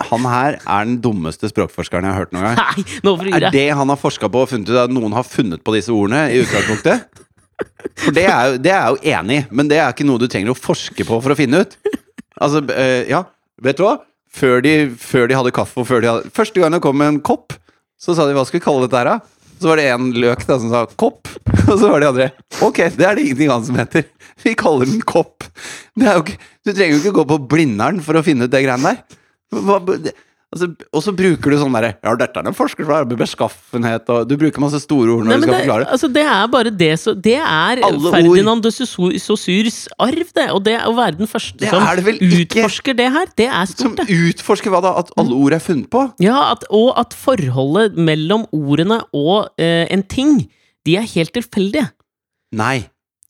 Han 0.07 0.27
her 0.29 0.55
er 0.61 0.85
den 0.87 0.99
dummeste 1.03 1.49
språkforskeren 1.51 2.07
jeg 2.07 2.15
har 2.15 2.23
hørt 2.23 2.35
noen 2.35 2.45
gang. 2.47 2.61
Nei, 2.61 2.85
nå 3.03 3.15
Er 3.27 3.49
det 3.51 3.65
han 3.75 3.91
har 3.91 3.99
forska 3.99 4.29
på 4.31 4.45
og 4.45 4.51
funnet 4.53 4.71
ut 4.71 4.79
at 4.85 4.93
noen 4.93 5.15
har 5.17 5.27
funnet 5.27 5.63
på 5.65 5.75
disse 5.75 5.91
ordene 5.91 6.29
i 6.31 6.39
utgangspunktet? 6.45 7.09
For 7.99 8.15
det 8.15 8.23
er, 8.25 8.53
jo, 8.53 8.61
det 8.63 8.71
er 8.71 8.79
jeg 8.79 8.95
jo 8.95 9.17
enig 9.17 9.35
i, 9.41 9.43
men 9.51 9.69
det 9.69 9.77
er 9.81 9.91
ikke 9.91 10.07
noe 10.07 10.21
du 10.21 10.29
trenger 10.31 10.53
å 10.53 10.57
forske 10.57 11.05
på 11.07 11.19
for 11.19 11.35
å 11.35 11.37
finne 11.37 11.63
ut. 11.63 11.75
Altså, 12.41 12.63
eh, 12.73 13.09
ja, 13.11 13.23
vet 13.63 13.77
du 13.77 13.85
hva? 13.85 13.97
Før 14.33 14.63
de, 14.65 14.73
før 14.97 15.29
de 15.29 15.37
hadde 15.37 15.53
kaffe 15.53 15.77
og 15.81 15.85
før 15.85 16.01
de 16.01 16.09
hadde 16.09 16.31
Første 16.33 16.57
gang 16.57 16.73
det 16.73 16.81
kom 16.81 17.01
en 17.05 17.19
kopp, 17.21 17.53
så 18.01 18.15
sa 18.17 18.25
de 18.25 18.33
hva 18.33 18.45
skal 18.47 18.57
vi 18.57 18.65
kalle 18.65 18.87
dette 18.87 18.97
her, 18.97 19.11
da? 19.11 19.43
Så 19.61 19.69
var 19.69 19.79
det 19.79 19.85
en 19.93 20.09
løk 20.17 20.41
da 20.49 20.57
som 20.59 20.71
sa 20.73 20.83
kopp, 20.99 21.29
og 21.69 21.75
så 21.77 21.91
var 21.91 22.01
de 22.01 22.09
andre 22.09 22.29
ok, 22.65 22.81
det 22.97 23.05
er 23.07 23.15
det 23.15 23.27
ingenting 23.27 23.53
annet 23.53 23.69
som 23.69 23.77
heter. 23.79 24.07
Vi 24.43 24.55
kaller 24.59 24.89
den 24.89 25.03
kopp. 25.07 25.45
Det 25.95 26.09
er 26.09 26.17
jo 26.17 26.25
ikke, 26.25 26.39
du 26.65 26.71
trenger 26.73 26.95
jo 26.95 27.01
ikke 27.03 27.17
gå 27.19 27.27
på 27.29 27.39
Blindern 27.53 28.01
for 28.03 28.17
å 28.17 28.25
finne 28.25 28.47
ut 28.47 28.53
det 28.53 28.63
greiene 28.65 28.95
der. 28.95 29.19
Hva, 29.53 29.77
altså, 30.53 30.67
og 30.93 31.01
så 31.03 31.11
bruker 31.17 31.51
du 31.53 31.57
sånn 31.59 31.73
derre 31.75 31.89
Ja, 32.05 32.13
dette 32.19 32.39
er 32.39 32.47
en 32.49 32.55
forsker 32.57 32.85
for 32.87 32.95
arbeid, 32.99 33.17
beskaffenhet 33.19 34.09
og 34.13 34.27
Du 34.29 34.35
bruker 34.39 34.61
masse 34.63 34.79
store 34.83 35.15
ord 35.17 35.25
når 35.25 35.33
Nei, 35.33 35.37
du 35.39 35.43
skal 35.47 35.53
det, 35.53 35.61
forklare. 35.65 35.87
altså, 35.97 36.09
det 36.15 36.23
er 36.33 36.47
bare 36.53 36.73
det 36.83 36.91
så, 37.01 37.13
Det 37.27 37.35
er 37.41 37.81
Alle 37.89 37.99
ord. 37.99 38.15
Ferdinand 38.15 38.63
de 38.63 38.71
Saussure- 38.77 39.19
Saussures 39.23 39.79
arv, 39.99 40.31
det. 40.37 40.47
Og 40.55 40.63
det 40.69 40.77
å 40.85 40.93
være 40.97 41.17
den 41.19 41.27
første 41.31 41.57
Det 41.65 41.73
som 41.73 41.83
det 41.83 42.15
ikke. 42.21 42.63
utforsker 42.63 42.97
det 43.01 43.09
her, 43.17 43.33
det 43.35 43.49
er 43.49 43.65
Som 43.73 43.75
stort, 43.93 44.05
Som 44.07 44.23
utforsker 44.29 44.69
hva 44.77 44.81
da? 44.87 44.93
At 45.03 45.11
alle 45.17 45.33
ord 45.35 45.57
er 45.57 45.63
funnet 45.67 45.89
på? 45.93 46.05
Ja, 46.23 46.51
at, 46.53 46.63
og 46.71 46.93
at 46.99 47.13
forholdet 47.17 47.97
mellom 47.97 48.45
ordene 48.53 49.01
og 49.13 49.49
eh, 49.57 49.87
en 49.91 50.03
ting, 50.03 50.49
de 50.85 50.97
er 50.99 51.05
helt 51.15 51.33
tilfeldige. 51.35 51.89
Nei. 52.53 52.85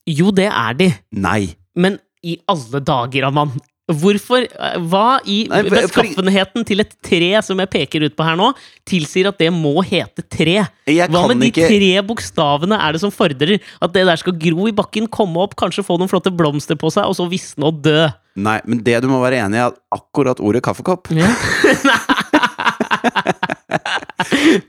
Jo, 0.06 0.30
det 0.34 0.50
er 0.52 0.74
de. 0.76 0.90
Nei. 1.16 1.54
Men 1.76 1.98
i 2.24 2.38
alle 2.50 2.80
dager, 2.84 3.24
Aman. 3.28 3.52
Hvorfor 3.84 4.46
eh, 4.46 4.76
Hva 4.88 5.18
i 5.28 5.42
beskaffenheten 5.44 6.64
til 6.64 6.80
et 6.80 6.94
tre 7.04 7.28
som 7.44 7.58
jeg 7.60 7.68
peker 7.72 8.06
ut 8.06 8.14
på 8.16 8.24
her 8.24 8.38
nå, 8.40 8.46
tilsier 8.88 9.28
at 9.28 9.40
det 9.40 9.50
må 9.52 9.76
hete 9.84 10.24
tre? 10.24 10.62
Hva 10.88 11.24
med 11.28 11.44
de 11.44 11.52
tre 11.52 11.90
bokstavene 12.06 12.78
er 12.80 12.96
det 12.96 13.02
som 13.02 13.12
fordrer 13.12 13.58
at 13.60 13.92
det 13.92 14.06
der 14.08 14.20
skal 14.20 14.38
gro 14.40 14.70
i 14.70 14.74
bakken, 14.76 15.08
komme 15.12 15.44
opp, 15.44 15.56
kanskje 15.60 15.84
få 15.84 15.98
noen 16.00 16.08
flotte 16.08 16.32
blomster 16.32 16.78
på 16.80 16.88
seg, 16.94 17.04
og 17.04 17.18
så 17.18 17.28
visne 17.28 17.68
og 17.68 17.82
dø? 17.84 18.08
Nei, 18.40 18.56
men 18.64 18.80
det 18.86 18.96
du 19.04 19.10
må 19.12 19.20
være 19.22 19.44
enig 19.44 19.60
i, 19.60 19.62
er 19.62 19.70
at 19.74 19.78
akkurat 19.94 20.40
ordet 20.40 20.64
kaffekopp 20.64 21.12
Ja. 21.14 21.28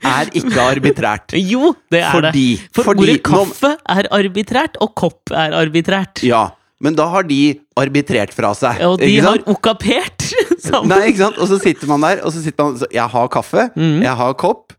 er 0.06 0.30
ikke 0.36 0.60
arbitrært. 0.60 1.36
Jo, 1.40 1.72
det 1.94 2.04
er 2.04 2.12
Fordi, 2.14 2.46
det. 2.60 2.68
For 2.76 2.92
fordi 2.92 3.08
ordet 3.08 3.24
kaffe 3.26 3.72
er 3.96 4.10
arbitrært, 4.14 4.78
og 4.84 4.94
kopp 4.98 5.32
er 5.32 5.56
arbitrært. 5.56 6.24
Ja, 6.28 6.50
men 6.86 6.98
da 6.98 7.08
har 7.12 7.26
de 7.28 7.42
arbitrert 7.82 8.34
fra 8.36 8.54
seg. 8.58 8.80
Ja, 8.84 8.92
Og 8.94 9.02
de 9.02 9.12
har 9.26 9.42
okapert 9.50 10.30
sammen. 10.68 10.94
Nei, 10.94 11.10
ikke 11.12 11.26
sant? 11.26 11.42
Og 11.42 11.50
så 11.52 11.60
sitter 11.64 11.90
man 11.92 12.06
der, 12.06 12.22
og 12.26 12.34
så 12.36 12.46
sitter 12.46 12.70
man 12.70 12.80
så, 12.82 12.90
Jeg 12.94 13.10
har 13.18 13.30
kaffe, 13.34 13.70
mm. 13.76 14.00
jeg 14.06 14.18
har 14.22 14.38
kopp. 14.40 14.76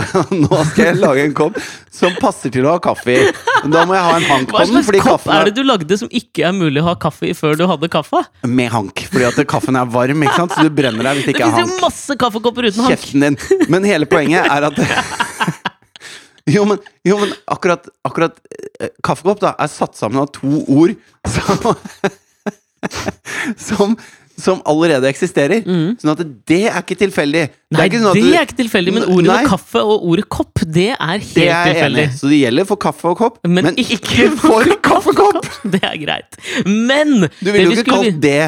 Nå 0.32 0.60
skal 0.70 0.86
jeg 0.86 0.96
lage 1.00 1.24
en 1.28 1.34
kopp 1.36 1.58
som 1.92 2.14
passer 2.22 2.52
til 2.54 2.64
å 2.64 2.72
ha 2.72 2.80
kaffe 2.80 3.12
i. 3.12 3.24
Da 3.68 3.82
må 3.84 3.92
jeg 3.96 4.04
ha 4.06 4.14
en 4.16 4.26
hank 4.30 4.52
Hva 4.54 4.62
på 4.62 4.70
den, 4.70 4.84
slags 4.86 5.04
kopp 5.04 5.26
er 5.28 5.50
det 5.50 5.54
du 5.58 5.62
lagde 5.66 5.98
som 6.00 6.08
ikke 6.08 6.46
er 6.48 6.54
mulig 6.56 6.80
å 6.80 6.86
ha 6.86 6.94
kaffe 7.00 7.28
i 7.28 7.34
før 7.36 7.58
du 7.60 7.66
hadde 7.68 7.90
kaffe? 7.92 8.22
med 8.48 8.72
hank. 8.72 9.04
Fordi 9.12 9.26
at 9.28 9.40
kaffen 9.50 9.76
er 9.76 9.90
varm, 9.92 10.24
ikke 10.24 10.38
sant? 10.38 10.56
så 10.56 10.64
du 10.64 10.72
brenner 10.72 11.04
deg 11.10 11.20
hvis 11.20 11.28
det 11.28 11.34
Det 11.34 11.36
ikke 11.36 11.48
er 11.48 11.52
hank. 11.52 11.58
Det 11.58 11.66
finnes 11.66 11.82
jo 11.82 11.84
masse 11.84 12.18
kaffekopper 12.24 12.70
uten 12.70 12.86
hank! 12.86 12.94
Kjeften 12.96 13.26
din. 13.26 13.66
Men 13.72 13.88
hele 13.90 14.08
poenget 14.08 14.48
er 14.48 14.70
at 14.70 14.80
Jo, 16.56 16.64
men, 16.64 16.78
jo, 17.04 17.18
men 17.20 17.32
akkurat, 17.52 17.88
akkurat 18.04 18.38
eh, 18.80 18.88
Kaffekopp 19.04 19.40
da 19.42 19.54
er 19.60 19.68
satt 19.68 19.94
sammen 19.98 20.22
av 20.22 20.30
to 20.32 20.62
ord 20.72 20.96
som 21.36 21.76
Som, 23.60 23.96
som 24.40 24.62
allerede 24.68 25.04
eksisterer. 25.10 25.60
Sånn 26.00 26.12
at 26.14 26.20
det 26.48 26.62
er 26.70 26.78
ikke 26.80 26.96
tilfeldig. 27.02 27.42
Mm. 27.50 27.76
Nei, 27.76 27.86
det 27.92 27.98
sånn 28.00 28.08
at 28.08 28.16
er, 28.16 28.24
du- 28.24 28.38
ikke 28.40 28.56
tilfeldig, 28.62 28.94
men 28.96 29.04
ordet 29.12 29.28
Nei. 29.28 29.42
kaffe 29.50 29.82
og 29.84 30.06
ordet 30.14 30.24
kopp, 30.32 30.62
det 30.64 30.86
er 30.94 31.18
helt 31.18 31.34
Det 31.36 31.44
er 31.44 31.50
jeg 31.52 31.74
tilfeldig. 31.76 32.04
enig 32.06 32.14
i. 32.14 32.18
Så 32.22 32.30
det 32.32 32.38
gjelder 32.40 32.68
for 32.70 32.80
kaffe 32.86 33.10
og 33.12 33.18
kopp, 33.20 33.36
Men 33.44 33.68
ikke 33.74 33.98
ikke 33.98 34.30
for 34.46 34.72
kaffekopp! 34.88 35.50
Det 35.76 35.82
er 35.84 35.98
greit. 36.00 36.40
Men 36.66 37.28
Du 37.28 37.50
ville 37.52 37.66
jo 37.68 37.74
vi 37.74 37.76
ikke 37.76 37.84
skulle- 37.84 38.10
kalt 38.14 38.20
det 38.24 38.38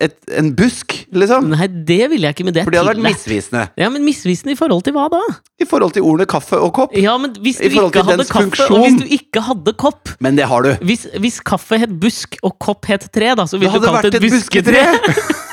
et, 0.00 0.14
en 0.38 0.52
busk, 0.56 0.94
liksom. 1.12 1.48
Nei, 1.52 1.66
det 1.66 2.06
ville 2.12 2.28
jeg 2.28 2.36
ikke, 2.36 2.44
men 2.46 2.54
det 2.56 2.62
er 2.62 2.68
For 2.68 2.72
det 2.72 2.80
hadde 2.80 2.92
vært 2.94 3.00
tillatt. 3.02 3.18
misvisende. 3.18 3.64
Ja, 3.82 3.88
men 3.92 4.04
misvisende 4.06 4.54
i 4.54 4.56
forhold 4.56 4.84
til 4.86 4.94
hva 4.96 5.08
da? 5.12 5.20
I 5.60 5.66
forhold 5.68 5.92
til 5.96 6.06
ordene 6.08 6.26
kaffe 6.30 6.56
og 6.62 6.72
kopp. 6.78 6.94
Ja, 6.96 7.16
men 7.20 7.34
hvis 7.44 7.58
du 7.60 7.66
I 7.66 7.72
forhold 7.74 7.90
ikke 7.90 8.00
til 8.00 8.08
hadde 8.08 8.22
dens 8.22 8.32
kaffe, 8.32 8.68
og 8.72 8.86
hvis 8.86 8.96
du 9.02 9.06
ikke 9.18 9.42
hadde 9.50 9.74
kopp 9.82 10.14
Men 10.24 10.36
det 10.40 10.46
har 10.48 10.62
du. 10.64 10.70
Hvis, 10.88 11.04
hvis 11.20 11.40
kaffe 11.44 11.76
het 11.82 11.92
busk 12.00 12.38
og 12.42 12.56
kopp 12.62 12.86
het 12.92 13.10
tre, 13.12 13.34
da, 13.34 13.44
så 13.44 13.58
Det 13.58 13.66
ville 13.66 13.76
du 13.76 13.80
hadde 13.80 13.92
kalt 13.92 14.04
vært 14.04 14.12
det 14.12 14.22
et 14.22 14.24
et 14.24 14.38
busketre. 14.38 14.84
busketre! 15.04 15.48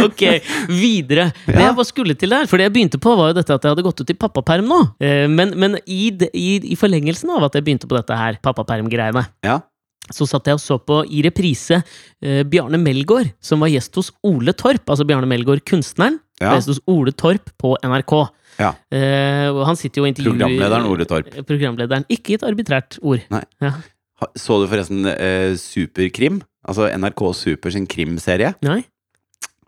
ok, 0.04 0.22
videre. 0.68 1.30
Det 1.46 1.56
jeg 1.62 1.74
bare 1.78 1.88
skulle 1.88 2.14
til 2.18 2.30
der, 2.32 2.46
for 2.50 2.60
det 2.60 2.66
jeg 2.68 2.74
begynte 2.74 3.00
på, 3.02 3.14
var 3.18 3.30
jo 3.32 3.36
dette 3.40 3.54
at 3.56 3.64
jeg 3.64 3.72
hadde 3.72 3.84
gått 3.86 4.02
ut 4.04 4.12
i 4.12 4.16
pappaperm 4.20 4.68
nå. 4.68 4.80
Eh, 5.00 5.26
Men, 5.32 5.54
men 5.58 5.78
i, 5.86 6.10
det- 6.12 6.30
i, 6.36 6.60
i 6.72 6.76
forlengelsen 6.78 7.30
av 7.34 7.48
at 7.48 7.56
jeg 7.56 7.64
begynte 7.66 7.88
på 7.90 7.96
dette 7.96 8.16
her, 8.16 8.38
pappaperm-greiene, 8.44 9.26
Ja. 9.46 9.60
Så 10.14 10.26
satt 10.28 10.50
jeg 10.50 10.58
og 10.58 10.62
så 10.62 10.78
på 10.82 11.00
i 11.06 11.22
reprise 11.26 11.80
eh, 11.80 12.42
Bjarne 12.48 12.80
Melgaard, 12.82 13.32
som 13.42 13.62
var 13.62 13.70
gjest 13.72 13.96
hos 14.00 14.10
Ole 14.26 14.54
Torp. 14.58 14.84
Altså 14.90 15.06
Bjarne 15.08 15.28
Melgaard, 15.30 15.62
kunstneren. 15.68 16.18
Ja. 16.40 16.54
var 16.54 16.56
Gjest 16.56 16.72
hos 16.72 16.82
Ole 16.90 17.12
Torp 17.12 17.52
på 17.60 17.74
NRK. 17.84 18.14
Ja. 18.60 18.74
Eh, 18.92 19.48
og 19.52 19.62
han 19.68 19.78
sitter 19.78 20.00
jo 20.00 20.06
og 20.06 20.12
intervjuer 20.12 20.36
Programlederen 20.36 20.88
Ole 20.90 21.06
Torp. 21.08 21.32
Eh, 21.32 21.46
Programlederen. 21.46 22.06
Ikke 22.12 22.36
et 22.38 22.46
arbitrært 22.46 22.98
ord. 23.02 23.22
Nei. 23.32 23.42
Ja. 23.64 23.74
Så 24.36 24.58
du 24.60 24.66
forresten 24.68 25.06
eh, 25.14 25.52
Superkrim? 25.60 26.40
Altså 26.68 26.90
NRK 26.92 27.22
Super 27.38 27.72
sin 27.72 27.86
krimserie 27.88 28.52
Nei? 28.66 28.82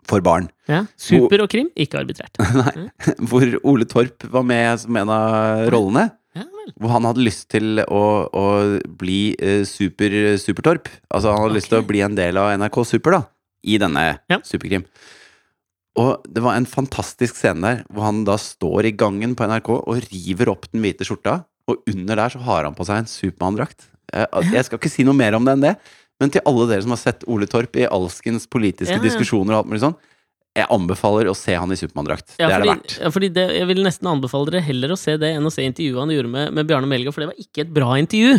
for 0.05 0.21
barn. 0.21 0.49
Ja. 0.69 0.83
Super 0.99 1.41
og 1.45 1.49
krim, 1.49 1.69
ikke 1.79 2.01
arbitrært. 2.01 2.37
Hvor 3.29 3.55
Ole 3.71 3.87
Torp 3.89 4.25
var 4.33 4.45
med 4.45 4.81
som 4.83 4.99
en 4.99 5.11
av 5.13 5.63
rollene. 5.73 6.09
Ja. 6.33 6.45
Hvor 6.81 6.93
han 6.95 7.05
hadde 7.05 7.25
lyst 7.25 7.47
til 7.53 7.81
å, 7.83 8.03
å 8.29 8.45
bli 8.99 9.35
eh, 9.37 9.61
super, 9.69 10.13
Supertorp. 10.41 10.89
Altså 11.13 11.33
han 11.33 11.43
hadde 11.45 11.57
lyst 11.59 11.69
til 11.71 11.81
å 11.81 11.87
bli 11.87 12.01
en 12.05 12.17
del 12.17 12.39
av 12.41 12.53
NRK 12.57 12.79
Super, 12.89 13.19
da. 13.19 13.21
I 13.63 13.77
denne 13.79 14.05
Ja. 14.31 14.39
Superkrim. 14.43 14.85
Og 16.01 16.23
det 16.25 16.41
var 16.41 16.57
en 16.57 16.65
fantastisk 16.65 17.37
scene 17.37 17.61
der 17.61 17.81
hvor 17.93 18.07
han 18.07 18.23
da 18.25 18.35
står 18.41 18.89
i 18.89 18.95
gangen 18.97 19.35
på 19.37 19.45
NRK 19.45 19.69
og 19.75 19.99
river 20.09 20.49
opp 20.55 20.65
den 20.71 20.81
hvite 20.81 21.05
skjorta, 21.05 21.43
og 21.69 21.83
under 21.87 22.17
der 22.17 22.33
så 22.33 22.41
har 22.43 22.65
han 22.65 22.75
på 22.75 22.87
seg 22.87 23.03
en 23.03 23.11
Supermann-drakt. 23.11 23.85
Jeg, 24.13 24.49
Jeg 24.55 24.65
skal 24.67 24.81
ikke 24.81 24.91
si 24.91 25.05
noe 25.05 25.17
mer 25.17 25.37
om 25.37 25.45
det 25.45 25.53
enn 25.53 25.67
det, 25.67 25.75
men 26.21 26.33
til 26.33 26.43
alle 26.49 26.65
dere 26.69 26.83
som 26.85 26.95
har 26.95 27.01
sett 27.01 27.23
Ole 27.29 27.47
Torp 27.49 27.77
i 27.77 27.85
alskens 27.85 28.49
politiske 28.49 28.97
ja. 28.97 29.03
diskusjoner 29.03 29.53
og 29.55 29.61
alt 29.61 29.71
mulig 29.71 29.83
sånn, 29.85 29.95
Jeg 30.53 30.69
anbefaler 30.69 31.31
å 31.31 31.33
se 31.33 31.55
han 31.57 31.71
i 31.73 31.77
Supermann-drakt. 31.79 32.35
Ja, 32.37 32.45
det 32.45 32.55
er 32.55 32.61
det 32.61 32.69
verdt. 32.69 32.95
ja, 33.01 33.09
fordi 33.13 33.29
det, 33.33 33.45
jeg 33.57 33.69
vil 33.71 33.81
nesten 33.85 34.09
anbefale 34.11 34.51
dere 34.51 34.61
heller 34.67 34.93
å 34.93 34.97
se 34.99 35.15
det 35.17 35.31
enn 35.33 35.49
å 35.49 35.51
se 35.53 35.65
intervjuet 35.65 36.03
han 36.03 36.13
gjorde 36.13 36.33
med, 36.35 36.51
med 36.53 36.67
Bjarne 36.69 36.89
Melgaard, 36.89 37.15
for 37.15 37.23
det 37.23 37.31
var 37.31 37.41
ikke 37.41 37.63
et 37.63 37.71
bra 37.73 37.95
intervju. 37.97 38.35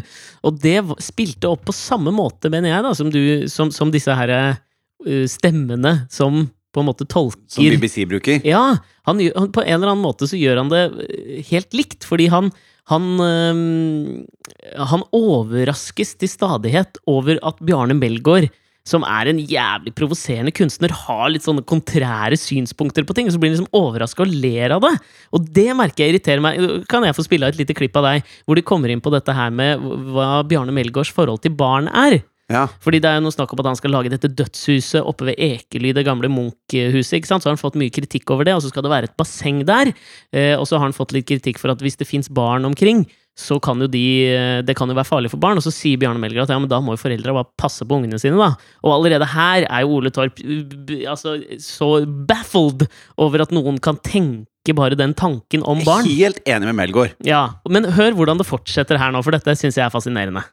Og 0.47 0.61
det 0.63 0.77
spilte 1.03 1.51
opp 1.51 1.65
på 1.67 1.75
samme 1.75 2.15
måte, 2.15 2.53
mener 2.55 2.71
jeg, 2.71 2.85
da, 2.87 2.93
som, 2.95 3.11
du, 3.11 3.25
som, 3.51 3.73
som 3.75 3.91
disse 3.95 4.15
her 4.15 4.35
uh, 4.35 5.25
stemmene 5.31 5.97
som 6.13 6.45
på 6.75 6.83
en 6.83 6.89
måte 6.89 7.07
tolker 7.07 7.43
Som 7.51 7.67
BBC 7.71 8.07
bruker. 8.11 8.39
Ja, 8.47 8.63
han, 9.07 9.25
han, 9.35 9.51
på 9.55 9.63
en 9.63 9.77
eller 9.77 9.93
annen 9.93 10.07
måte 10.07 10.31
så 10.31 10.39
gjør 10.39 10.63
han 10.63 10.71
det 10.73 10.85
eh, 11.07 11.43
helt 11.51 11.75
likt, 11.77 12.07
fordi 12.07 12.27
han 12.33 12.51
han, 12.93 13.05
øh, 13.17 14.81
han 14.91 15.05
overraskes 15.17 16.15
til 16.21 16.29
stadighet 16.29 17.01
over 17.09 17.39
at 17.41 17.63
Bjarne 17.65 17.97
Melgaard, 17.97 18.51
som 18.85 19.05
er 19.09 19.31
en 19.31 19.41
jævlig 19.41 19.95
provoserende 19.97 20.53
kunstner, 20.55 20.93
har 21.07 21.31
litt 21.33 21.47
sånne 21.47 21.65
kontrære 21.65 22.37
synspunkter 22.37 23.07
på 23.09 23.17
ting, 23.17 23.31
og 23.31 23.35
så 23.35 23.41
blir 23.41 23.53
han 23.53 23.57
liksom 23.57 23.81
overraska 23.81 24.27
og 24.27 24.35
ler 24.35 24.77
av 24.77 24.85
det. 24.85 24.93
Og 25.33 25.49
det 25.57 25.71
merker 25.77 26.05
jeg 26.05 26.15
irriterer 26.15 26.45
meg. 26.45 26.61
Kan 26.91 27.07
jeg 27.07 27.17
få 27.17 27.25
spille 27.25 27.49
av 27.49 27.55
et 27.55 27.63
lite 27.63 27.77
klipp 27.77 27.97
av 28.01 28.11
deg, 28.11 28.37
hvor 28.45 28.61
de 28.61 28.67
kommer 28.67 28.93
inn 28.93 29.03
på 29.05 29.13
dette 29.15 29.33
her 29.37 29.55
med 29.55 29.81
hva 30.13 30.45
Bjarne 30.49 30.75
Melgaards 30.77 31.15
forhold 31.17 31.41
til 31.45 31.57
barn 31.57 31.89
er? 31.89 32.21
Ja. 32.53 32.67
Fordi 32.85 33.01
det 33.01 33.09
er 33.09 33.17
jo 33.17 33.25
noe 33.25 33.33
snakk 33.33 33.55
om 33.55 33.61
at 33.63 33.71
han 33.71 33.79
skal 33.79 33.95
lage 33.95 34.13
dette 34.13 34.29
dødshuset 34.29 35.01
oppe 35.01 35.31
ved 35.31 35.41
Ekely, 35.41 35.95
det 35.97 36.05
gamle 36.05 36.29
Munch-huset. 36.29 37.17
ikke 37.17 37.31
sant? 37.31 37.45
Så 37.45 37.49
har 37.49 37.57
han 37.57 37.63
fått 37.63 37.79
mye 37.81 37.93
kritikk 37.95 38.29
over 38.35 38.45
det, 38.45 38.53
og 38.57 38.61
så 38.65 38.73
skal 38.73 38.85
det 38.85 38.93
være 38.93 39.09
et 39.09 39.17
basseng 39.17 39.63
der. 39.65 39.95
Eh, 40.29 40.53
og 40.59 40.69
så 40.69 40.77
har 40.77 40.91
han 40.91 40.97
fått 40.97 41.17
litt 41.17 41.29
kritikk 41.31 41.63
for 41.63 41.73
at 41.73 41.81
hvis 41.81 41.97
det 41.97 42.09
fins 42.11 42.29
barn 42.29 42.69
omkring, 42.69 43.07
så 43.35 43.57
kan 43.63 43.81
jo 43.83 43.89
de 43.91 44.03
eh, 44.31 44.61
Det 44.63 44.77
kan 44.79 44.91
jo 44.91 44.95
være 44.95 45.09
farlig 45.09 45.31
for 45.33 45.43
barn. 45.43 45.59
Og 45.59 45.67
så 45.67 45.73
sier 45.75 45.99
Bjarne 46.01 46.23
Melgaard 46.23 46.47
at 46.47 46.55
ja, 46.55 46.61
men 46.63 46.71
da 46.71 46.79
må 46.83 46.95
jo 46.95 47.03
foreldra 47.03 47.35
bare 47.35 47.51
passe 47.59 47.87
på 47.87 47.99
ungene 47.99 48.21
sine, 48.23 48.39
da. 48.39 48.55
Og 48.87 48.95
allerede 48.95 49.27
her 49.33 49.67
er 49.67 49.85
jo 49.85 49.99
Ole 49.99 50.13
Torp 50.15 50.39
uh, 50.39 50.93
altså, 51.11 51.37
så 51.63 51.91
baffled 52.31 52.87
over 53.21 53.43
at 53.43 53.55
noen 53.55 53.81
kan 53.83 53.99
tenke 54.07 54.77
bare 54.79 54.97
den 54.99 55.17
tanken 55.19 55.65
om 55.67 55.83
barn. 55.85 56.07
Helt 56.07 56.39
enig 56.47 56.71
med 56.71 56.79
Melgaard. 56.79 57.17
Ja, 57.27 57.59
Men 57.69 57.91
hør 57.97 58.15
hvordan 58.17 58.39
det 58.41 58.47
fortsetter 58.49 59.01
her 59.03 59.11
nå, 59.13 59.23
for 59.27 59.35
dette 59.35 59.57
syns 59.59 59.81
jeg 59.81 59.87
er 59.87 59.93
fascinerende. 59.93 60.45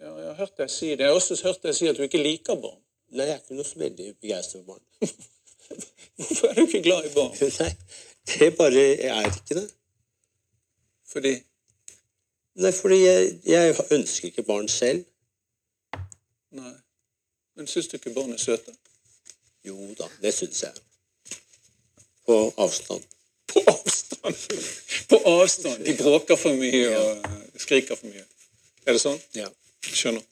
Ja, 0.00 0.08
jeg 0.08 0.32
har 0.32 0.40
hørt 0.46 0.56
deg 0.64 0.72
si 0.72 0.94
det. 0.94 1.04
Jeg 1.04 1.12
har 1.12 1.20
også 1.20 1.36
hørt 1.44 1.60
deg 1.66 1.76
si 1.76 1.90
at 1.92 2.00
du 2.00 2.06
ikke 2.08 2.22
liker 2.24 2.56
barn. 2.56 2.80
Nei, 3.10 3.26
jeg 3.26 3.36
er 3.36 3.42
ikke 3.42 3.58
noe 3.58 3.68
så 3.68 3.82
veldig 3.82 4.08
begeistret 4.22 4.62
for 4.62 4.72
barn. 4.72 4.82
Hvorfor 6.20 6.50
er 6.50 6.56
du 6.56 6.64
ikke 6.64 6.82
glad 6.88 7.06
i 7.06 7.12
barn? 7.14 7.36
Nei, 7.60 7.70
det 8.32 8.48
er 8.48 8.56
bare 8.58 8.82
Jeg 8.88 9.12
er 9.12 9.28
ikke 9.28 9.60
det. 9.60 9.68
Fordi 11.10 11.36
Nei, 12.60 12.72
fordi 12.76 12.98
jeg, 13.00 13.32
jeg 13.48 13.76
ønsker 13.96 14.28
ikke 14.28 14.44
barn 14.44 14.68
selv. 14.68 15.04
Nei. 16.56 16.74
Men 17.56 17.68
syns 17.70 17.88
du 17.88 17.96
ikke 17.96 18.12
barn 18.14 18.34
er 18.34 18.40
søte? 18.40 18.74
Jo 19.66 19.76
da, 19.98 20.08
det 20.22 20.32
syns 20.36 20.62
jeg. 20.66 20.82
På 22.26 22.42
avstand. 22.60 23.04
På 23.50 23.62
avstand! 23.72 24.36
På 25.10 25.20
avstand! 25.26 25.84
De 25.86 25.94
bråker 25.98 26.38
for 26.38 26.56
mye 26.56 26.90
og 26.96 27.60
skriker 27.60 27.98
for 27.98 28.10
mye. 28.10 28.26
Er 28.86 28.96
det 28.96 29.02
sånn? 29.02 29.18
Ja. 29.36 29.48
Skjønner. 29.84 30.24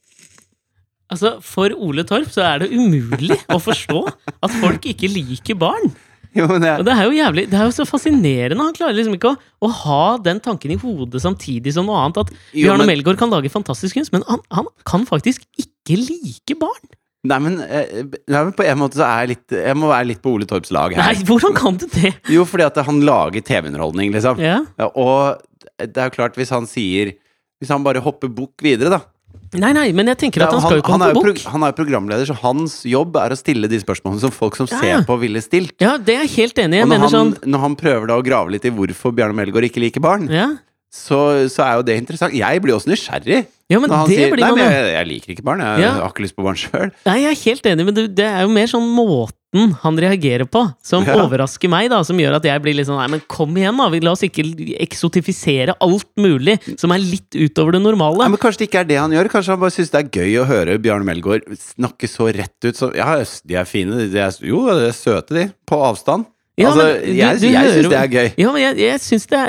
Altså, 1.08 1.38
For 1.44 1.72
Ole 1.72 2.04
Torp 2.08 2.28
så 2.32 2.44
er 2.44 2.62
det 2.62 2.68
umulig 2.76 3.38
å 3.48 3.56
forstå 3.62 4.02
at 4.44 4.56
folk 4.60 4.88
ikke 4.92 5.08
liker 5.10 5.56
barn. 5.60 5.88
Jo, 6.36 6.46
men 6.50 6.64
Og 6.78 6.84
Det 6.84 6.92
er 6.94 7.04
jo 7.08 7.14
jævlig, 7.16 7.44
det 7.50 7.56
er 7.58 7.64
jo 7.70 7.72
så 7.74 7.86
fascinerende. 7.88 8.60
Han 8.60 8.74
klarer 8.76 8.94
liksom 8.98 9.14
ikke 9.16 9.30
å, 9.32 9.38
å 9.64 9.70
ha 9.84 10.02
den 10.22 10.40
tanken 10.44 10.74
i 10.74 10.76
hodet 10.80 11.22
samtidig 11.24 11.72
som 11.74 11.86
noe 11.88 11.96
annet. 12.04 12.18
At 12.26 12.32
Jo, 12.52 12.68
Bjarne 12.68 12.84
men- 12.84 12.92
Melgaard 12.96 13.18
kan 13.18 13.30
lage 13.32 13.50
fantastisk 13.50 13.96
kunst, 13.98 14.12
men 14.12 14.22
han, 14.28 14.40
han 14.54 14.68
kan 14.88 15.06
faktisk 15.08 15.46
ikke 15.58 15.96
like 16.04 16.58
barn. 16.60 16.88
nei, 17.28 17.38
men, 17.42 17.56
eh, 17.60 18.04
nei, 18.30 18.42
men 18.44 18.52
på 18.54 18.62
en 18.64 18.78
måte 18.78 19.00
så 19.00 19.04
er 19.08 19.24
jeg 19.26 19.28
litt 19.32 19.56
Jeg 19.58 19.74
må 19.76 19.88
være 19.90 20.06
litt 20.12 20.20
på 20.22 20.30
Ole 20.36 20.46
Torps 20.46 20.70
lag 20.70 20.94
her. 20.94 21.02
Nei, 21.02 21.24
hvordan 21.26 21.56
kan 21.56 21.76
du 21.80 21.86
det? 21.90 22.12
Jo, 22.36 22.44
fordi 22.46 22.64
at 22.68 22.76
han 22.86 23.00
lager 23.04 23.42
TV-underholdning, 23.42 24.12
liksom. 24.14 24.38
Ja. 24.38 24.60
Ja, 24.78 24.86
og 24.94 25.40
det 25.80 25.96
er 25.98 26.10
jo 26.12 26.16
klart, 26.20 26.36
hvis 26.38 26.50
han 26.54 26.66
sier 26.70 27.14
Hvis 27.58 27.72
han 27.74 27.82
bare 27.82 28.00
hopper 28.04 28.28
bukk 28.30 28.62
videre, 28.62 28.90
da 28.98 29.00
Nei, 29.58 29.72
nei, 29.72 29.86
men 29.96 30.10
jeg 30.12 30.18
tenker 30.20 30.42
at 30.44 30.52
han 30.52 30.60
skal 30.60 30.76
jo 30.76 30.82
ikke 30.82 30.92
han, 30.92 31.14
bok 31.16 31.24
bukk. 31.30 31.42
han 31.48 31.62
er 31.64 31.70
jo 31.72 31.76
programleder, 31.78 32.26
så 32.28 32.34
hans 32.42 32.82
jobb 32.84 33.16
er 33.16 33.32
å 33.32 33.38
stille 33.38 33.68
de 33.70 33.78
spørsmålene 33.80 34.20
som 34.20 34.30
folk 34.34 34.56
som 34.60 34.68
Ja. 34.70 34.78
ser 34.80 35.04
på, 35.08 35.16
ville 35.22 35.40
stilt. 35.40 35.72
Ja, 35.80 35.96
det 35.96 36.16
er 36.16 36.26
jeg 36.26 36.34
helt 36.36 36.58
enig 36.58 36.82
i. 36.82 36.84
Når 36.84 37.08
sånn 37.14 37.34
når 37.48 37.58
han 37.64 37.76
prøver 37.76 38.06
da 38.08 38.18
å 38.20 38.24
grave 38.24 38.50
litt 38.52 38.64
i 38.68 38.70
hvorfor 38.70 39.14
Bjarne 39.16 39.34
Melgaard 39.34 39.64
ikke 39.70 39.80
liker 39.80 40.00
barn, 40.04 40.28
ja. 40.28 40.50
Så, 40.90 41.46
så 41.52 41.62
er 41.66 41.74
jo 41.78 41.82
det 41.84 41.98
interessant. 42.00 42.32
Jeg 42.34 42.62
blir 42.64 42.74
også 42.74 42.88
nysgjerrig. 42.88 43.42
ja, 43.68 43.78
men 43.78 43.90
når 43.90 43.96
han 44.00 44.08
det 44.08 44.16
sier 44.16 44.36
Nei, 44.40 44.50
men 44.56 44.64
jeg, 44.72 44.92
jeg 44.94 45.06
liker 45.10 45.32
ikke 45.34 45.44
barn. 45.44 45.60
Jeg, 45.60 45.82
Ja. 45.84 45.90
har 46.00 46.08
ikke 46.14 46.24
lyst 46.24 46.36
på 46.38 46.44
barn 46.46 46.56
sjøl. 46.56 46.90
Nei, 47.06 47.18
jeg 47.26 47.34
er 47.36 47.42
helt 47.44 47.66
enig, 47.72 47.84
men 47.90 47.94
det, 47.94 48.06
det 48.16 48.24
er 48.24 48.42
jo 48.46 48.48
mer 48.54 48.66
sånn 48.70 48.86
måten 48.96 49.74
han 49.82 49.96
reagerer 49.96 50.44
på, 50.48 50.60
som 50.84 51.04
Ja. 51.08 51.14
overrasker 51.24 51.70
meg, 51.72 51.88
da, 51.92 52.02
som 52.04 52.16
gjør 52.20 52.34
at 52.36 52.44
jeg 52.44 52.60
blir 52.64 52.74
litt 52.76 52.86
sånn 52.88 52.98
Nei, 53.00 53.06
men 53.08 53.22
kom 53.28 53.54
igjen, 53.56 53.76
da! 53.80 53.86
Vi- 53.92 54.00
La 54.04 54.12
oss 54.12 54.20
ikke 54.24 54.44
eksotifisere 54.84 55.74
alt 55.80 56.08
mulig 56.20 56.58
som 56.80 56.92
er 56.92 56.98
litt 57.04 57.30
utover 57.36 57.72
det 57.76 57.82
normale. 57.84 58.18
Nei, 58.24 58.28
men 58.34 58.40
Kanskje 58.42 58.64
det 58.64 58.68
ikke 58.70 58.80
er 58.82 58.88
det 58.90 58.98
han 59.00 59.12
gjør. 59.14 59.30
Kanskje 59.32 59.54
han 59.54 59.60
bare 59.62 59.74
syns 59.76 59.90
det 59.92 60.00
er 60.02 60.10
gøy 60.20 60.34
å 60.42 60.46
høre 60.48 60.78
Bjarne 60.80 61.04
Melgaard 61.08 61.44
snakke 61.56 62.08
så 62.10 62.28
rett 62.34 62.56
ut. 62.64 62.76
Så, 62.76 62.90
ja, 62.96 63.16
de 63.44 63.54
er 63.60 63.68
fine. 63.68 64.08
De 64.12 64.18
er, 64.24 64.32
jo, 64.44 64.64
de 64.68 64.88
er 64.88 64.96
søte, 64.96 65.34
de. 65.36 65.46
På 65.68 65.80
avstand. 65.88 66.26
Ja, 66.58 66.72
altså, 66.72 66.84
men 66.84 67.02
du- 67.04 67.12
jeg 67.14 67.52
jeg 67.52 67.70
syns 67.72 67.88
det 67.92 67.98
er 67.98 68.08
gøy. 68.10 68.28
Ja, 68.42 68.52
men 68.52 68.60
jeg, 68.62 68.76
jeg 68.82 69.00
syns 69.04 69.26
det, 69.30 69.42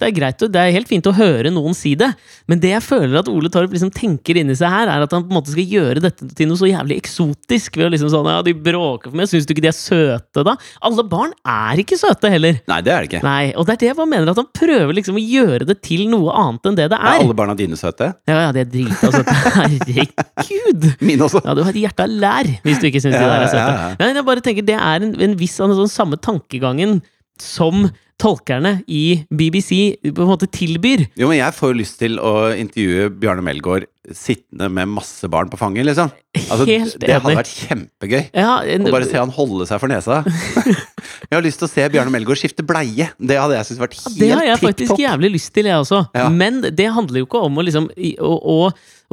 det 0.00 0.06
er 0.08 0.14
greit, 0.16 0.42
og 0.42 0.52
det 0.54 0.60
er 0.62 0.72
helt 0.72 0.88
fint 0.88 1.06
å 1.06 1.12
høre 1.12 1.50
noen 1.52 1.74
si 1.76 1.92
det. 2.00 2.08
Men 2.48 2.60
det 2.62 2.70
jeg 2.72 2.82
føler 2.86 3.18
at 3.20 3.28
Ole 3.28 3.50
Torp 3.52 3.70
liksom 3.74 3.90
tenker 3.92 4.38
inni 4.40 4.56
seg 4.56 4.72
her, 4.72 4.88
er 4.88 5.04
at 5.04 5.12
han 5.12 5.26
på 5.26 5.32
en 5.32 5.36
måte 5.38 5.52
skal 5.52 5.66
gjøre 5.68 6.00
dette 6.00 6.28
til 6.38 6.48
noe 6.48 6.56
så 6.56 6.70
jævlig 6.70 6.96
eksotisk. 7.02 7.76
Ved 7.76 7.86
å 7.86 7.92
liksom 7.92 8.08
sånn, 8.14 8.30
ja, 8.32 8.40
de 8.46 8.54
bråker 8.56 9.10
for 9.12 9.18
meg, 9.20 9.28
syns 9.28 9.44
du 9.46 9.52
ikke 9.54 9.66
de 9.66 9.70
er 9.70 9.76
søte, 9.76 10.44
da? 10.48 10.56
Alle 10.88 11.04
barn 11.04 11.34
er 11.44 11.82
ikke 11.84 11.98
søte 12.00 12.30
heller. 12.32 12.58
Nei, 12.66 12.80
det 12.80 12.92
er 12.96 13.04
det 13.04 13.10
ikke. 13.12 13.22
Nei, 13.28 13.52
og 13.54 13.68
det 13.68 13.76
er 13.76 13.82
det 13.84 13.90
jeg 13.92 13.98
bare 14.00 14.12
mener, 14.14 14.32
at 14.32 14.40
han 14.40 14.48
prøver 14.56 14.96
liksom 14.96 15.20
å 15.20 15.24
gjøre 15.24 15.68
det 15.68 15.78
til 15.84 16.06
noe 16.08 16.32
annet 16.32 16.64
enn 16.72 16.78
det 16.80 16.88
det 16.94 16.98
Er 16.98 17.04
er. 17.12 17.20
alle 17.26 17.36
barna 17.36 17.54
dine 17.58 17.76
søte? 17.76 18.14
Ja, 18.26 18.40
ja, 18.46 18.52
de 18.56 18.64
er 18.64 18.72
drita 18.72 19.12
søte. 19.12 19.36
Herregud! 19.58 20.88
Mine 21.04 21.24
også. 21.28 21.40
Ja, 21.44 21.54
du 21.54 21.62
har 21.64 21.72
et 21.74 21.80
hjerte 21.82 22.04
av 22.06 22.12
lær, 22.24 22.48
hvis 22.64 22.80
du 22.80 22.88
ikke 22.88 23.02
syns 23.02 23.16
de 23.16 23.22
der 23.22 23.34
er 23.36 23.44
ja, 23.44 23.50
søte. 23.52 23.76
ja. 23.76 23.94
Nei, 24.00 24.10
jeg 24.18 24.26
bare 24.28 24.44
tenker 24.44 24.66
Det 24.68 24.76
er 24.78 25.04
en, 25.06 25.14
en 25.28 25.36
viss 25.38 25.56
en 25.64 25.74
sånn 25.76 25.90
samme 25.92 26.18
tankegangen 26.38 27.00
som 27.42 27.88
tolkerne 28.18 28.80
i 28.90 29.22
BBC 29.30 29.94
på 30.02 30.24
en 30.24 30.30
måte 30.32 30.48
tilbyr. 30.50 31.04
Jo, 31.18 31.28
men 31.30 31.38
jeg 31.38 31.54
får 31.54 31.70
jo 31.70 31.78
lyst 31.78 32.00
til 32.00 32.18
å 32.18 32.50
intervjue 32.50 33.12
Bjarne 33.14 33.44
Melgaard 33.46 33.86
sittende 34.14 34.70
med 34.72 34.90
masse 34.90 35.28
barn 35.30 35.50
på 35.52 35.60
fanget, 35.60 35.86
liksom. 35.86 36.10
Altså, 36.48 36.66
Helt 36.66 36.96
det 37.02 37.12
hadde 37.14 37.36
vært 37.38 37.52
kjempegøy. 37.52 38.22
Ja, 38.32 38.58
en, 38.64 38.88
Å 38.88 38.94
bare 38.94 39.08
se 39.08 39.20
han 39.20 39.34
holde 39.34 39.68
seg 39.70 39.82
for 39.82 39.92
nesa. 39.92 40.22
jeg 41.26 41.34
har 41.34 41.44
lyst 41.44 41.60
til 41.60 41.66
å 41.66 41.70
se 41.70 41.86
Bjarne 41.92 42.12
Melgaard 42.14 42.40
skifte 42.40 42.64
bleie. 42.66 43.08
Det 43.18 43.38
hadde 43.38 43.56
jeg 43.56 43.68
syntes 43.68 43.82
vært 43.82 43.96
helt 43.98 44.18
det 44.18 44.30
har 44.32 44.46
jeg 44.46 44.60
faktisk 44.62 45.02
jævlig 45.02 45.30
lyst 45.34 45.50
til, 45.56 45.68
jeg 45.70 45.82
også. 45.82 46.00
Ja. 46.16 46.28
Men 46.32 46.60
det 46.62 46.88
handler 46.94 47.22
jo 47.22 47.28
ikke 47.28 47.42
om 47.48 47.58
å 47.58 47.64
liksom 47.66 47.88
å, 47.90 48.32
å, 48.54 48.58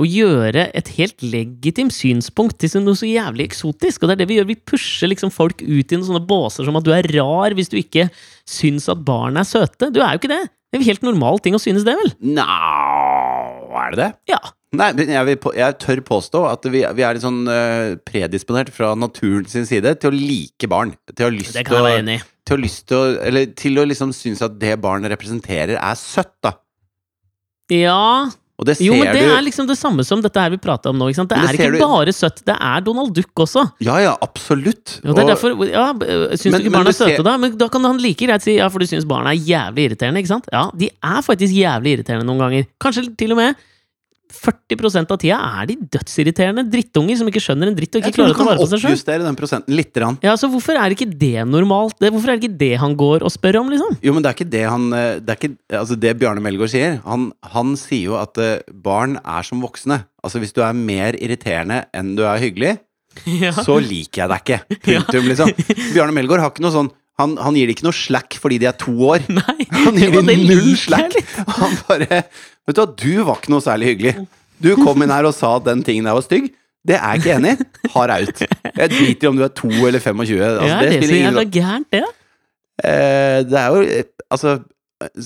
å 0.02 0.08
gjøre 0.10 0.68
et 0.78 0.92
helt 0.98 1.26
legitimt 1.26 1.96
synspunkt 1.96 2.60
til 2.62 2.86
noe 2.86 2.98
så 3.00 3.10
jævlig 3.10 3.50
eksotisk. 3.50 4.04
Og 4.04 4.12
det 4.12 4.18
er 4.18 4.24
det 4.24 4.30
vi 4.32 4.40
gjør. 4.40 4.50
Vi 4.52 4.60
pusher 4.74 5.12
liksom 5.12 5.34
folk 5.34 5.64
ut 5.64 5.66
i 5.66 5.98
noen 5.98 6.08
sånne 6.10 6.26
båser 6.30 6.68
som 6.68 6.78
at 6.80 6.86
du 6.86 6.94
er 6.96 7.10
rar 7.16 7.56
hvis 7.58 7.72
du 7.74 7.80
ikke 7.82 8.10
syns 8.50 8.90
at 8.92 9.02
barn 9.08 9.42
er 9.42 9.48
søte. 9.50 9.90
Du 9.90 10.02
er 10.04 10.14
jo 10.14 10.24
ikke 10.24 10.34
det. 10.36 10.44
Det 10.76 10.80
er 10.80 10.84
jo 10.84 10.92
helt 10.92 11.06
normal 11.08 11.40
ting 11.40 11.56
å 11.56 11.62
synes 11.62 11.86
det, 11.88 11.94
vel? 11.96 12.10
Nja, 12.36 12.46
er 13.86 13.94
det 13.94 14.00
det? 14.02 14.12
Ja. 14.34 14.42
Nei, 14.78 14.92
men 14.94 15.10
jeg, 15.16 15.26
vil 15.30 15.38
på, 15.42 15.54
jeg 15.56 15.78
tør 15.82 16.02
påstå 16.08 16.42
at 16.52 16.68
vi, 16.72 16.84
vi 16.98 17.04
er 17.08 17.14
litt 17.18 17.24
sånn 17.26 17.42
eh, 17.52 17.96
predisponert 18.08 18.70
fra 18.76 18.94
naturen 18.96 19.46
sin 19.52 19.66
side 19.66 19.96
til 20.00 20.12
å 20.12 20.16
like 20.16 20.68
barn. 20.72 20.94
Til 21.16 21.28
å 21.28 21.30
ha 21.30 21.36
lyst 21.36 21.54
Det 21.58 21.66
kan 21.68 21.78
jeg 21.82 21.88
være 21.90 22.04
enig 22.04 22.20
i. 22.20 22.24
til 22.46 22.58
å, 22.58 22.62
lyst 22.62 22.88
til 22.92 22.98
å 22.98 23.04
Eller 23.26 23.46
til 23.58 23.78
å 23.82 23.86
liksom 23.90 24.14
synes 24.14 24.42
at 24.46 24.58
det 24.62 24.76
barnet 24.84 25.12
representerer, 25.16 25.78
er 25.80 25.96
søtt, 26.00 26.34
da. 26.46 26.54
Ja 27.74 28.30
Og 28.60 28.68
det 28.70 28.78
ser 28.78 28.86
Jo, 28.88 28.94
men 29.00 29.10
det 29.12 29.24
du 29.26 29.32
er 29.34 29.42
liksom 29.44 29.66
det 29.68 29.76
samme 29.80 30.04
som 30.08 30.22
dette 30.24 30.40
her 30.40 30.52
vi 30.54 30.60
prata 30.62 30.92
om 30.92 31.00
nå. 31.00 31.10
ikke 31.12 31.18
sant? 31.20 31.32
Det 31.34 31.40
det 31.42 31.50
er 31.50 31.58
ikke 31.58 31.72
du- 31.76 31.82
bare 31.82 32.14
søtt, 32.16 32.38
det 32.48 32.56
er 32.56 32.84
Donald 32.86 33.12
Duck 33.18 33.42
også. 33.44 33.66
Ja, 33.84 33.98
ja, 34.00 34.14
absolutt. 34.24 35.00
Og 35.04 35.12
det 35.18 35.26
er 35.26 35.32
derfor, 35.34 35.58
ja, 35.68 35.88
Syns 36.38 36.54
Men- 36.54 36.62
du 36.62 36.68
ikke 36.70 36.76
barn 36.78 36.88
er 36.88 36.96
søte, 36.96 37.16
ser- 37.18 37.24
da? 37.28 37.38
Men 37.38 37.58
da 37.58 37.68
kan 37.68 37.84
han 37.84 37.98
like 38.00 38.18
greit 38.26 38.42
si 38.46 38.56
ja, 38.56 38.70
for 38.70 38.80
du 38.80 38.86
syns 38.88 39.04
barn 39.06 39.28
er 39.28 39.36
jævlig 39.36 39.90
irriterende. 39.90 40.20
ikke 40.24 40.32
sant? 40.32 40.48
Ja, 40.54 40.70
de 40.74 40.90
er 41.04 41.22
faktisk 41.22 41.52
jævlig 41.54 41.98
irriterende 41.98 42.24
noen 42.30 42.40
ganger. 42.40 42.68
Kanskje 42.80 43.10
til 43.18 43.32
og 43.32 43.38
med 43.38 43.56
40% 44.34 45.12
av 45.14 45.20
tida 45.22 45.38
er 45.62 45.68
de 45.70 45.76
dødsirriterende 45.94 46.64
drittunger 46.72 47.20
som 47.20 47.28
ikke 47.30 47.42
skjønner 47.44 47.70
en 47.72 47.76
dritt 47.78 47.96
og 47.96 48.02
ikke 48.04 48.16
klarer 48.18 48.34
å 48.34 48.38
ta 48.40 48.48
vare 48.48 48.58
på 48.62 48.68
seg 48.72 48.82
sjøl. 48.82 48.94
oppjustere 48.96 49.26
den 49.28 49.38
prosenten 49.38 49.76
litt. 49.78 50.00
Ja, 50.26 50.34
så 50.40 50.50
hvorfor 50.52 50.80
er 50.82 50.96
ikke 50.96 51.08
det 51.12 51.46
normalt? 51.48 52.00
Hvorfor 52.02 52.32
er 52.34 52.40
det 52.40 52.44
ikke 52.50 52.58
det 52.64 52.72
han 52.82 52.96
går 53.00 53.24
og 53.26 53.32
spør 53.34 53.62
om, 53.62 53.70
liksom? 53.74 53.98
Jo, 54.04 54.16
men 54.16 54.26
det 54.26 54.32
er 54.32 54.38
ikke 54.40 54.50
det 54.56 54.64
han 54.68 54.88
eh, 54.98 55.20
Det 55.24 55.36
er 55.36 55.40
ikke 55.40 55.80
altså 55.82 55.96
det 56.00 56.16
Bjarne 56.20 56.42
Melgaard 56.44 56.74
sier. 56.74 56.98
Han, 57.06 57.30
han 57.54 57.76
sier 57.80 58.10
jo 58.12 58.18
at 58.20 58.38
eh, 58.42 58.58
barn 58.74 59.18
er 59.24 59.46
som 59.48 59.62
voksne. 59.64 60.02
Altså 60.26 60.42
hvis 60.42 60.54
du 60.58 60.62
er 60.66 60.74
mer 60.76 61.16
irriterende 61.22 61.84
enn 61.96 62.16
du 62.18 62.26
er 62.28 62.42
hyggelig, 62.44 62.76
Ja. 63.46 63.54
så 63.56 63.78
liker 63.80 64.26
jeg 64.26 64.32
deg 64.34 64.42
ikke. 64.44 64.58
Punktum, 64.90 65.28
liksom. 65.32 65.52
Bjarne 65.94 66.12
Melgaard 66.18 66.44
har 66.44 66.52
ikke 66.52 66.66
noe 66.66 66.76
sånn 66.76 66.90
han, 67.22 67.38
han 67.40 67.56
gir 67.56 67.70
det 67.70 67.78
ikke 67.78 67.88
noe 67.88 67.96
slack 67.96 68.36
fordi 68.42 68.58
de 68.60 68.68
er 68.70 68.76
to 68.80 68.92
år. 69.08 69.24
Nei, 69.40 69.68
Han 69.86 70.00
gir 70.00 70.12
dem 70.16 70.32
null 70.50 70.74
slack. 70.80 71.16
Han 71.60 71.78
bare 71.88 72.26
Vet 72.66 72.76
du 72.76 72.82
hva, 72.82 72.88
du 72.98 73.12
var 73.28 73.40
ikke 73.40 73.54
noe 73.54 73.64
særlig 73.64 73.92
hyggelig. 73.94 74.14
Du 74.64 74.72
kom 74.80 75.04
inn 75.06 75.14
her 75.14 75.28
og 75.28 75.36
sa 75.38 75.56
at 75.60 75.68
den 75.68 75.84
tingen 75.86 76.08
der 76.08 76.16
var 76.18 76.26
stygg. 76.26 76.48
Det 76.86 76.96
er 76.98 77.16
jeg 77.16 77.22
ikke 77.22 77.36
enig 77.40 77.52
i. 77.56 77.90
Hard 77.94 78.14
out. 78.14 78.42
Jeg 78.76 78.92
driter 78.92 79.28
i 79.28 79.30
om 79.30 79.38
du 79.38 79.44
er 79.46 79.54
to 79.58 79.70
eller 79.70 80.02
25. 80.02 80.40
Altså, 80.42 80.68
ja, 80.70 80.80
det 80.82 80.90
det 80.92 80.98
er 80.98 81.08
så 81.10 81.20
jævla 81.20 81.44
gærent, 81.56 81.88
det. 81.94 82.02
Eh, 82.86 83.40
det 83.50 83.60
er 83.62 83.68
jo 83.74 84.04
Altså, 84.34 84.56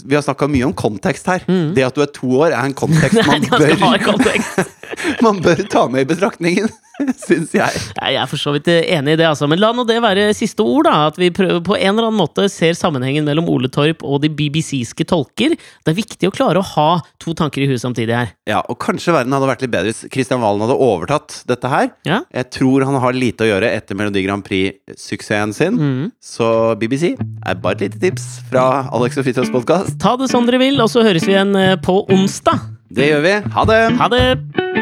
vi 0.03 0.15
har 0.15 0.23
snakka 0.25 0.47
mye 0.49 0.65
om 0.65 0.73
kontekst 0.73 1.27
her. 1.29 1.43
Mm. 1.45 1.73
Det 1.77 1.85
at 1.85 1.97
du 1.97 2.01
er 2.01 2.09
to 2.13 2.29
år, 2.41 2.49
er 2.49 2.65
en 2.65 2.73
kontekst 2.77 3.19
man 3.27 3.45
hard 3.51 3.61
bør, 3.61 4.05
kontekst. 4.07 4.77
man 5.25 5.41
bør 5.45 5.61
ta 5.69 5.83
med 5.91 6.07
i 6.07 6.09
betraktningen, 6.09 6.71
syns 7.27 7.53
jeg. 7.53 7.81
Nei, 7.99 8.09
Jeg 8.15 8.21
er 8.23 8.29
for 8.31 8.41
så 8.41 8.53
vidt 8.55 8.67
enig 8.71 9.13
i 9.13 9.19
det, 9.21 9.27
altså. 9.29 9.45
Men 9.49 9.61
la 9.61 9.69
nå 9.75 9.85
det 9.87 9.99
være 10.01 10.31
siste 10.33 10.65
ord, 10.65 10.89
da. 10.89 10.95
At 11.11 11.19
vi 11.21 11.29
prøver, 11.35 11.61
på 11.65 11.77
en 11.77 11.93
eller 11.93 12.09
annen 12.09 12.17
måte 12.17 12.47
ser 12.51 12.73
sammenhengen 12.77 13.27
mellom 13.29 13.49
Ole 13.51 13.69
Torp 13.71 14.01
og 14.01 14.23
de 14.23 14.31
BBC-ske 14.33 15.05
tolker. 15.07 15.53
Det 15.53 15.93
er 15.93 15.99
viktig 15.99 16.31
å 16.31 16.33
klare 16.33 16.63
å 16.63 16.67
ha 16.73 16.89
to 17.21 17.35
tanker 17.37 17.61
i 17.61 17.69
huet 17.69 17.83
samtidig 17.83 18.17
her. 18.17 18.33
Ja, 18.49 18.63
og 18.65 18.79
kanskje 18.81 19.13
verden 19.13 19.37
hadde 19.37 19.51
vært 19.51 19.67
litt 19.67 19.73
bedre 19.75 19.93
hvis 19.93 20.01
Kristian 20.09 20.41
Valen 20.41 20.65
hadde 20.65 20.79
overtatt 20.81 21.43
dette 21.49 21.69
her. 21.71 21.91
Ja? 22.09 22.23
Jeg 22.33 22.49
tror 22.57 22.87
han 22.89 22.97
har 23.05 23.13
lite 23.15 23.45
å 23.45 23.51
gjøre 23.51 23.69
etter 23.69 23.97
Melodi 23.99 24.25
Grand 24.25 24.45
Prix-suksessen 24.49 25.53
sin. 25.53 25.77
Mm. 25.77 26.03
Så 26.17 26.49
BBC 26.81 27.13
er 27.13 27.61
bare 27.61 27.77
et 27.77 27.85
lite 27.85 28.01
tips 28.01 28.27
fra 28.49 28.65
Alex 28.89 29.21
og 29.21 29.29
Fritjofs 29.29 29.53
podkast. 29.59 29.99
Ta 29.99 30.15
det 30.19 30.31
som 30.31 30.47
dere 30.47 30.61
vil, 30.61 30.79
og 30.81 30.91
så 30.91 31.03
høres 31.05 31.27
vi 31.27 31.35
igjen 31.35 31.55
eh, 31.59 31.75
på 31.81 32.01
onsdag. 32.11 32.67
Det 32.89 33.11
gjør 33.11 33.25
vi. 33.27 33.37
Ha 33.55 33.69
det! 33.69 33.81
Ha 33.99 34.13
det! 34.15 34.78